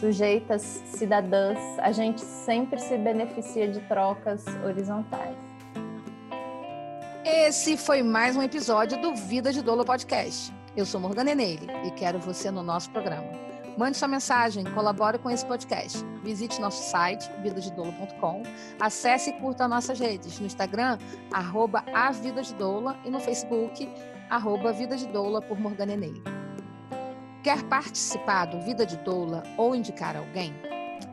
sujeitas, 0.00 0.62
cidadãs, 0.86 1.58
a 1.78 1.92
gente 1.92 2.22
sempre 2.22 2.80
se 2.80 2.96
beneficia 2.96 3.68
de 3.68 3.80
trocas 3.80 4.44
horizontais. 4.64 5.36
Esse 7.22 7.76
foi 7.76 8.02
mais 8.02 8.34
um 8.34 8.42
episódio 8.42 9.00
do 9.00 9.14
Vida 9.14 9.52
de 9.52 9.60
Dolo 9.60 9.84
Podcast. 9.84 10.52
Eu 10.74 10.86
sou 10.86 10.98
Morgana 10.98 11.32
Enele 11.32 11.66
e 11.84 11.90
quero 11.90 12.18
você 12.18 12.50
no 12.50 12.62
nosso 12.62 12.90
programa. 12.90 13.28
Mande 13.76 13.98
sua 13.98 14.08
mensagem, 14.08 14.64
colabore 14.72 15.18
com 15.18 15.30
esse 15.30 15.44
podcast. 15.44 15.98
Visite 16.24 16.60
nosso 16.60 16.90
site, 16.90 17.30
vidadedolo.com. 17.42 18.42
Acesse 18.80 19.30
e 19.30 19.32
curta 19.34 19.68
nossas 19.68 20.00
redes 20.00 20.40
no 20.40 20.46
Instagram, 20.46 20.98
arroba 21.30 21.84
a 21.92 22.10
Vida 22.10 22.42
de 22.42 22.54
Doula, 22.54 22.96
e 23.04 23.10
no 23.10 23.20
Facebook, 23.20 23.88
arroba 24.30 24.72
Vida 24.72 24.96
de 24.96 25.06
Doula 25.08 25.42
por 25.42 25.60
Morgana 25.60 25.92
Enele. 25.92 26.22
Quer 27.42 27.62
participar 27.64 28.44
do 28.44 28.60
Vida 28.60 28.84
de 28.84 28.98
Doula 28.98 29.42
ou 29.56 29.74
indicar 29.74 30.14
alguém? 30.14 30.54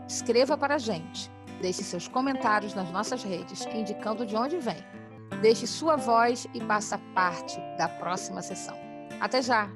Escreva 0.08 0.58
para 0.58 0.76
a 0.76 0.78
gente. 0.78 1.32
Deixe 1.62 1.84
seus 1.84 2.08
comentários 2.08 2.74
nas 2.74 2.92
nossas 2.92 3.24
redes, 3.24 3.66
indicando 3.74 4.26
de 4.26 4.36
onde 4.36 4.58
vem. 4.58 4.84
Deixe 5.42 5.66
sua 5.66 5.96
voz 5.96 6.46
e 6.54 6.60
faça 6.60 6.98
parte 7.16 7.58
da 7.78 7.88
próxima 7.88 8.42
sessão. 8.42 8.78
Até 9.22 9.42
já! 9.42 9.70